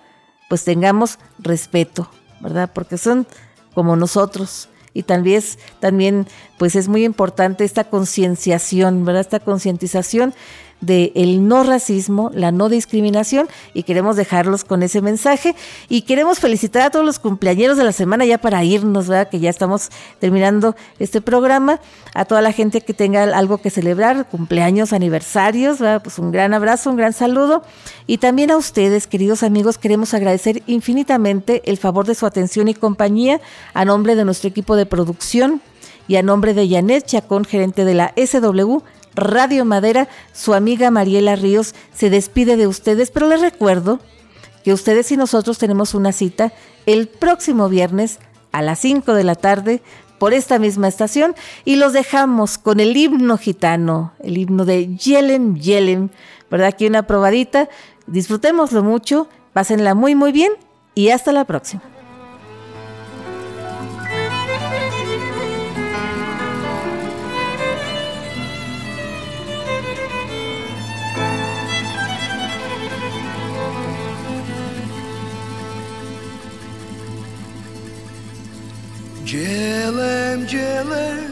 pues 0.48 0.64
tengamos 0.64 1.20
respeto, 1.38 2.10
¿verdad? 2.40 2.72
Porque 2.74 2.98
son 2.98 3.28
como 3.74 3.96
nosotros. 3.96 4.70
Y 4.94 5.04
también, 5.04 5.44
también 5.80 6.28
pues 6.60 6.76
es 6.76 6.90
muy 6.90 7.06
importante 7.06 7.64
esta 7.64 7.86
concienciación, 7.86 9.06
¿verdad? 9.06 9.22
Esta 9.22 9.40
concientización 9.40 10.34
de 10.82 11.12
el 11.16 11.48
no 11.48 11.64
racismo, 11.64 12.32
la 12.34 12.52
no 12.52 12.70
discriminación 12.70 13.48
y 13.74 13.84
queremos 13.84 14.16
dejarlos 14.16 14.64
con 14.64 14.84
ese 14.84 15.02
mensaje 15.02 15.56
y 15.90 16.04
queremos 16.04 16.40
felicitar 16.40 16.84
a 16.84 16.90
todos 16.90 17.06
los 17.06 17.20
cumpleañeros 17.20 17.78
de 17.78 17.84
la 17.84 17.92
semana 17.92 18.26
ya 18.26 18.38
para 18.38 18.64
irnos, 18.64 19.08
¿verdad? 19.08 19.30
que 19.30 19.40
ya 19.40 19.50
estamos 19.50 19.90
terminando 20.20 20.76
este 21.00 21.22
programa, 21.22 21.80
a 22.14 22.26
toda 22.26 22.42
la 22.42 22.52
gente 22.52 22.82
que 22.82 22.94
tenga 22.94 23.24
algo 23.24 23.58
que 23.60 23.70
celebrar, 23.70 24.28
cumpleaños, 24.30 24.94
aniversarios, 24.94 25.80
¿verdad? 25.80 26.02
pues 26.02 26.20
un 26.20 26.32
gran 26.32 26.54
abrazo, 26.54 26.90
un 26.90 26.98
gran 26.98 27.14
saludo 27.14 27.64
y 28.08 28.18
también 28.18 28.52
a 28.52 28.58
ustedes, 28.58 29.08
queridos 29.08 29.44
amigos, 29.44 29.78
queremos 29.78 30.14
agradecer 30.14 30.64
infinitamente 30.66 31.62
el 31.66 31.78
favor 31.78 32.06
de 32.06 32.16
su 32.16 32.26
atención 32.26 32.68
y 32.68 32.74
compañía 32.74 33.42
a 33.74 33.86
nombre 33.86 34.16
de 34.16 34.26
nuestro 34.26 34.50
equipo 34.50 34.76
de 34.76 34.86
producción 34.86 35.62
y 36.10 36.18
a 36.18 36.24
nombre 36.24 36.54
de 36.54 36.68
Janet 36.68 37.06
Chacón, 37.06 37.46
gerente 37.46 37.86
de 37.86 37.94
la 37.94 38.14
SW 38.18 38.80
Radio 39.14 39.64
Madera, 39.64 40.10
su 40.34 40.56
amiga 40.56 40.90
Mariela 40.90 41.36
Ríos 41.36 41.76
se 41.94 42.10
despide 42.10 42.58
de 42.58 42.66
ustedes, 42.66 43.12
pero 43.12 43.28
les 43.28 43.42
recuerdo 43.42 44.00
que 44.64 44.74
ustedes 44.74 45.12
y 45.12 45.18
nosotros 45.18 45.60
tenemos 45.60 45.94
una 45.94 46.12
cita 46.12 46.52
el 46.88 47.08
próximo 47.08 47.70
viernes 47.70 48.20
a 48.52 48.64
las 48.64 48.80
5 48.80 49.14
de 49.14 49.24
la 49.24 49.36
tarde 49.36 49.84
por 50.18 50.34
esta 50.34 50.58
misma 50.58 50.88
estación 50.88 51.36
y 51.64 51.76
los 51.76 51.94
dejamos 51.94 52.58
con 52.58 52.80
el 52.80 52.98
himno 52.98 53.38
gitano, 53.38 54.14
el 54.20 54.40
himno 54.40 54.66
de 54.66 54.96
Yelen 54.96 55.58
Yelen, 55.60 56.10
¿verdad? 56.50 56.70
Aquí 56.70 56.88
una 56.88 57.04
probadita, 57.04 57.70
disfrutémoslo 58.08 58.82
mucho, 58.82 59.30
pásenla 59.54 59.94
muy 59.94 60.16
muy 60.16 60.32
bien 60.32 60.54
y 60.96 61.10
hasta 61.10 61.32
la 61.32 61.46
próxima. 61.46 61.84
Gjelem, 79.30 80.48
gjelem, 80.50 81.28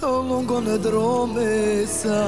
o 0.00 0.12
lungo 0.24 0.62
në 0.64 0.78
dromesa 0.80 2.20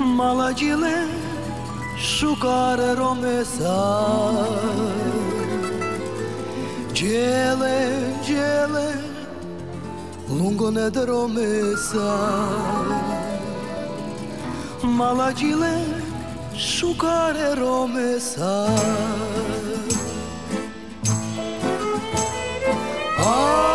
Mala 0.00 0.46
gjelem, 0.56 1.10
shukare 2.00 2.94
romesa 2.96 3.74
Gjelem, 6.96 8.08
gjelem, 8.24 9.04
lungo 10.32 10.72
në 10.72 10.88
dromesa 10.96 12.08
Mala 14.96 15.28
gjelem, 15.36 15.92
shukare 16.56 17.52
romesa 17.60 18.54
Oh! 23.26 23.73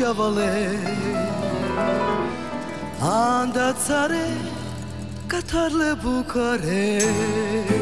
შავალე 0.00 0.52
ანდაცარე 3.08 4.24
გათარლებულ 5.32 6.20
ქარේ 6.32 7.79